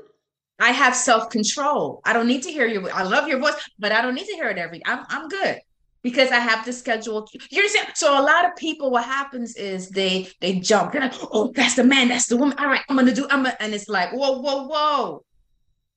I 0.59 0.73
have 0.73 0.95
self 0.95 1.31
control. 1.31 2.03
I 2.05 2.13
don't 2.13 2.27
need 2.27 2.43
to 2.43 2.53
hear 2.53 2.67
your. 2.67 2.93
I 2.93 3.05
love 3.05 3.29
your 3.29 3.39
voice, 3.39 3.55
but 3.79 3.93
I 3.93 4.03
don't 4.03 4.15
need 4.15 4.27
to 4.27 4.35
hear 4.35 4.51
it 4.51 4.59
every. 4.59 4.83
I'm 4.85 5.07
I'm 5.09 5.29
good 5.29 5.59
because 6.07 6.31
I 6.31 6.39
have 6.39 6.65
the 6.65 6.73
schedule. 6.73 7.29
You 7.51 7.63
understand? 7.63 7.89
So 7.97 8.13
a 8.17 8.23
lot 8.23 8.45
of 8.45 8.55
people, 8.55 8.93
what 8.93 9.05
happens 9.05 9.57
is 9.57 9.89
they 9.89 10.29
they 10.41 10.61
jump. 10.61 10.93
They're 10.93 11.01
like, 11.01 11.15
oh, 11.33 11.51
that's 11.53 11.75
the 11.75 11.83
man, 11.83 12.07
that's 12.07 12.29
the 12.29 12.37
woman. 12.37 12.57
All 12.61 12.69
right, 12.69 12.83
I'm 12.89 12.95
gonna 12.95 13.13
do. 13.13 13.27
I'm 13.29 13.43
gonna, 13.43 13.57
and 13.59 13.75
it's 13.75 13.89
like, 13.89 14.13
whoa, 14.13 14.39
whoa, 14.39 14.69
whoa, 14.69 15.25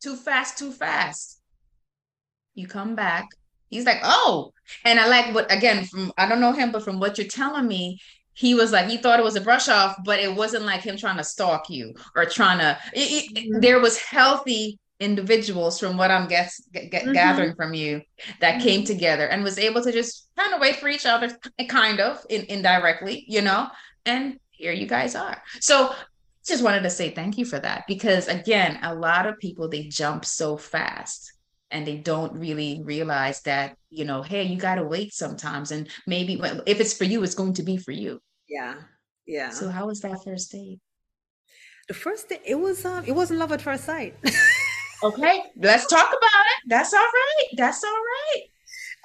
too 0.01 0.15
fast, 0.15 0.57
too 0.57 0.71
fast. 0.71 1.39
You 2.55 2.65
come 2.65 2.95
back. 2.95 3.27
He's 3.69 3.85
like, 3.85 3.99
oh, 4.03 4.51
and 4.83 4.99
I 4.99 5.07
like 5.07 5.35
what 5.35 5.53
again 5.53 5.85
from 5.85 6.11
I 6.17 6.27
don't 6.27 6.41
know 6.41 6.53
him, 6.53 6.71
but 6.71 6.83
from 6.83 6.99
what 6.99 7.19
you're 7.19 7.27
telling 7.27 7.67
me, 7.67 7.99
he 8.33 8.55
was 8.55 8.71
like 8.71 8.89
he 8.89 8.97
thought 8.97 9.19
it 9.19 9.23
was 9.23 9.35
a 9.35 9.41
brush 9.41 9.69
off, 9.69 9.95
but 10.05 10.19
it 10.19 10.33
wasn't 10.33 10.65
like 10.65 10.81
him 10.81 10.97
trying 10.97 11.17
to 11.17 11.23
stalk 11.23 11.69
you 11.69 11.93
or 12.15 12.25
trying 12.25 12.57
to. 12.57 12.79
It, 12.93 12.99
it, 12.99 13.35
mm-hmm. 13.35 13.59
There 13.59 13.79
was 13.79 13.99
healthy 13.99 14.79
individuals 14.99 15.79
from 15.79 15.97
what 15.97 16.11
I'm 16.11 16.27
guess, 16.27 16.61
get, 16.73 16.91
mm-hmm. 16.91 17.13
gathering 17.13 17.55
from 17.55 17.73
you 17.73 18.01
that 18.41 18.55
mm-hmm. 18.55 18.63
came 18.63 18.83
together 18.83 19.27
and 19.27 19.43
was 19.43 19.57
able 19.57 19.81
to 19.83 19.91
just 19.91 20.29
kind 20.37 20.53
of 20.53 20.59
wait 20.59 20.77
for 20.77 20.89
each 20.89 21.05
other, 21.05 21.37
kind 21.67 21.99
of 21.99 22.23
in, 22.29 22.45
indirectly, 22.49 23.25
you 23.27 23.41
know. 23.41 23.67
And 24.05 24.39
here 24.51 24.73
you 24.73 24.87
guys 24.87 25.15
are. 25.15 25.41
So 25.61 25.93
just 26.45 26.63
wanted 26.63 26.83
to 26.83 26.89
say 26.89 27.11
thank 27.11 27.37
you 27.37 27.45
for 27.45 27.59
that 27.59 27.85
because 27.87 28.27
again, 28.27 28.79
a 28.83 28.93
lot 28.93 29.25
of 29.25 29.39
people 29.39 29.69
they 29.69 29.83
jump 29.83 30.25
so 30.25 30.57
fast 30.57 31.33
and 31.71 31.85
they 31.85 31.97
don't 31.97 32.33
really 32.33 32.81
realize 32.83 33.41
that 33.41 33.75
you 33.89 34.05
know 34.05 34.21
hey 34.21 34.43
you 34.43 34.57
got 34.57 34.75
to 34.75 34.83
wait 34.83 35.13
sometimes 35.13 35.71
and 35.71 35.89
maybe 36.07 36.39
if 36.65 36.79
it's 36.79 36.93
for 36.93 37.03
you 37.03 37.23
it's 37.23 37.35
going 37.35 37.53
to 37.53 37.63
be 37.63 37.77
for 37.77 37.91
you 37.91 38.19
yeah 38.47 38.75
yeah 39.27 39.49
so 39.49 39.69
how 39.69 39.87
was 39.87 40.01
that 40.01 40.23
first 40.23 40.51
date 40.51 40.79
the 41.87 41.93
first 41.93 42.29
date 42.29 42.41
it 42.45 42.55
was 42.55 42.85
um 42.85 43.03
it 43.05 43.11
wasn't 43.11 43.37
love 43.37 43.51
at 43.51 43.61
first 43.61 43.85
sight 43.85 44.15
okay 45.03 45.43
let's 45.57 45.85
talk 45.87 46.07
about 46.09 46.45
it. 46.53 46.59
That's 46.67 46.93
all 46.93 46.99
right. 46.99 47.47
That's 47.57 47.83
all 47.83 48.01
right. 48.15 48.43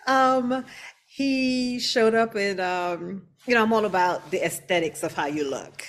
Um 0.06 0.64
he 1.06 1.78
showed 1.78 2.14
up 2.14 2.34
in 2.36 2.58
um 2.60 3.26
you 3.46 3.54
know 3.54 3.62
i'm 3.62 3.72
all 3.72 3.84
about 3.84 4.30
the 4.30 4.44
aesthetics 4.44 5.02
of 5.02 5.14
how 5.14 5.26
you 5.26 5.48
look. 5.48 5.84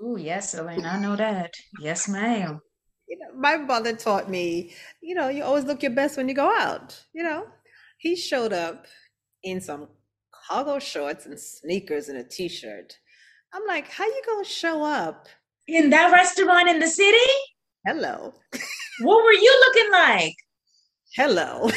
Oh 0.00 0.16
yes 0.16 0.54
elaine 0.54 0.84
i 0.84 0.98
know 0.98 1.16
that. 1.16 1.54
Yes 1.80 2.08
ma'am. 2.08 2.60
You 3.08 3.18
know, 3.18 3.40
my 3.40 3.56
mother 3.56 3.96
taught 3.96 4.28
me, 4.28 4.74
you 5.00 5.14
know, 5.14 5.28
you 5.28 5.42
always 5.42 5.64
look 5.64 5.82
your 5.82 5.92
best 5.92 6.18
when 6.18 6.28
you 6.28 6.34
go 6.34 6.54
out. 6.54 7.02
You 7.14 7.22
know, 7.22 7.46
he 7.96 8.14
showed 8.16 8.52
up 8.52 8.86
in 9.42 9.62
some 9.62 9.88
cargo 10.48 10.78
shorts 10.78 11.24
and 11.24 11.40
sneakers 11.40 12.08
and 12.10 12.18
a 12.18 12.24
t-shirt. 12.24 12.98
I'm 13.54 13.66
like, 13.66 13.88
how 13.90 14.04
you 14.04 14.22
gonna 14.26 14.44
show 14.44 14.84
up? 14.84 15.26
In 15.66 15.90
that 15.90 16.12
restaurant 16.12 16.68
in 16.68 16.80
the 16.80 16.86
city? 16.86 17.30
Hello. 17.88 18.34
what 19.00 19.24
were 19.24 19.32
you 19.32 19.64
looking 19.66 19.92
like? 19.92 20.34
Hello. 21.14 21.70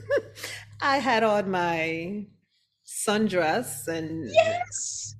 I 0.80 0.96
had 0.96 1.22
on 1.22 1.50
my 1.50 2.24
sundress 2.86 3.86
and 3.86 4.30
yes, 4.32 5.14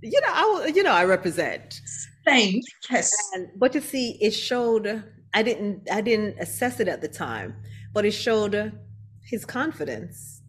you 0.00 0.20
know, 0.20 0.28
I 0.28 0.72
you 0.72 0.84
know 0.84 0.92
I 0.92 1.04
represent 1.04 1.80
thing. 2.24 2.62
Yes. 2.88 3.10
And, 3.34 3.48
but 3.56 3.74
you 3.74 3.80
see, 3.80 4.16
it 4.20 4.30
showed. 4.30 5.02
I 5.34 5.42
didn't. 5.42 5.90
I 5.90 6.02
didn't 6.02 6.38
assess 6.38 6.78
it 6.78 6.86
at 6.86 7.00
the 7.00 7.08
time, 7.08 7.56
but 7.92 8.04
it 8.04 8.12
showed 8.12 8.78
his 9.24 9.44
confidence 9.44 10.40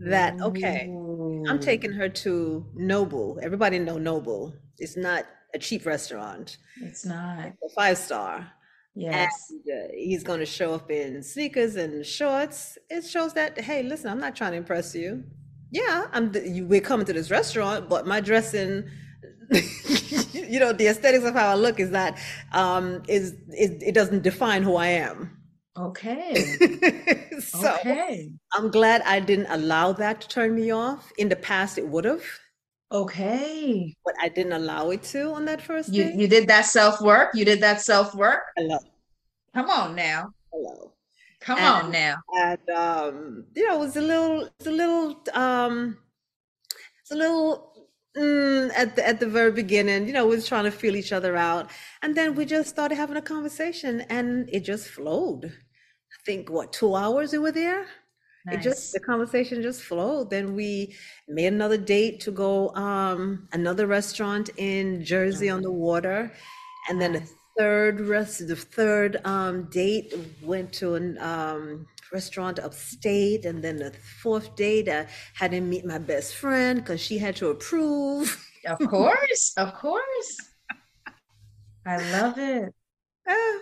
that 0.00 0.38
okay. 0.42 0.82
I'm 0.82 1.58
mm. 1.58 1.62
taking 1.62 1.92
her 1.92 2.10
to 2.10 2.66
Nobu. 2.78 3.42
Everybody 3.42 3.78
know 3.78 3.96
Nobu. 3.96 4.52
It's 4.76 4.98
not 4.98 5.24
a 5.54 5.58
cheap 5.58 5.86
restaurant. 5.86 6.58
It's 6.82 7.04
not 7.04 7.46
it's 7.46 7.72
a 7.72 7.74
five 7.74 7.96
star. 7.98 8.50
Yes. 8.96 9.50
And, 9.50 9.60
uh, 9.68 9.92
he's 9.92 10.22
going 10.22 10.40
to 10.40 10.46
show 10.46 10.74
up 10.74 10.90
in 10.90 11.22
sneakers 11.22 11.76
and 11.76 12.06
shorts. 12.06 12.78
It 12.90 13.04
shows 13.04 13.32
that 13.34 13.60
hey, 13.60 13.82
listen, 13.82 14.10
I'm 14.10 14.20
not 14.20 14.36
trying 14.36 14.52
to 14.52 14.58
impress 14.58 14.94
you. 14.94 15.24
Yeah, 15.70 16.06
I'm. 16.12 16.32
You, 16.34 16.66
we're 16.66 16.80
coming 16.80 17.06
to 17.06 17.12
this 17.12 17.30
restaurant, 17.30 17.88
but 17.88 18.06
my 18.06 18.20
dressing 18.20 18.84
you 20.32 20.58
know 20.58 20.72
the 20.72 20.86
aesthetics 20.86 21.24
of 21.24 21.34
how 21.34 21.50
i 21.50 21.54
look 21.54 21.78
is 21.78 21.90
that 21.90 22.18
um 22.52 23.02
is 23.08 23.34
it, 23.50 23.82
it 23.82 23.94
doesn't 23.94 24.22
define 24.22 24.62
who 24.62 24.76
i 24.76 24.86
am 24.86 25.36
okay 25.76 26.34
so 27.40 27.74
okay. 27.74 28.30
i'm 28.52 28.70
glad 28.70 29.02
i 29.02 29.20
didn't 29.20 29.46
allow 29.50 29.92
that 29.92 30.20
to 30.20 30.28
turn 30.28 30.54
me 30.54 30.70
off 30.70 31.12
in 31.18 31.28
the 31.28 31.36
past 31.36 31.76
it 31.76 31.86
would 31.86 32.04
have 32.04 32.22
okay. 32.94 33.94
But 34.04 34.14
i 34.20 34.28
didn't 34.28 34.52
allow 34.52 34.90
it 34.90 35.02
to 35.14 35.32
on 35.32 35.44
that 35.46 35.60
first 35.60 35.92
you 35.92 36.04
day. 36.04 36.14
you 36.16 36.28
did 36.28 36.48
that 36.48 36.66
self-work? 36.66 37.30
You 37.34 37.44
did 37.44 37.60
that 37.60 37.80
self-work? 37.82 38.42
Hello. 38.56 38.78
Come 39.54 39.70
on 39.70 39.94
now. 39.94 40.32
Hello. 40.52 40.92
Come 41.40 41.58
and, 41.58 41.86
on 41.86 41.90
now. 41.92 42.16
and 42.38 42.70
um 42.70 43.44
you 43.54 43.66
know 43.68 43.76
it 43.76 43.80
was 43.80 43.96
a 43.96 44.00
little 44.00 44.48
it's 44.58 44.66
a 44.66 44.70
little 44.70 45.22
um 45.34 45.98
it's 47.02 47.10
a 47.10 47.16
little 47.16 47.74
Mm, 48.16 48.70
at 48.76 48.94
the 48.94 49.06
at 49.06 49.18
the 49.18 49.26
very 49.26 49.50
beginning, 49.50 50.06
you 50.06 50.12
know, 50.12 50.24
we 50.26 50.36
was 50.36 50.46
trying 50.46 50.64
to 50.64 50.70
feel 50.70 50.94
each 50.94 51.12
other 51.12 51.36
out, 51.36 51.70
and 52.00 52.16
then 52.16 52.36
we 52.36 52.44
just 52.44 52.68
started 52.68 52.94
having 52.94 53.16
a 53.16 53.22
conversation, 53.22 54.02
and 54.02 54.48
it 54.52 54.60
just 54.60 54.86
flowed. 54.88 55.46
I 55.46 56.16
think 56.24 56.48
what 56.48 56.72
two 56.72 56.94
hours 56.94 57.32
we 57.32 57.38
were 57.38 57.50
there. 57.50 57.86
Nice. 58.46 58.56
It 58.56 58.62
just 58.62 58.92
the 58.92 59.00
conversation 59.00 59.62
just 59.62 59.82
flowed. 59.82 60.30
Then 60.30 60.54
we 60.54 60.94
made 61.28 61.46
another 61.46 61.78
date 61.78 62.20
to 62.20 62.30
go 62.30 62.74
um 62.74 63.48
another 63.52 63.86
restaurant 63.86 64.50
in 64.56 65.02
Jersey 65.04 65.48
on 65.48 65.62
the 65.62 65.72
water, 65.72 66.32
and 66.88 67.00
then 67.00 67.12
the 67.14 67.28
third 67.58 68.00
rest 68.00 68.46
the 68.46 68.56
third 68.56 69.20
um 69.24 69.64
date 69.70 70.12
went 70.42 70.72
to 70.74 70.94
an 70.94 71.16
um 71.18 71.86
restaurant 72.12 72.58
upstate. 72.58 73.44
And 73.46 73.62
then 73.64 73.76
the 73.76 73.92
fourth 74.22 74.54
date, 74.56 74.88
I 74.88 75.06
had 75.34 75.52
to 75.52 75.60
meet 75.60 75.84
my 75.86 75.98
best 75.98 76.34
friend 76.34 76.80
because 76.80 77.00
she 77.00 77.18
had 77.18 77.36
to 77.36 77.48
approve. 77.48 78.40
Of 78.66 78.78
course, 78.86 79.52
of 79.56 79.74
course. 79.74 80.38
I 81.86 81.96
love 82.12 82.38
it. 82.38 82.74
Uh, 83.26 83.58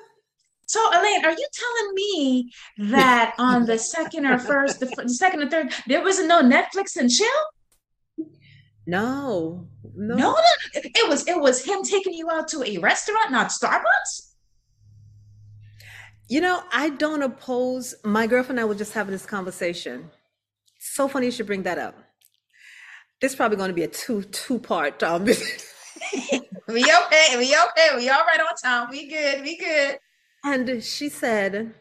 so, 0.73 0.81
Elaine, 0.89 1.23
are 1.23 1.33
you 1.33 1.47
telling 1.53 1.95
me 1.95 2.51
that 2.79 3.35
on 3.37 3.66
the 3.66 3.79
second 3.79 4.25
or 4.25 4.39
first, 4.39 4.81
the, 4.81 4.87
the 4.87 5.07
second 5.07 5.43
or 5.43 5.51
third, 5.51 5.70
there 5.87 6.03
was 6.03 6.25
no 6.25 6.41
Netflix 6.41 6.97
and 6.97 7.11
chill? 7.11 8.27
No, 8.87 9.68
no, 9.95 10.14
no. 10.14 10.37
It 10.73 11.07
was 11.11 11.29
it 11.29 11.39
was 11.39 11.62
him 11.62 11.83
taking 11.83 12.14
you 12.14 12.31
out 12.31 12.49
to 12.49 12.64
a 12.64 12.79
restaurant, 12.79 13.31
not 13.31 13.49
Starbucks. 13.49 14.33
You 16.31 16.41
know, 16.41 16.62
I 16.73 16.89
don't 16.89 17.23
oppose. 17.23 17.95
My 18.03 18.27
girlfriend 18.27 18.59
and 18.59 18.61
I 18.61 18.64
were 18.64 18.75
just 18.75 18.95
having 18.95 19.12
this 19.12 19.27
conversation. 19.27 20.11
So 20.79 21.07
funny 21.07 21.27
you 21.27 21.33
should 21.33 21.47
bring 21.47 21.64
that 21.64 21.77
up. 21.77 21.99
This 23.20 23.33
is 23.33 23.37
probably 23.37 23.59
going 23.59 23.68
to 23.68 23.75
be 23.75 23.83
a 23.83 23.89
two 23.89 24.23
two 24.23 24.59
part. 24.59 25.03
Um, 25.03 25.25
we 25.27 25.35
okay. 25.37 27.37
We 27.37 27.55
okay. 27.55 27.89
We 27.95 28.09
all 28.09 28.25
right 28.25 28.41
on 28.41 28.57
time. 28.64 28.89
We 28.91 29.07
good. 29.07 29.43
We 29.43 29.59
good. 29.59 29.99
And 30.45 30.82
she 30.82 31.09
said, 31.09 31.74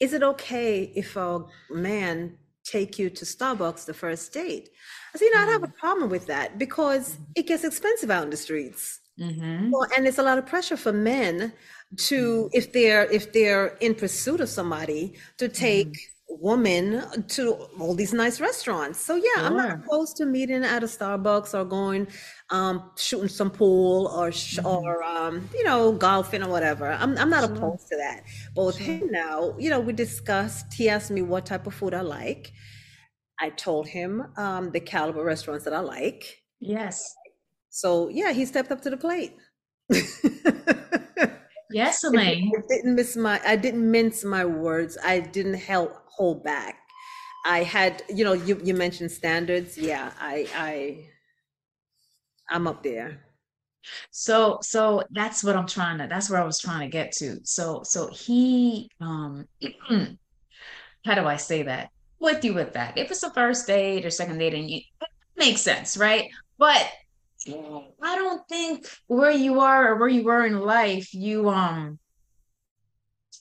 "Is 0.00 0.12
it 0.12 0.22
okay 0.22 0.92
if 0.94 1.16
a 1.16 1.44
man 1.70 2.38
take 2.64 2.98
you 2.98 3.08
to 3.10 3.24
Starbucks 3.24 3.84
the 3.84 3.94
first 3.94 4.32
date?" 4.32 4.70
I 5.14 5.18
said, 5.18 5.26
"You 5.26 5.34
know, 5.34 5.40
mm-hmm. 5.40 5.48
I 5.48 5.52
have 5.52 5.62
a 5.62 5.68
mm. 5.68 5.76
problem 5.76 6.10
with 6.10 6.26
that 6.26 6.58
because 6.58 7.14
mm-hmm. 7.14 7.32
it 7.36 7.46
gets 7.46 7.64
expensive 7.64 8.10
out 8.10 8.24
in 8.24 8.30
the 8.30 8.36
streets." 8.36 9.00
Mm-hmm. 9.18 9.70
Well, 9.70 9.86
and 9.96 10.06
it's 10.06 10.18
a 10.18 10.22
lot 10.22 10.38
of 10.38 10.46
pressure 10.46 10.76
for 10.76 10.92
men 10.92 11.52
to 11.96 12.44
mm-hmm. 12.44 12.48
if 12.52 12.72
they're 12.72 13.10
if 13.10 13.32
they're 13.32 13.68
in 13.80 13.94
pursuit 13.94 14.40
of 14.40 14.48
somebody 14.48 15.14
to 15.38 15.48
take 15.48 15.88
mm-hmm. 15.88 16.44
women 16.44 17.24
to 17.28 17.52
all 17.80 17.94
these 17.94 18.12
nice 18.12 18.40
restaurants. 18.40 19.00
So 19.00 19.14
yeah, 19.14 19.36
sure. 19.36 19.44
I'm 19.44 19.56
not 19.56 19.70
opposed 19.70 20.16
to 20.18 20.26
meeting 20.26 20.64
at 20.64 20.82
a 20.82 20.86
Starbucks 20.86 21.54
or 21.54 21.64
going 21.64 22.08
um, 22.50 22.90
shooting 22.96 23.28
some 23.28 23.50
pool 23.50 24.06
or 24.08 24.30
sh- 24.30 24.58
mm-hmm. 24.58 24.66
or 24.66 25.02
um, 25.02 25.48
you 25.54 25.64
know 25.64 25.92
golfing 25.92 26.42
or 26.42 26.48
whatever. 26.48 26.90
I'm 26.90 27.16
I'm 27.18 27.30
not 27.30 27.44
sure. 27.44 27.56
opposed 27.56 27.88
to 27.88 27.96
that. 27.96 28.22
But 28.54 28.66
with 28.66 28.78
sure. 28.78 28.86
him 28.86 29.10
now, 29.10 29.54
you 29.58 29.70
know, 29.70 29.80
we 29.80 29.92
discussed. 29.92 30.74
He 30.74 30.88
asked 30.88 31.10
me 31.10 31.22
what 31.22 31.46
type 31.46 31.66
of 31.66 31.74
food 31.74 31.94
I 31.94 32.02
like. 32.02 32.52
I 33.40 33.50
told 33.50 33.88
him 33.88 34.26
um, 34.36 34.70
the 34.70 34.80
caliber 34.80 35.22
restaurants 35.24 35.64
that 35.64 35.74
I 35.74 35.80
like. 35.80 36.42
Yes. 36.60 37.14
So 37.70 38.08
yeah, 38.08 38.32
he 38.32 38.44
stepped 38.46 38.70
up 38.70 38.80
to 38.82 38.90
the 38.90 38.96
plate. 38.96 39.36
Yes, 41.70 42.04
Elaine. 42.04 42.52
I 42.56 42.62
didn't 42.68 42.94
miss 42.94 43.16
my 43.16 43.40
I 43.44 43.56
didn't 43.56 43.90
mince 43.90 44.24
my 44.24 44.44
words. 44.44 44.96
I 45.04 45.20
didn't 45.20 45.54
help 45.54 45.92
hold 46.06 46.44
back. 46.44 46.78
I 47.44 47.62
had, 47.62 48.02
you 48.08 48.24
know, 48.24 48.32
you, 48.32 48.60
you 48.64 48.74
mentioned 48.74 49.12
standards. 49.12 49.78
Yeah, 49.78 50.12
I 50.18 50.48
I 50.56 51.08
I'm 52.50 52.66
up 52.66 52.82
there. 52.82 53.22
So 54.10 54.58
so 54.62 55.04
that's 55.10 55.44
what 55.44 55.56
I'm 55.56 55.66
trying 55.66 55.98
to 55.98 56.06
that's 56.08 56.28
where 56.30 56.40
I 56.40 56.44
was 56.44 56.58
trying 56.58 56.80
to 56.80 56.92
get 56.92 57.12
to. 57.18 57.40
So 57.44 57.82
so 57.84 58.08
he 58.08 58.90
um 59.00 59.46
how 61.04 61.14
do 61.14 61.26
I 61.26 61.36
say 61.36 61.62
that? 61.64 61.90
With 62.18 62.44
you 62.44 62.54
with 62.54 62.72
that. 62.74 62.98
If 62.98 63.10
it's 63.10 63.22
a 63.22 63.30
first 63.30 63.66
date 63.66 64.04
or 64.04 64.10
second 64.10 64.38
date 64.38 64.54
and 64.54 64.68
you 64.68 64.80
makes 65.36 65.60
sense, 65.60 65.96
right? 65.96 66.30
But 66.58 66.90
I 67.48 68.16
don't 68.16 68.42
think 68.48 68.86
where 69.06 69.30
you 69.30 69.60
are 69.60 69.92
or 69.92 69.96
where 69.96 70.08
you 70.08 70.24
were 70.24 70.44
in 70.44 70.60
life, 70.60 71.14
you 71.14 71.48
um 71.48 71.98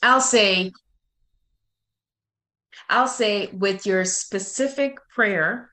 I'll 0.04 0.22
say 0.22 0.72
I'll 2.90 3.08
say 3.08 3.48
with 3.48 3.86
your 3.86 4.06
specific 4.06 4.98
prayer, 5.10 5.72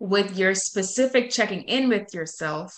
with 0.00 0.36
your 0.36 0.54
specific 0.54 1.30
checking 1.30 1.62
in 1.62 1.88
with 1.88 2.12
yourself, 2.12 2.74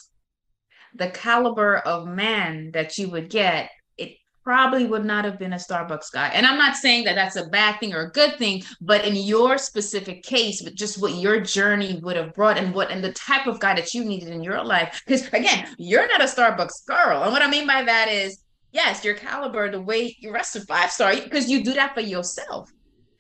the 0.94 1.08
caliber 1.08 1.78
of 1.78 2.06
man 2.06 2.72
that 2.72 2.98
you 2.98 3.08
would 3.08 3.30
get, 3.30 3.70
it 3.96 4.16
probably 4.44 4.84
would 4.84 5.04
not 5.04 5.24
have 5.24 5.38
been 5.38 5.52
a 5.52 5.56
Starbucks 5.56 6.12
guy. 6.12 6.28
And 6.34 6.44
I'm 6.44 6.58
not 6.58 6.76
saying 6.76 7.04
that 7.04 7.14
that's 7.14 7.36
a 7.36 7.46
bad 7.46 7.78
thing 7.78 7.94
or 7.94 8.02
a 8.02 8.10
good 8.10 8.36
thing, 8.36 8.64
but 8.80 9.06
in 9.06 9.14
your 9.14 9.56
specific 9.56 10.24
case, 10.24 10.62
but 10.62 10.74
just 10.74 11.00
what 11.00 11.14
your 11.14 11.40
journey 11.40 12.00
would 12.02 12.16
have 12.16 12.34
brought 12.34 12.58
and 12.58 12.74
what 12.74 12.90
and 12.90 13.02
the 13.02 13.12
type 13.12 13.46
of 13.46 13.60
guy 13.60 13.74
that 13.74 13.94
you 13.94 14.04
needed 14.04 14.28
in 14.28 14.42
your 14.42 14.62
life. 14.62 15.00
Because 15.06 15.28
again, 15.28 15.68
you're 15.78 16.08
not 16.08 16.20
a 16.20 16.24
Starbucks 16.24 16.86
girl. 16.86 17.22
And 17.22 17.32
what 17.32 17.42
I 17.42 17.48
mean 17.48 17.68
by 17.68 17.84
that 17.84 18.08
is, 18.08 18.42
yes, 18.72 19.04
your 19.04 19.14
caliber, 19.14 19.70
the 19.70 19.80
way 19.80 20.16
you 20.18 20.32
rest 20.32 20.58
five 20.66 20.90
star, 20.90 21.14
because 21.14 21.48
you 21.48 21.62
do 21.62 21.72
that 21.74 21.94
for 21.94 22.00
yourself. 22.00 22.70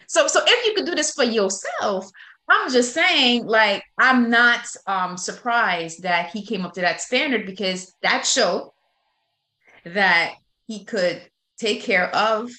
So, 0.08 0.26
so 0.26 0.40
if 0.44 0.66
you 0.66 0.74
could 0.74 0.86
do 0.86 0.94
this 0.94 1.12
for 1.12 1.24
yourself, 1.24 2.10
I'm 2.48 2.70
just 2.70 2.92
saying, 2.92 3.46
like, 3.46 3.82
I'm 3.98 4.30
not 4.30 4.66
um 4.86 5.16
surprised 5.16 6.02
that 6.02 6.30
he 6.30 6.44
came 6.44 6.64
up 6.64 6.74
to 6.74 6.80
that 6.82 7.00
standard 7.00 7.46
because 7.46 7.94
that 8.02 8.26
showed 8.26 8.70
that 9.84 10.34
he 10.66 10.84
could 10.84 11.22
take 11.58 11.82
care 11.82 12.14
of 12.14 12.50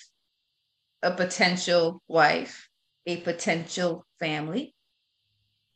a 1.01 1.11
potential 1.11 2.01
wife, 2.07 2.69
a 3.05 3.17
potential 3.17 4.05
family, 4.19 4.73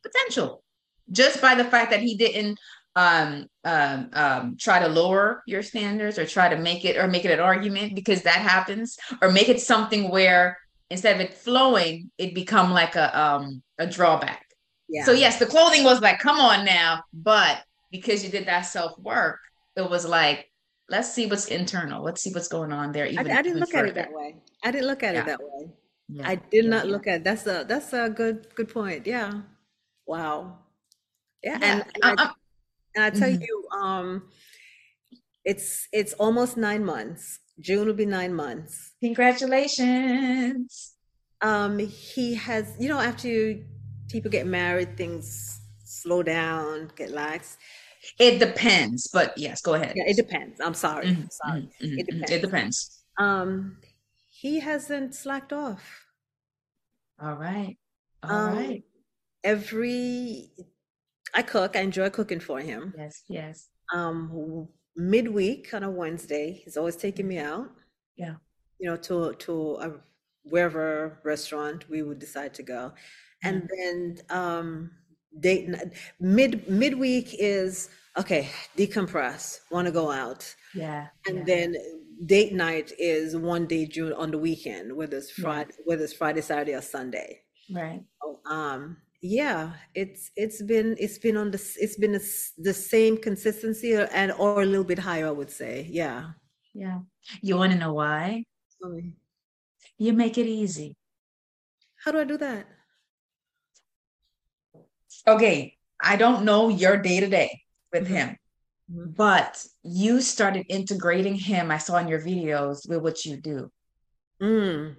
potential, 0.02 0.62
just 1.10 1.40
by 1.40 1.54
the 1.54 1.64
fact 1.64 1.90
that 1.90 2.00
he 2.00 2.16
didn't 2.16 2.58
um, 2.96 3.46
um, 3.64 4.10
um, 4.14 4.56
try 4.58 4.80
to 4.80 4.88
lower 4.88 5.42
your 5.46 5.62
standards 5.62 6.18
or 6.18 6.26
try 6.26 6.48
to 6.48 6.56
make 6.56 6.84
it 6.84 6.96
or 6.96 7.06
make 7.06 7.24
it 7.24 7.30
an 7.30 7.40
argument 7.40 7.94
because 7.94 8.22
that 8.22 8.38
happens, 8.38 8.98
or 9.22 9.30
make 9.30 9.48
it 9.48 9.60
something 9.60 10.10
where 10.10 10.58
instead 10.90 11.14
of 11.14 11.20
it 11.20 11.34
flowing, 11.34 12.10
it 12.18 12.34
become 12.34 12.72
like 12.72 12.96
a 12.96 13.18
um, 13.18 13.62
a 13.78 13.86
drawback. 13.86 14.44
Yeah. 14.88 15.04
So 15.04 15.12
yes, 15.12 15.38
the 15.38 15.46
clothing 15.46 15.84
was 15.84 16.00
like, 16.00 16.18
come 16.18 16.38
on 16.38 16.64
now, 16.64 17.04
but 17.12 17.62
because 17.90 18.24
you 18.24 18.30
did 18.30 18.46
that 18.46 18.62
self 18.62 18.98
work, 18.98 19.38
it 19.76 19.88
was 19.88 20.06
like 20.06 20.48
let's 20.88 21.12
see 21.12 21.26
what's 21.26 21.46
internal. 21.46 22.02
Let's 22.02 22.22
see 22.22 22.32
what's 22.32 22.48
going 22.48 22.72
on 22.72 22.92
there. 22.92 23.06
Even, 23.06 23.30
I, 23.30 23.38
I 23.38 23.42
didn't 23.42 23.60
look 23.60 23.70
further. 23.70 23.84
at 23.84 23.90
it 23.90 23.94
that 23.94 24.12
way. 24.12 24.36
I 24.64 24.70
didn't 24.70 24.86
look 24.86 25.02
at 25.02 25.14
yeah. 25.14 25.20
it 25.20 25.26
that 25.26 25.40
way. 25.40 25.70
Yeah. 26.08 26.28
I 26.28 26.34
did 26.36 26.64
not 26.64 26.86
look 26.86 27.06
at 27.06 27.22
that's 27.22 27.46
a 27.46 27.64
that's 27.68 27.92
a 27.92 28.08
good 28.08 28.46
good 28.54 28.68
point. 28.68 29.06
Yeah. 29.06 29.42
Wow. 30.06 30.58
Yeah. 31.42 31.58
And, 31.60 31.84
and, 32.02 32.20
I, 32.20 32.30
and 32.94 33.04
I 33.04 33.10
tell 33.10 33.28
mm-hmm. 33.28 33.42
you, 33.42 33.68
um, 33.78 34.28
it's 35.44 35.88
it's 35.92 36.14
almost 36.14 36.56
nine 36.56 36.84
months. 36.84 37.40
June 37.60 37.86
will 37.86 37.94
be 37.94 38.06
nine 38.06 38.34
months. 38.34 38.92
Congratulations. 39.02 40.94
Um, 41.40 41.78
he 41.78 42.34
has, 42.34 42.74
you 42.78 42.88
know, 42.88 42.98
after 42.98 43.56
people 44.08 44.30
get 44.30 44.46
married, 44.46 44.96
things 44.96 45.60
slow 45.84 46.22
down, 46.22 46.90
get 46.96 47.10
lax. 47.10 47.56
It 48.18 48.38
depends, 48.38 49.08
but 49.12 49.36
yes, 49.36 49.60
go 49.60 49.74
ahead. 49.74 49.92
Yeah, 49.94 50.04
it 50.06 50.16
depends. 50.16 50.60
I'm 50.60 50.74
sorry. 50.74 51.06
Mm-hmm, 51.06 51.26
sorry. 51.30 51.60
Mm-hmm, 51.60 51.84
it 51.84 51.90
mm-hmm. 51.90 52.20
depends. 52.20 52.30
It 52.30 52.40
depends. 52.42 53.04
Um, 53.18 53.76
he 54.30 54.60
hasn't 54.60 55.14
slacked 55.14 55.52
off. 55.52 56.04
All 57.20 57.34
right. 57.34 57.76
All 58.22 58.30
um, 58.30 58.56
right. 58.56 58.84
Every 59.44 60.50
I 61.34 61.42
cook. 61.42 61.76
I 61.76 61.80
enjoy 61.80 62.10
cooking 62.10 62.40
for 62.40 62.60
him. 62.60 62.94
Yes. 62.96 63.22
Yes. 63.28 63.68
Um, 63.92 64.68
midweek 64.98 65.72
on 65.72 65.84
a 65.84 65.90
Wednesday, 65.90 66.60
he's 66.64 66.76
always 66.76 66.96
taking 66.96 67.26
me 67.26 67.38
out. 67.38 67.70
Yeah. 68.16 68.34
You 68.78 68.90
know, 68.90 68.96
to 68.96 69.32
to 69.32 69.74
a 69.76 69.92
wherever 70.44 71.18
restaurant 71.24 71.88
we 71.88 72.02
would 72.02 72.18
decide 72.18 72.54
to 72.54 72.62
go, 72.62 72.92
and 73.42 73.62
mm-hmm. 73.62 73.68
then 73.78 74.18
um 74.30 74.90
date 75.40 75.68
mid 76.20 76.68
midweek 76.68 77.34
is 77.38 77.90
okay 78.16 78.48
decompress 78.76 79.60
want 79.70 79.86
to 79.86 79.92
go 79.92 80.10
out 80.10 80.54
yeah 80.74 81.06
and 81.26 81.38
yeah. 81.38 81.44
then 81.44 81.74
date 82.26 82.52
night 82.52 82.92
is 82.98 83.36
one 83.36 83.66
day 83.66 83.86
June 83.86 84.12
on 84.14 84.30
the 84.30 84.38
weekend 84.38 84.94
whether 84.96 85.18
it's 85.18 85.30
friday 85.30 85.72
whether 85.84 86.04
it's 86.04 86.12
friday 86.12 86.40
saturday 86.40 86.74
or 86.74 86.80
sunday 86.80 87.40
right 87.70 88.02
so, 88.22 88.40
um 88.50 88.96
yeah 89.20 89.72
it's 89.94 90.30
it's 90.36 90.62
been 90.62 90.96
it's 90.98 91.18
been 91.18 91.36
on 91.36 91.50
the 91.50 91.76
it's 91.80 91.96
been 91.96 92.14
a, 92.14 92.20
the 92.58 92.72
same 92.72 93.16
consistency 93.16 93.96
or, 93.96 94.08
and 94.12 94.32
or 94.32 94.62
a 94.62 94.66
little 94.66 94.84
bit 94.84 94.98
higher 94.98 95.26
i 95.26 95.30
would 95.30 95.50
say 95.50 95.86
yeah 95.90 96.30
yeah 96.72 97.00
you 97.42 97.56
want 97.56 97.72
to 97.72 97.78
know 97.78 97.92
why 97.94 98.44
you 99.98 100.12
make 100.12 100.38
it 100.38 100.46
easy 100.46 100.94
how 102.04 102.12
do 102.12 102.18
i 102.20 102.24
do 102.24 102.36
that 102.36 102.66
okay, 105.26 105.76
I 106.00 106.16
don't 106.16 106.44
know 106.44 106.68
your 106.68 106.96
day 106.96 107.20
to 107.20 107.28
day 107.28 107.62
with 107.92 108.04
mm-hmm. 108.04 108.14
him, 108.14 108.36
mm-hmm. 108.92 109.10
but 109.10 109.64
you 109.82 110.20
started 110.20 110.66
integrating 110.68 111.34
him. 111.34 111.70
I 111.70 111.78
saw 111.78 111.96
in 111.98 112.08
your 112.08 112.20
videos 112.20 112.88
with 112.88 113.02
what 113.02 113.24
you 113.24 113.36
do. 113.36 113.70
Mm. 114.40 114.96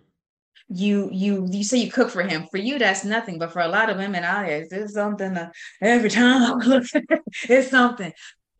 You 0.72 1.09
you 1.11 1.47
you 1.49 1.63
say 1.63 1.78
you 1.78 1.91
cook 1.91 2.11
for 2.11 2.22
him. 2.22 2.45
For 2.51 2.57
you, 2.57 2.78
that's 2.78 3.03
nothing, 3.03 3.39
but 3.39 3.51
for 3.51 3.61
a 3.61 3.67
lot 3.67 3.89
of 3.89 3.97
women 3.97 4.24
out 4.24 4.45
there, 4.45 4.67
it's 4.70 4.93
something. 4.93 5.36
Every 5.82 6.09
time 6.09 6.43
I 6.43 6.65
look, 6.65 6.86
it's 7.49 7.72
something. 7.72 8.13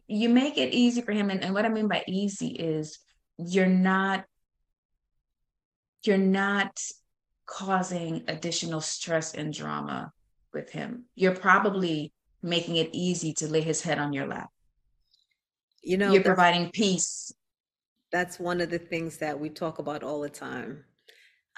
You 0.07 0.30
make 0.30 0.57
it 0.57 0.74
easy 0.74 1.01
for 1.01 1.12
him, 1.12 1.30
and, 1.30 1.43
and 1.43 1.53
what 1.53 1.66
I 1.66 1.70
mean 1.70 1.88
by 1.88 2.03
easy 2.07 2.47
is 2.47 2.97
you're 3.38 3.68
not 3.68 4.26
you're 6.03 6.18
not 6.18 6.82
causing 7.45 8.24
additional 8.28 8.82
stress 8.82 9.34
and 9.34 9.53
drama 9.53 10.12
with 10.53 10.72
him. 10.72 11.05
You're 11.16 11.36
probably 11.36 12.14
making 12.41 12.78
it 12.78 12.89
easy 12.93 13.34
to 13.34 13.47
lay 13.47 13.62
his 13.62 13.82
head 13.82 13.99
on 13.99 14.14
your 14.14 14.28
lap. 14.28 14.49
You 15.82 15.97
know, 15.97 16.12
you're 16.12 16.24
providing 16.24 16.72
peace. 16.72 17.34
That's 18.12 18.39
one 18.39 18.62
of 18.62 18.70
the 18.70 18.80
things 18.80 19.18
that 19.18 19.39
we 19.39 19.49
talk 19.49 19.80
about 19.80 20.03
all 20.03 20.22
the 20.22 20.30
time. 20.30 20.86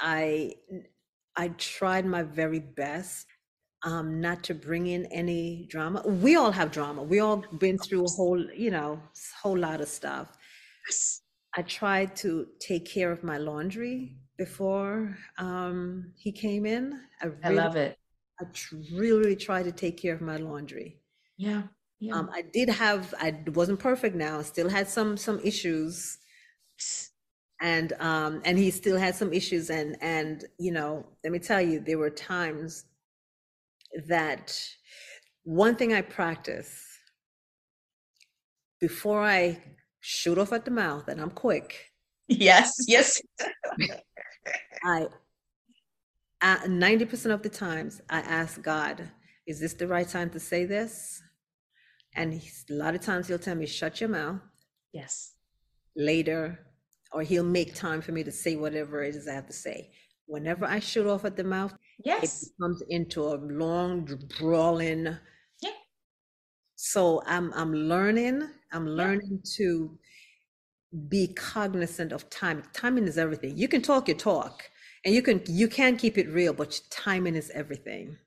I 0.02 0.56
I 1.36 1.50
tried 1.50 2.06
my 2.06 2.24
very 2.24 2.60
best 2.60 3.28
um, 3.84 4.20
not 4.22 4.44
to 4.44 4.54
bring 4.54 4.88
in 4.88 5.06
any 5.08 5.68
drama. 5.70 6.02
We 6.08 6.36
all 6.36 6.52
have 6.52 6.72
drama. 6.72 7.04
We 7.04 7.20
all 7.20 7.44
been 7.60 7.78
through 7.78 8.06
a 8.06 8.10
whole, 8.10 8.44
you 8.52 8.72
know, 8.72 9.02
whole 9.42 9.58
lot 9.58 9.82
of 9.82 9.88
stuff. 9.88 10.38
I 11.56 11.62
tried 11.64 12.16
to 12.18 12.48
take 12.60 12.86
care 12.86 13.12
of 13.12 13.24
my 13.24 13.38
laundry 13.38 14.18
before 14.38 15.18
um, 15.38 16.14
he 16.16 16.32
came 16.32 16.66
in. 16.66 17.00
I, 17.22 17.28
really, 17.28 17.44
I 17.44 17.50
love 17.50 17.76
it. 17.76 17.98
I 18.40 18.46
really 18.94 19.36
try 19.36 19.64
to 19.64 19.72
take 19.72 19.98
care 19.98 20.14
of 20.14 20.22
my 20.22 20.38
laundry. 20.38 21.02
Yeah. 21.38 21.64
Yeah. 22.00 22.16
Um, 22.16 22.30
I 22.34 22.42
did 22.42 22.70
have, 22.70 23.14
I 23.20 23.44
wasn't 23.54 23.80
perfect 23.80 24.16
now, 24.16 24.42
still 24.42 24.70
had 24.70 24.88
some, 24.88 25.18
some 25.18 25.40
issues 25.44 26.18
and, 27.62 27.94
um, 28.00 28.42
and 28.44 28.58
he 28.58 28.72
still 28.72 28.98
had 28.98 29.16
some 29.16 29.32
issues 29.32 29.70
and, 29.70 29.96
and, 30.02 30.46
you 30.58 30.72
know, 30.72 31.06
let 31.24 31.32
me 31.32 31.40
tell 31.40 31.62
you, 31.62 31.80
there 31.80 32.00
were 32.00 32.10
times 32.10 32.86
that 34.08 34.60
one 35.44 35.76
thing 35.76 35.94
I 35.94 36.02
practice 36.02 36.84
before 38.80 39.24
I 39.24 39.62
shoot 40.00 40.40
off 40.40 40.52
at 40.54 40.66
the 40.66 40.72
mouth 40.72 41.08
and 41.08 41.22
I'm 41.22 41.30
quick. 41.30 41.92
Yes. 42.28 42.74
Yes. 42.88 43.22
I 44.84 45.08
uh, 46.42 46.58
90% 46.66 47.32
of 47.32 47.44
the 47.44 47.50
times 47.50 48.02
I 48.10 48.20
ask 48.22 48.62
God, 48.62 49.08
is 49.46 49.60
this 49.60 49.74
the 49.74 49.88
right 49.88 50.08
time 50.08 50.30
to 50.32 50.40
say 50.40 50.66
this? 50.66 51.22
And 52.16 52.34
a 52.34 52.74
lot 52.74 52.96
of 52.96 53.02
times 53.02 53.28
he'll 53.28 53.38
tell 53.38 53.56
me, 53.56 53.68
shut 53.68 54.02
your 54.02 54.10
mouth. 54.10 54.40
Yes. 54.92 55.34
Later, 55.96 56.60
or 57.14 57.24
he'll 57.24 57.44
make 57.44 57.76
time 57.76 58.02
for 58.02 58.12
me 58.12 58.24
to 58.24 58.32
say 58.32 58.56
whatever 58.56 59.04
it 59.04 59.16
is 59.16 59.28
I 59.28 59.34
have 59.34 59.48
to 59.48 59.54
say. 59.54 59.92
Whenever 60.28 60.66
I 60.66 60.80
shoot 60.80 61.08
off 61.08 61.26
at 61.26 61.36
the 61.36 61.44
mouth, 61.44 61.74
yes. 62.06 62.44
it 62.44 62.50
comes 62.62 62.82
into 62.90 63.24
a 63.24 63.36
long, 63.36 64.08
brawling. 64.40 65.18
Yeah. 65.62 65.72
So 66.76 67.22
I'm 67.26 67.52
I'm 67.54 67.74
learning. 67.74 68.48
I'm 68.72 68.88
learning 68.88 69.42
yeah. 69.44 69.52
to 69.58 69.98
be 71.10 71.28
cognizant 71.28 72.12
of 72.14 72.30
time. 72.30 72.64
Timing 72.74 73.08
is 73.08 73.18
everything. 73.18 73.58
You 73.58 73.68
can 73.68 73.82
talk 73.82 74.08
your 74.08 74.18
talk, 74.18 74.72
and 75.06 75.16
you 75.16 75.22
can 75.22 75.42
you 75.48 75.68
can 75.68 75.98
keep 75.98 76.18
it 76.18 76.30
real 76.30 76.54
but 76.54 76.80
timing 76.90 77.36
is 77.36 77.52
everything 77.54 78.18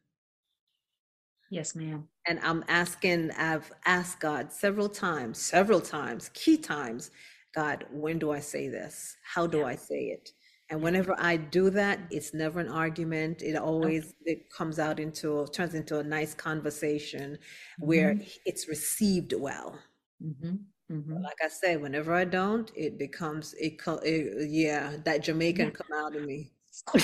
yes 1.50 1.74
ma'am 1.74 2.08
and 2.26 2.40
i'm 2.42 2.64
asking 2.68 3.30
i've 3.32 3.70
asked 3.86 4.20
god 4.20 4.52
several 4.52 4.88
times 4.88 5.38
several 5.38 5.80
times 5.80 6.30
key 6.34 6.56
times 6.56 7.10
god 7.54 7.84
when 7.90 8.18
do 8.18 8.30
i 8.30 8.40
say 8.40 8.68
this 8.68 9.16
how 9.22 9.46
do 9.46 9.58
yeah. 9.58 9.66
i 9.66 9.74
say 9.74 10.06
it 10.06 10.30
and 10.70 10.82
whenever 10.82 11.14
i 11.18 11.36
do 11.36 11.70
that 11.70 12.00
it's 12.10 12.34
never 12.34 12.60
an 12.60 12.68
argument 12.68 13.42
it 13.42 13.56
always 13.56 14.04
okay. 14.04 14.32
it 14.32 14.50
comes 14.50 14.78
out 14.78 14.98
into 14.98 15.46
turns 15.52 15.74
into 15.74 15.98
a 15.98 16.02
nice 16.02 16.34
conversation 16.34 17.32
mm-hmm. 17.32 17.86
where 17.86 18.20
it's 18.46 18.68
received 18.68 19.32
well 19.32 19.78
mm-hmm. 20.22 20.56
Mm-hmm. 20.92 21.22
Like 21.22 21.38
I 21.42 21.48
say, 21.48 21.78
whenever 21.78 22.12
I 22.12 22.24
don't, 22.24 22.70
it 22.76 22.98
becomes 22.98 23.54
it, 23.54 23.80
it 24.02 24.50
yeah, 24.50 24.96
that 25.04 25.22
Jamaican 25.22 25.70
come 25.70 25.86
out 25.96 26.14
of 26.14 26.24
me 26.24 26.52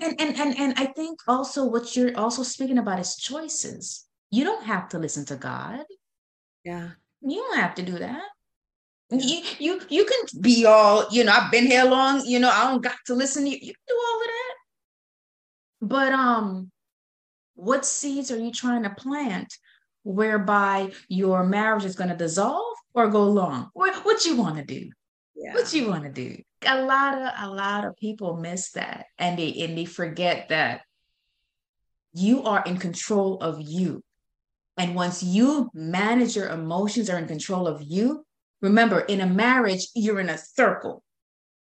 and, 0.00 0.20
and 0.20 0.36
and 0.36 0.58
and 0.58 0.74
I 0.76 0.86
think 0.86 1.20
also 1.26 1.64
what 1.64 1.96
you're 1.96 2.16
also 2.16 2.42
speaking 2.42 2.78
about 2.78 2.98
is 2.98 3.16
choices. 3.16 4.06
You 4.30 4.44
don't 4.44 4.64
have 4.64 4.88
to 4.90 4.98
listen 4.98 5.24
to 5.26 5.36
God. 5.36 5.84
Yeah. 6.64 6.90
You 7.20 7.36
don't 7.36 7.58
have 7.58 7.74
to 7.76 7.82
do 7.82 7.98
that. 7.98 8.22
You 9.20 9.42
you 9.58 9.80
you 9.88 10.04
can 10.04 10.40
be 10.40 10.64
all, 10.66 11.06
you 11.10 11.24
know, 11.24 11.32
I've 11.32 11.50
been 11.50 11.66
here 11.66 11.84
long, 11.84 12.24
you 12.24 12.38
know, 12.38 12.50
I 12.50 12.70
don't 12.70 12.82
got 12.82 12.96
to 13.06 13.14
listen. 13.14 13.44
To 13.44 13.50
you, 13.50 13.58
you 13.60 13.72
can 13.72 13.84
do 13.88 13.94
all 13.94 14.20
of 14.20 14.26
that. 14.26 14.54
But 15.82 16.12
um, 16.12 16.70
what 17.54 17.84
seeds 17.84 18.30
are 18.30 18.38
you 18.38 18.52
trying 18.52 18.82
to 18.84 18.90
plant 18.90 19.52
whereby 20.02 20.92
your 21.08 21.44
marriage 21.44 21.84
is 21.84 21.96
going 21.96 22.10
to 22.10 22.16
dissolve 22.16 22.76
or 22.94 23.08
go 23.08 23.28
long? 23.28 23.70
What 23.74 24.04
what 24.04 24.24
you 24.24 24.36
want 24.36 24.56
to 24.56 24.64
do? 24.64 24.90
Yeah. 25.34 25.54
What 25.54 25.72
you 25.72 25.88
want 25.88 26.04
to 26.04 26.10
do? 26.10 26.42
A 26.66 26.82
lot 26.82 27.14
of 27.20 27.30
a 27.38 27.54
lot 27.54 27.84
of 27.84 27.96
people 27.96 28.36
miss 28.36 28.70
that 28.72 29.06
and 29.18 29.38
they 29.38 29.52
and 29.62 29.76
they 29.76 29.84
forget 29.84 30.48
that 30.48 30.82
you 32.14 32.44
are 32.44 32.62
in 32.64 32.78
control 32.78 33.38
of 33.40 33.60
you. 33.60 34.02
And 34.76 34.94
once 34.94 35.22
you 35.22 35.70
manage 35.74 36.34
your 36.34 36.48
emotions 36.48 37.10
are 37.10 37.18
in 37.18 37.26
control 37.26 37.66
of 37.68 37.82
you, 37.82 38.24
remember 38.64 39.00
in 39.00 39.20
a 39.20 39.26
marriage, 39.26 39.86
you're 39.94 40.20
in 40.20 40.30
a 40.30 40.38
circle. 40.38 41.02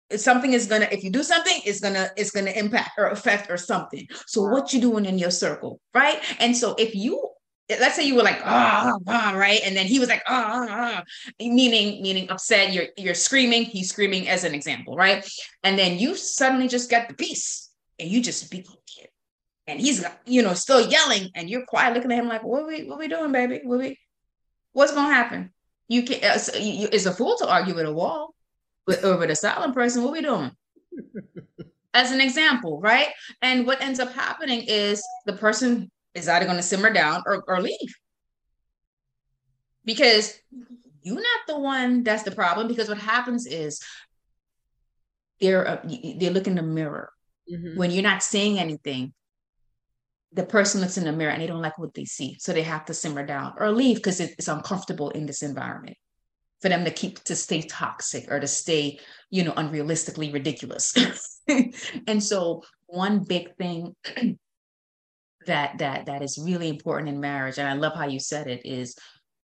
If 0.09 0.21
something 0.21 0.53
is 0.53 0.67
gonna, 0.67 0.87
if 0.91 1.03
you 1.03 1.11
do 1.11 1.23
something, 1.23 1.59
it's 1.65 1.79
gonna, 1.79 2.09
it's 2.17 2.31
gonna 2.31 2.51
impact 2.51 2.91
or 2.97 3.07
affect 3.07 3.51
or 3.51 3.57
something. 3.57 4.07
So 4.25 4.41
what 4.43 4.73
you 4.73 4.81
doing 4.81 5.05
in 5.05 5.19
your 5.19 5.31
circle, 5.31 5.79
right? 5.93 6.19
And 6.39 6.55
so 6.57 6.75
if 6.77 6.95
you 6.95 7.29
let's 7.69 7.95
say 7.95 8.05
you 8.05 8.15
were 8.15 8.23
like 8.23 8.41
ah, 8.43 8.97
ah 9.07 9.33
right 9.35 9.61
and 9.63 9.75
then 9.75 9.85
he 9.85 9.97
was 9.97 10.09
like 10.09 10.21
ah, 10.27 10.67
ah, 10.69 10.97
ah, 10.99 11.03
meaning 11.39 12.03
meaning 12.03 12.29
upset 12.29 12.73
you're 12.73 12.87
you're 12.97 13.15
screaming 13.15 13.63
he's 13.63 13.89
screaming 13.89 14.27
as 14.27 14.43
an 14.43 14.53
example 14.53 14.95
right 14.97 15.27
and 15.63 15.79
then 15.79 15.97
you 15.97 16.13
suddenly 16.13 16.67
just 16.67 16.89
get 16.89 17.07
the 17.07 17.15
peace 17.15 17.71
and 17.99 18.09
you 18.09 18.21
just 18.21 18.51
be 18.51 18.65
and 19.67 19.79
he's 19.79 20.05
you 20.25 20.41
know 20.41 20.53
still 20.53 20.81
yelling 20.81 21.29
and 21.35 21.49
you're 21.49 21.65
quiet 21.65 21.93
looking 21.93 22.11
at 22.11 22.19
him 22.19 22.27
like 22.27 22.43
what 22.43 22.67
we 22.67 22.83
what 22.83 22.99
we 22.99 23.07
doing 23.07 23.31
baby 23.31 23.61
what 23.63 23.79
we 23.79 23.97
what's 24.73 24.93
gonna 24.93 25.13
happen 25.13 25.51
you 25.93 26.03
can 26.03 26.23
uh, 26.23 26.37
so 26.37 26.57
you, 26.57 26.87
it's 26.91 27.05
a 27.05 27.13
fool 27.13 27.35
to 27.37 27.49
argue 27.49 27.75
with 27.75 27.85
a 27.85 27.93
wall 27.93 28.33
with, 28.87 29.03
or 29.05 29.17
with 29.17 29.29
a 29.29 29.35
silent 29.35 29.73
person. 29.73 30.03
What 30.03 30.13
we 30.13 30.21
doing? 30.21 30.51
As 31.93 32.11
an 32.11 32.21
example 32.21 32.81
right? 32.81 33.09
And 33.41 33.67
what 33.67 33.81
ends 33.81 33.99
up 33.99 34.11
happening 34.13 34.63
is 34.67 35.03
the 35.25 35.33
person 35.33 35.91
is 36.15 36.27
either 36.27 36.45
going 36.45 36.57
to 36.57 36.63
simmer 36.63 36.91
down 36.91 37.23
or, 37.25 37.43
or 37.47 37.61
leave. 37.61 37.95
Because 39.85 40.33
you're 41.01 41.15
not 41.15 41.41
the 41.47 41.59
one 41.59 42.03
that's 42.03 42.23
the 42.23 42.31
problem 42.31 42.67
because 42.67 42.89
what 42.89 42.97
happens 42.97 43.45
is 43.45 43.81
they're 45.39 45.67
uh, 45.67 45.81
they 45.83 46.29
look 46.29 46.47
in 46.47 46.55
the 46.55 46.63
mirror. 46.63 47.11
Mm-hmm. 47.51 47.77
when 47.77 47.91
you're 47.91 48.03
not 48.03 48.23
saying 48.23 48.57
anything 48.57 49.13
the 50.33 50.45
person 50.45 50.81
looks 50.81 50.97
in 50.97 51.03
the 51.03 51.11
mirror 51.11 51.31
and 51.31 51.41
they 51.41 51.47
don't 51.47 51.61
like 51.61 51.77
what 51.77 51.93
they 51.93 52.05
see. 52.05 52.37
So 52.39 52.53
they 52.53 52.63
have 52.63 52.85
to 52.85 52.93
simmer 52.93 53.25
down 53.25 53.53
or 53.57 53.71
leave 53.71 53.97
because 53.97 54.19
it's 54.19 54.47
uncomfortable 54.47 55.09
in 55.11 55.25
this 55.25 55.43
environment 55.43 55.97
for 56.61 56.69
them 56.69 56.85
to 56.85 56.91
keep 56.91 57.23
to 57.25 57.35
stay 57.35 57.61
toxic 57.61 58.31
or 58.31 58.39
to 58.39 58.47
stay 58.47 58.99
you 59.29 59.43
know 59.43 59.51
unrealistically 59.53 60.33
ridiculous. 60.33 60.93
And 62.07 62.23
so 62.23 62.63
one 62.87 63.19
big 63.23 63.55
thing 63.57 63.95
that 65.45 65.77
that 65.79 66.05
that 66.05 66.21
is 66.21 66.41
really 66.41 66.69
important 66.69 67.09
in 67.09 67.19
marriage 67.19 67.57
and 67.57 67.67
i 67.67 67.73
love 67.73 67.93
how 67.93 68.07
you 68.07 68.17
said 68.17 68.47
it 68.47 68.65
is 68.65 68.95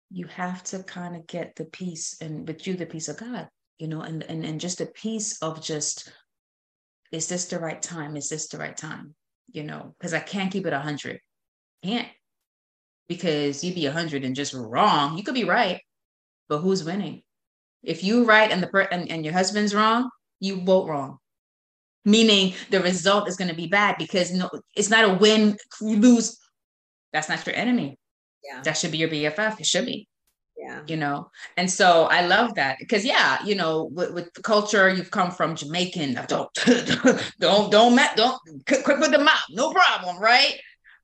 you 0.09 0.25
have 0.27 0.63
to 0.63 0.81
kind 0.83 1.13
of 1.13 1.27
get 1.27 1.53
the 1.57 1.65
peace 1.65 2.15
and 2.21 2.47
with 2.47 2.65
you 2.65 2.75
the 2.75 2.85
peace 2.85 3.09
of 3.09 3.17
god 3.17 3.49
you 3.79 3.89
know 3.89 3.99
and 3.99 4.23
and, 4.23 4.45
and 4.45 4.61
just 4.61 4.79
a 4.79 4.85
piece 4.85 5.41
of 5.41 5.61
just 5.61 6.09
is 7.13 7.27
this 7.27 7.45
the 7.45 7.59
right 7.59 7.81
time? 7.81 8.17
Is 8.17 8.27
this 8.27 8.47
the 8.47 8.57
right 8.57 8.75
time 8.75 9.13
you 9.53 9.63
know 9.63 9.95
because 9.97 10.13
i 10.13 10.19
can't 10.19 10.51
keep 10.51 10.65
it 10.65 10.73
100 10.73 11.19
can't 11.83 12.07
because 13.07 13.63
you'd 13.63 13.75
be 13.75 13.85
100 13.85 14.23
and 14.23 14.35
just 14.35 14.53
wrong 14.53 15.17
you 15.17 15.23
could 15.23 15.33
be 15.33 15.45
right 15.45 15.81
but 16.49 16.59
who's 16.59 16.83
winning 16.83 17.21
if 17.81 18.03
you 18.03 18.25
right 18.25 18.51
and 18.51 18.61
the 18.61 18.67
per- 18.67 18.89
and, 18.91 19.09
and 19.09 19.23
your 19.23 19.33
husband's 19.33 19.73
wrong 19.73 20.09
you 20.39 20.61
vote 20.63 20.87
wrong 20.87 21.19
meaning 22.05 22.53
the 22.69 22.81
result 22.81 23.27
is 23.27 23.37
going 23.37 23.49
to 23.49 23.55
be 23.55 23.67
bad 23.67 23.95
because 23.97 24.31
no, 24.31 24.49
it's 24.75 24.89
not 24.89 25.09
a 25.09 25.13
win 25.13 25.57
lose. 25.81 26.37
That's 27.11 27.29
not 27.29 27.45
your 27.45 27.55
enemy. 27.55 27.97
Yeah, 28.43 28.61
that 28.61 28.77
should 28.77 28.91
be 28.91 28.97
your 28.97 29.09
BFF. 29.09 29.59
It 29.59 29.65
should 29.65 29.85
be. 29.85 30.07
Yeah, 30.57 30.81
you 30.87 30.97
know, 30.97 31.31
and 31.57 31.69
so 31.69 32.03
I 32.03 32.25
love 32.25 32.55
that 32.55 32.77
because 32.79 33.03
yeah, 33.03 33.43
you 33.43 33.55
know, 33.55 33.89
with, 33.91 34.13
with 34.13 34.33
the 34.33 34.41
culture 34.41 34.87
you've 34.89 35.11
come 35.11 35.31
from, 35.31 35.55
Jamaican. 35.55 36.15
Uh, 36.15 36.25
don't 36.27 36.51
don't 37.39 37.71
don't 37.71 38.15
don't 38.15 38.39
quick 38.65 38.99
with 38.99 39.11
the 39.11 39.17
mouth, 39.17 39.43
no 39.49 39.71
problem, 39.71 40.19
right? 40.19 40.55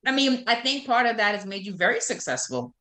I 0.05 0.11
mean, 0.11 0.43
I 0.47 0.55
think 0.55 0.85
part 0.85 1.07
of 1.07 1.17
that 1.17 1.35
has 1.35 1.45
made 1.45 1.65
you 1.65 1.75
very 1.75 1.99
successful 1.99 2.73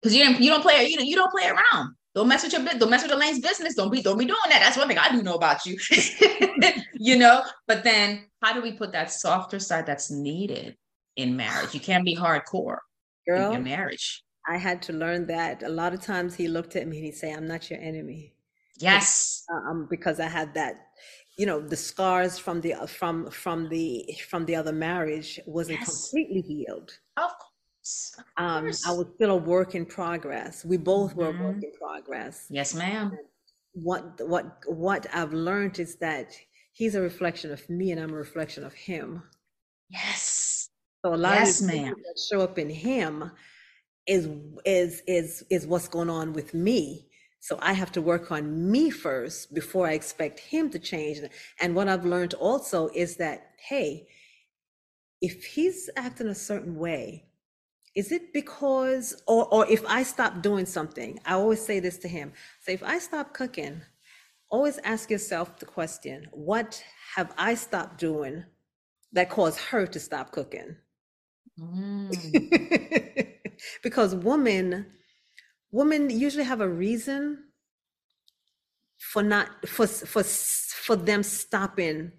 because 0.00 0.14
you 0.14 0.24
don't 0.24 0.40
you 0.40 0.50
don't 0.50 0.62
play 0.62 0.86
you 0.86 0.96
know 0.96 1.02
you 1.02 1.16
don't 1.16 1.32
play 1.32 1.48
around. 1.48 1.94
Don't 2.14 2.26
mess 2.28 2.42
with 2.42 2.52
your 2.52 2.64
don't 2.64 2.90
mess 2.90 3.02
with 3.02 3.10
the 3.10 3.16
lane's 3.16 3.40
business. 3.40 3.74
Don't 3.74 3.90
be 3.90 4.02
don't 4.02 4.18
be 4.18 4.24
doing 4.24 4.38
that. 4.48 4.60
That's 4.60 4.76
one 4.76 4.88
thing 4.88 4.98
I 4.98 5.10
do 5.10 5.22
know 5.22 5.34
about 5.34 5.64
you. 5.66 5.76
you 6.94 7.16
know, 7.18 7.42
but 7.66 7.84
then 7.84 8.26
how 8.42 8.52
do 8.52 8.62
we 8.62 8.72
put 8.72 8.92
that 8.92 9.12
softer 9.12 9.58
side 9.58 9.86
that's 9.86 10.10
needed 10.10 10.76
in 11.16 11.36
marriage? 11.36 11.74
You 11.74 11.80
can't 11.80 12.04
be 12.04 12.16
hardcore 12.16 12.78
Girl, 13.28 13.46
in 13.46 13.52
your 13.52 13.60
marriage. 13.62 14.24
I 14.48 14.56
had 14.56 14.82
to 14.82 14.92
learn 14.92 15.26
that. 15.26 15.62
A 15.62 15.68
lot 15.68 15.92
of 15.92 16.00
times 16.00 16.34
he 16.34 16.48
looked 16.48 16.76
at 16.76 16.86
me 16.86 16.96
and 16.96 17.06
he'd 17.06 17.14
say, 17.14 17.32
I'm 17.32 17.46
not 17.46 17.70
your 17.70 17.80
enemy. 17.80 18.34
Yes. 18.78 19.44
Uh, 19.52 19.70
um, 19.70 19.86
because 19.90 20.20
I 20.20 20.28
had 20.28 20.54
that, 20.54 20.88
you 21.36 21.46
know, 21.46 21.60
the 21.60 21.76
scars 21.76 22.38
from 22.38 22.60
the 22.60 22.74
from 22.86 23.30
from 23.30 23.68
the 23.68 24.06
from 24.28 24.46
the 24.46 24.56
other 24.56 24.72
marriage 24.72 25.38
wasn't 25.46 25.80
yes. 25.80 26.10
completely 26.10 26.40
healed. 26.40 26.90
Of 27.16 27.30
course 27.38 27.50
um, 28.36 28.66
I 28.86 28.92
was 28.92 29.08
still 29.14 29.30
a 29.30 29.36
work 29.36 29.74
in 29.74 29.86
progress. 29.86 30.64
We 30.64 30.76
both 30.76 31.14
were 31.14 31.32
mm-hmm. 31.32 31.42
a 31.42 31.46
work 31.46 31.56
mm-hmm. 31.56 31.64
in 31.64 31.72
progress. 31.72 32.46
Yes, 32.50 32.74
ma'am. 32.74 33.16
what 33.72 34.20
what 34.26 34.58
what 34.66 35.06
I've 35.12 35.32
learned 35.32 35.78
is 35.78 35.96
that 35.96 36.32
he's 36.72 36.94
a 36.94 37.00
reflection 37.00 37.52
of 37.52 37.68
me, 37.68 37.92
and 37.92 38.00
I'm 38.00 38.12
a 38.12 38.16
reflection 38.16 38.64
of 38.64 38.74
him. 38.74 39.22
Yes. 39.88 40.68
So 41.04 41.14
a 41.14 41.16
lot 41.16 41.34
yes, 41.34 41.60
of 41.60 41.68
ma'am. 41.68 41.94
that 41.96 42.20
show 42.30 42.40
up 42.42 42.58
in 42.58 42.68
him 42.68 43.30
is 44.06 44.28
is 44.64 45.02
is 45.06 45.44
is 45.50 45.66
what's 45.66 45.88
going 45.88 46.10
on 46.10 46.32
with 46.32 46.54
me. 46.54 47.06
So 47.40 47.58
I 47.62 47.72
have 47.72 47.92
to 47.92 48.02
work 48.02 48.30
on 48.30 48.70
me 48.70 48.90
first 48.90 49.54
before 49.54 49.86
I 49.86 49.92
expect 49.92 50.40
him 50.40 50.68
to 50.70 50.78
change. 50.78 51.20
And 51.60 51.74
what 51.74 51.88
I've 51.88 52.04
learned 52.04 52.34
also 52.34 52.90
is 52.94 53.16
that 53.16 53.52
hey, 53.68 54.06
if 55.20 55.44
he's 55.44 55.90
acting 55.96 56.28
a 56.28 56.34
certain 56.34 56.76
way, 56.76 57.30
is 57.94 58.12
it 58.12 58.32
because 58.32 59.22
or 59.26 59.46
or 59.52 59.66
if 59.68 59.84
i 59.86 60.02
stop 60.02 60.42
doing 60.42 60.66
something 60.66 61.18
i 61.26 61.34
always 61.34 61.64
say 61.64 61.80
this 61.80 61.98
to 61.98 62.08
him 62.08 62.32
say 62.60 62.72
if 62.72 62.82
i 62.82 62.98
stop 62.98 63.34
cooking 63.34 63.80
always 64.48 64.78
ask 64.78 65.10
yourself 65.10 65.58
the 65.58 65.66
question 65.66 66.26
what 66.32 66.82
have 67.16 67.32
i 67.36 67.54
stopped 67.54 67.98
doing 67.98 68.44
that 69.12 69.28
caused 69.28 69.58
her 69.58 69.86
to 69.86 69.98
stop 69.98 70.30
cooking 70.30 70.76
mm. 71.58 73.26
because 73.82 74.14
women 74.14 74.86
women 75.72 76.10
usually 76.10 76.44
have 76.44 76.60
a 76.60 76.68
reason 76.68 77.44
for 78.98 79.22
not 79.22 79.48
for 79.68 79.86
for 79.86 80.22
for 80.22 80.96
them 80.96 81.22
stopping 81.22 82.12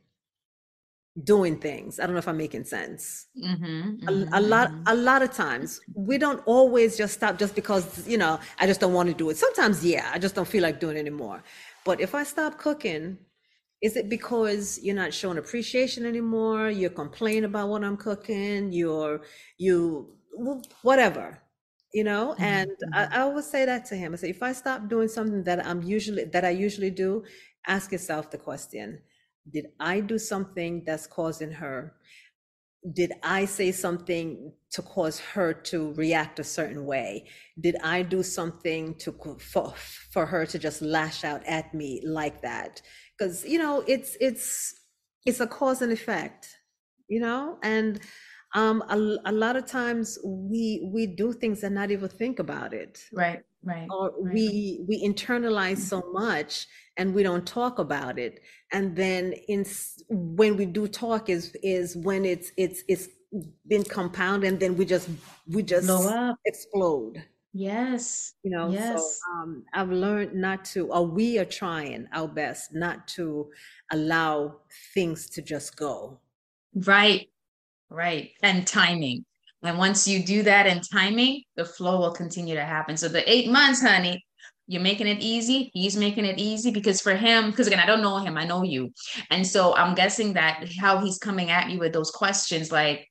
doing 1.23 1.57
things. 1.57 1.99
I 1.99 2.05
don't 2.05 2.13
know 2.13 2.19
if 2.19 2.27
I'm 2.27 2.37
making 2.37 2.63
sense. 2.63 3.27
Mm-hmm, 3.37 3.65
mm-hmm, 3.65 4.33
a, 4.33 4.39
a, 4.39 4.41
lot, 4.41 4.69
mm-hmm. 4.69 4.83
a 4.87 4.95
lot 4.95 5.21
of 5.21 5.33
times 5.33 5.81
we 5.93 6.17
don't 6.17 6.41
always 6.45 6.97
just 6.97 7.15
stop 7.15 7.37
just 7.37 7.53
because 7.53 8.07
you 8.07 8.17
know 8.17 8.39
I 8.59 8.67
just 8.67 8.79
don't 8.79 8.93
want 8.93 9.09
to 9.09 9.15
do 9.15 9.29
it. 9.29 9.37
Sometimes, 9.37 9.85
yeah, 9.85 10.09
I 10.13 10.19
just 10.19 10.35
don't 10.35 10.47
feel 10.47 10.63
like 10.63 10.79
doing 10.79 10.97
it 10.97 10.99
anymore. 10.99 11.43
But 11.85 11.99
if 11.99 12.15
I 12.15 12.23
stop 12.23 12.57
cooking, 12.57 13.17
is 13.81 13.95
it 13.97 14.09
because 14.09 14.79
you're 14.81 14.95
not 14.95 15.13
showing 15.13 15.37
appreciation 15.37 16.05
anymore? 16.05 16.69
You're 16.69 16.91
complaining 16.91 17.45
about 17.45 17.69
what 17.69 17.83
I'm 17.83 17.97
cooking. 17.97 18.71
You're 18.71 19.21
you 19.57 20.15
whatever, 20.81 21.41
you 21.93 22.03
know. 22.03 22.33
Mm-hmm, 22.33 22.43
and 22.43 22.71
I, 22.93 23.03
mm-hmm. 23.03 23.13
I 23.13 23.21
always 23.21 23.45
say 23.45 23.65
that 23.65 23.85
to 23.85 23.95
him. 23.95 24.13
I 24.13 24.17
say 24.17 24.29
if 24.29 24.43
I 24.43 24.53
stop 24.53 24.87
doing 24.87 25.07
something 25.07 25.43
that 25.43 25.65
I'm 25.65 25.81
usually 25.83 26.25
that 26.25 26.45
I 26.45 26.51
usually 26.51 26.91
do, 26.91 27.23
ask 27.67 27.91
yourself 27.91 28.31
the 28.31 28.37
question 28.37 28.99
did 29.49 29.67
I 29.79 30.01
do 30.01 30.19
something 30.19 30.83
that's 30.85 31.07
causing 31.07 31.51
her? 31.51 31.95
Did 32.93 33.13
I 33.23 33.45
say 33.45 33.71
something 33.71 34.53
to 34.71 34.81
cause 34.81 35.19
her 35.19 35.53
to 35.53 35.93
react 35.93 36.39
a 36.39 36.43
certain 36.43 36.85
way? 36.85 37.27
Did 37.59 37.75
I 37.83 38.01
do 38.01 38.23
something 38.23 38.95
to 38.99 39.11
for, 39.39 39.73
for 40.11 40.25
her 40.25 40.45
to 40.47 40.59
just 40.59 40.81
lash 40.81 41.23
out 41.23 41.45
at 41.45 41.73
me 41.73 42.01
like 42.05 42.41
that? 42.41 42.81
Because 43.17 43.45
you 43.45 43.59
know, 43.59 43.83
it's 43.87 44.17
it's 44.19 44.73
it's 45.25 45.39
a 45.39 45.47
cause 45.47 45.81
and 45.81 45.91
effect, 45.91 46.47
you 47.07 47.19
know, 47.19 47.59
and 47.61 47.99
um 48.53 48.83
a, 48.89 49.17
a 49.25 49.31
lot 49.31 49.55
of 49.55 49.65
times 49.65 50.17
we 50.23 50.89
we 50.93 51.05
do 51.05 51.31
things 51.33 51.63
and 51.63 51.75
not 51.75 51.91
even 51.91 52.09
think 52.09 52.39
about 52.39 52.73
it 52.73 53.03
right 53.13 53.43
right 53.63 53.87
or 53.89 54.11
right. 54.19 54.33
we 54.33 54.83
we 54.87 55.03
internalize 55.03 55.77
so 55.77 56.03
much 56.11 56.67
and 56.97 57.13
we 57.13 57.23
don't 57.23 57.45
talk 57.45 57.79
about 57.79 58.19
it 58.19 58.41
and 58.71 58.95
then 58.95 59.33
in 59.47 59.65
when 60.09 60.57
we 60.57 60.65
do 60.65 60.87
talk 60.87 61.29
is 61.29 61.55
is 61.63 61.95
when 61.97 62.25
it's 62.25 62.51
it's 62.57 62.83
it's 62.87 63.07
been 63.67 63.83
compounded 63.83 64.51
and 64.51 64.59
then 64.59 64.75
we 64.75 64.85
just 64.85 65.09
we 65.47 65.63
just 65.63 65.87
explode 66.45 67.23
Yes. 67.53 68.33
You 68.43 68.51
know, 68.51 68.69
yes. 68.69 69.19
so 69.21 69.31
um, 69.33 69.65
I've 69.73 69.91
learned 69.91 70.33
not 70.33 70.63
to, 70.65 70.91
or 70.91 71.05
we 71.05 71.37
are 71.37 71.45
trying 71.45 72.07
our 72.13 72.27
best 72.27 72.73
not 72.73 73.07
to 73.09 73.49
allow 73.91 74.55
things 74.93 75.29
to 75.31 75.41
just 75.41 75.75
go. 75.75 76.19
Right. 76.73 77.29
Right. 77.91 78.31
And 78.41 78.65
timing. 78.65 79.25
And 79.63 79.77
once 79.77 80.07
you 80.07 80.23
do 80.23 80.43
that 80.43 80.65
in 80.65 80.81
timing, 80.81 81.43
the 81.55 81.65
flow 81.65 81.99
will 81.99 82.13
continue 82.13 82.55
to 82.55 82.63
happen. 82.63 82.97
So 82.97 83.07
the 83.07 83.29
eight 83.31 83.49
months, 83.49 83.81
honey, 83.81 84.25
you're 84.65 84.81
making 84.81 85.07
it 85.07 85.19
easy. 85.19 85.69
He's 85.73 85.97
making 85.97 86.25
it 86.25 86.39
easy 86.39 86.71
because 86.71 87.01
for 87.01 87.13
him, 87.13 87.51
because 87.51 87.67
again, 87.67 87.79
I 87.79 87.85
don't 87.85 88.01
know 88.01 88.17
him, 88.17 88.37
I 88.37 88.45
know 88.45 88.63
you. 88.63 88.91
And 89.29 89.45
so 89.45 89.75
I'm 89.75 89.93
guessing 89.93 90.33
that 90.33 90.67
how 90.79 90.99
he's 90.99 91.19
coming 91.19 91.51
at 91.51 91.69
you 91.69 91.77
with 91.77 91.91
those 91.91 92.09
questions, 92.09 92.71
like, 92.71 93.07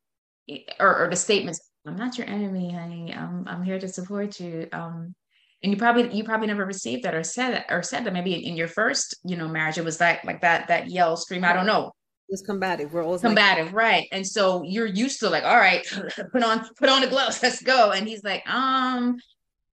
or, 0.80 1.04
or 1.04 1.10
the 1.10 1.16
statements, 1.16 1.60
I'm 1.86 1.96
not 1.96 2.18
your 2.18 2.26
enemy, 2.26 2.72
honey. 2.72 3.14
I'm, 3.14 3.46
I'm 3.46 3.62
here 3.62 3.78
to 3.78 3.88
support 3.88 4.40
you. 4.40 4.66
Um, 4.72 5.14
and 5.62 5.72
you 5.72 5.76
probably 5.78 6.12
you 6.14 6.24
probably 6.24 6.46
never 6.46 6.64
received 6.64 7.02
that 7.04 7.14
or 7.14 7.22
said 7.22 7.52
that 7.52 7.66
or 7.68 7.82
said 7.82 8.04
that 8.04 8.14
maybe 8.14 8.34
in, 8.34 8.40
in 8.40 8.56
your 8.56 8.68
first 8.68 9.14
you 9.24 9.36
know 9.36 9.46
marriage 9.46 9.76
it 9.76 9.84
was 9.84 9.98
that 9.98 10.24
like 10.24 10.40
that 10.40 10.68
that 10.68 10.88
yell 10.88 11.18
scream 11.18 11.44
i 11.44 11.52
don't 11.52 11.66
know 11.66 11.92
it's 12.30 12.42
combative. 12.42 12.92
We're 12.92 13.04
always 13.04 13.20
combative, 13.20 13.66
like- 13.66 13.74
right? 13.74 14.08
And 14.12 14.26
so 14.26 14.62
you're 14.62 14.86
used 14.86 15.20
to 15.20 15.30
like, 15.30 15.44
all 15.44 15.56
right, 15.56 15.84
put 16.32 16.42
on 16.42 16.66
put 16.78 16.88
on 16.88 17.02
the 17.02 17.08
gloves, 17.08 17.42
let's 17.42 17.62
go. 17.62 17.90
And 17.90 18.08
he's 18.08 18.24
like, 18.24 18.48
um, 18.48 19.18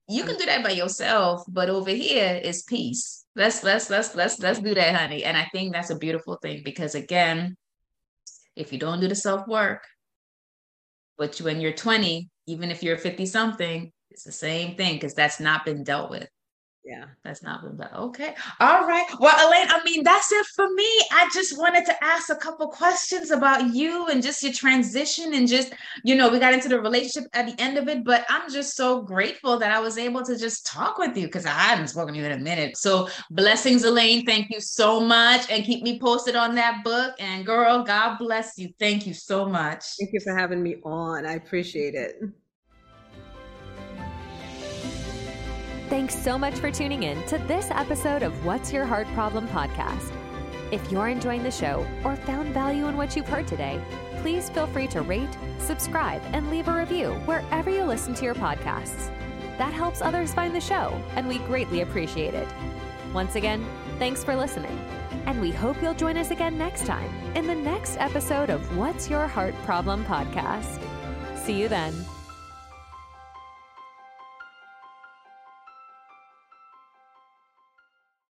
you 0.09 0.23
can 0.23 0.37
do 0.37 0.45
that 0.45 0.63
by 0.63 0.71
yourself, 0.71 1.43
but 1.47 1.69
over 1.69 1.91
here 1.91 2.39
is 2.43 2.63
peace. 2.63 3.25
Let's 3.35 3.63
let's 3.63 3.89
let's 3.89 4.15
let's 4.15 4.39
let's 4.39 4.59
do 4.59 4.73
that, 4.73 4.95
honey. 4.95 5.23
And 5.23 5.37
I 5.37 5.47
think 5.51 5.73
that's 5.73 5.89
a 5.89 5.95
beautiful 5.97 6.37
thing 6.37 6.61
because 6.63 6.95
again, 6.95 7.55
if 8.55 8.73
you 8.73 8.79
don't 8.79 8.99
do 8.99 9.07
the 9.07 9.15
self 9.15 9.47
work, 9.47 9.83
but 11.17 11.37
when 11.39 11.61
you're 11.61 11.73
20, 11.73 12.29
even 12.47 12.71
if 12.71 12.81
you're 12.83 12.97
50 12.97 13.25
something, 13.25 13.91
it's 14.09 14.23
the 14.23 14.31
same 14.31 14.75
thing 14.75 14.95
because 14.95 15.13
that's 15.13 15.39
not 15.39 15.65
been 15.65 15.83
dealt 15.83 16.09
with 16.09 16.27
yeah. 16.87 17.05
That's 17.23 17.43
not 17.43 17.61
been 17.61 17.75
bad 17.75 17.93
okay. 17.93 18.33
All 18.59 18.87
right. 18.87 19.05
Well 19.19 19.35
elaine 19.47 19.67
i 19.69 19.83
mean 19.83 20.03
that's 20.03 20.31
it 20.31 20.45
for 20.55 20.67
me. 20.73 20.89
I 21.11 21.29
just 21.33 21.57
wanted 21.57 21.85
to 21.85 22.03
ask 22.03 22.29
a 22.29 22.35
couple 22.35 22.67
questions 22.69 23.31
about 23.31 23.73
you 23.75 24.07
and 24.07 24.23
just 24.23 24.41
your 24.41 24.53
transition 24.53 25.33
and 25.33 25.47
just 25.47 25.73
you 26.03 26.15
know 26.15 26.29
we 26.29 26.39
got 26.39 26.53
into 26.53 26.69
the 26.69 26.79
relationship 26.79 27.29
at 27.33 27.45
the 27.47 27.61
end 27.61 27.77
of 27.77 27.87
it 27.87 28.03
but 28.03 28.25
i'm 28.29 28.51
just 28.51 28.75
so 28.75 29.01
grateful 29.01 29.57
that 29.57 29.71
i 29.71 29.79
was 29.79 29.97
able 29.97 30.23
to 30.23 30.37
just 30.37 30.65
talk 30.65 30.97
with 30.97 31.15
you 31.17 31.27
because 31.27 31.45
i 31.45 31.49
hadn't 31.49 31.87
spoken 31.87 32.13
to 32.13 32.19
you 32.19 32.25
in 32.25 32.31
a 32.31 32.37
minute. 32.37 32.77
So 32.77 33.09
blessings 33.31 33.83
elaine. 33.83 34.25
Thank 34.25 34.49
you 34.49 34.61
so 34.61 34.99
much. 34.99 35.49
And 35.49 35.63
keep 35.65 35.83
me 35.83 35.99
posted 35.99 36.35
on 36.35 36.55
that 36.55 36.83
book. 36.83 37.15
And 37.19 37.45
girl 37.45 37.83
god 37.83 38.17
bless 38.17 38.57
you. 38.57 38.69
Thank 38.79 39.05
you 39.07 39.13
so 39.13 39.45
much. 39.45 39.83
Thank 39.99 40.13
you 40.13 40.19
for 40.19 40.35
having 40.35 40.63
me 40.63 40.77
on. 40.83 41.25
I 41.25 41.33
appreciate 41.33 41.95
it 41.95 42.15
Thanks 45.89 46.21
so 46.21 46.37
much 46.37 46.55
for 46.55 46.69
tuning 46.69 47.03
in 47.03 47.23
to 47.27 47.37
this 47.37 47.71
episode 47.71 48.21
of 48.21 48.43
What's 48.43 48.73
Your 48.73 48.83
Heart 48.83 49.07
Problem 49.13 49.47
podcast. 49.47 50.11
If 50.69 50.91
you're 50.91 51.07
enjoying 51.07 51.43
the 51.43 51.51
show 51.51 51.87
or 52.03 52.17
found 52.17 52.53
value 52.53 52.87
in 52.87 52.97
what 52.97 53.15
you've 53.15 53.29
heard 53.29 53.47
today, 53.47 53.81
please 54.21 54.49
feel 54.49 54.67
free 54.67 54.87
to 54.87 55.01
rate, 55.01 55.37
subscribe, 55.59 56.21
and 56.33 56.49
leave 56.49 56.67
a 56.67 56.77
review 56.77 57.13
wherever 57.23 57.69
you 57.69 57.85
listen 57.85 58.13
to 58.15 58.25
your 58.25 58.35
podcasts. 58.35 59.07
That 59.57 59.71
helps 59.71 60.01
others 60.01 60.33
find 60.33 60.53
the 60.53 60.59
show, 60.59 61.01
and 61.15 61.25
we 61.25 61.37
greatly 61.39 61.79
appreciate 61.79 62.33
it. 62.33 62.49
Once 63.13 63.35
again, 63.35 63.65
thanks 63.97 64.25
for 64.25 64.35
listening, 64.35 64.77
and 65.25 65.39
we 65.39 65.51
hope 65.51 65.81
you'll 65.81 65.93
join 65.93 66.17
us 66.17 66.31
again 66.31 66.57
next 66.57 66.85
time 66.85 67.09
in 67.33 67.47
the 67.47 67.55
next 67.55 67.95
episode 67.97 68.49
of 68.49 68.75
What's 68.75 69.09
Your 69.09 69.25
Heart 69.25 69.55
Problem 69.63 70.03
podcast. 70.03 70.81
See 71.37 71.57
you 71.57 71.69
then. 71.69 72.16